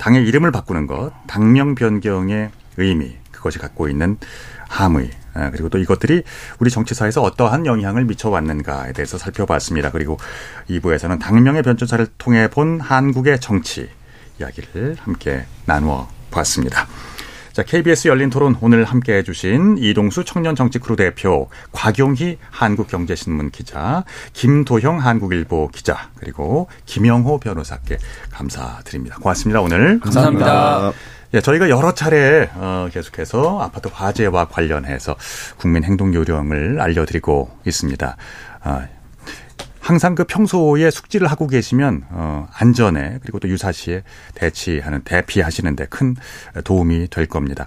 당의 0.00 0.26
이름을 0.26 0.50
바꾸는 0.50 0.86
것, 0.88 1.12
당명 1.28 1.74
변경의 1.76 2.50
의미, 2.76 3.16
그것이 3.30 3.58
갖고 3.60 3.88
있는 3.88 4.18
함의, 4.68 5.10
아, 5.32 5.50
그리고 5.50 5.68
또 5.68 5.78
이것들이 5.78 6.24
우리 6.58 6.70
정치사에서 6.70 7.22
어떠한 7.22 7.66
영향을 7.66 8.04
미쳐왔는가에 8.04 8.92
대해서 8.92 9.16
살펴봤습니다. 9.16 9.92
그리고 9.92 10.18
2부에서는 10.68 11.20
당명의 11.20 11.62
변천사를 11.62 12.04
통해 12.18 12.48
본 12.48 12.80
한국의 12.80 13.38
정치 13.40 13.88
이야기를 14.40 14.96
함께 15.00 15.44
나누어 15.66 16.08
봤습니다. 16.30 16.86
자, 17.52 17.64
KBS 17.64 18.06
열린 18.06 18.30
토론 18.30 18.56
오늘 18.60 18.84
함께 18.84 19.14
해주신 19.14 19.78
이동수 19.78 20.24
청년 20.24 20.54
정치 20.54 20.78
크루 20.78 20.94
대표, 20.94 21.48
곽용희 21.72 22.38
한국경제신문 22.50 23.50
기자, 23.50 24.04
김도형 24.32 25.00
한국일보 25.00 25.70
기자, 25.72 26.08
그리고 26.14 26.68
김영호 26.86 27.40
변호사께 27.40 27.98
감사드립니다. 28.30 29.16
고맙습니다. 29.16 29.60
오늘. 29.60 29.98
감사합니다. 29.98 30.92
예, 31.34 31.40
저희가 31.40 31.68
여러 31.68 31.92
차례 31.94 32.48
어, 32.54 32.88
계속해서 32.92 33.60
아파트 33.60 33.88
화재와 33.92 34.46
관련해서 34.46 35.16
국민 35.56 35.82
행동 35.82 36.14
요령을 36.14 36.80
알려드리고 36.80 37.50
있습니다. 37.66 38.16
아, 38.62 38.86
항상 39.88 40.14
그 40.14 40.24
평소에 40.24 40.90
숙지를 40.90 41.28
하고 41.28 41.46
계시면 41.46 42.04
어, 42.10 42.46
안전에 42.52 43.20
그리고 43.22 43.38
또 43.38 43.48
유사시에 43.48 44.02
대치하는 44.34 45.00
대피하시는데 45.00 45.86
큰 45.86 46.14
도움이 46.62 47.08
될 47.08 47.24
겁니다. 47.24 47.66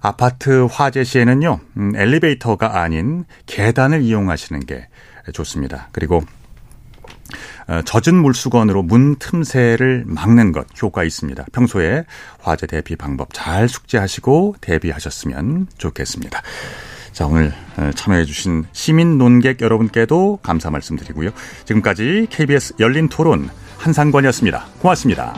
아파트 0.00 0.68
화재 0.70 1.02
시에는요 1.02 1.58
음, 1.78 1.96
엘리베이터가 1.96 2.80
아닌 2.80 3.24
계단을 3.46 4.02
이용하시는 4.02 4.64
게 4.64 4.86
좋습니다. 5.32 5.88
그리고 5.90 6.22
어, 7.66 7.82
젖은 7.84 8.14
물수건으로 8.14 8.84
문 8.84 9.16
틈새를 9.16 10.04
막는 10.06 10.52
것 10.52 10.68
효과 10.80 11.02
있습니다. 11.02 11.46
평소에 11.50 12.04
화재 12.38 12.68
대피 12.68 12.94
방법 12.94 13.30
잘 13.32 13.68
숙지하시고 13.68 14.54
대비하셨으면 14.60 15.66
좋겠습니다. 15.78 16.42
자, 17.16 17.26
오늘 17.26 17.50
참여해주신 17.94 18.66
시민 18.72 19.16
논객 19.16 19.62
여러분께도 19.62 20.40
감사 20.42 20.68
말씀드리고요. 20.68 21.30
지금까지 21.64 22.26
KBS 22.28 22.74
열린 22.78 23.08
토론 23.08 23.48
한상권이었습니다. 23.78 24.66
고맙습니다. 24.80 25.34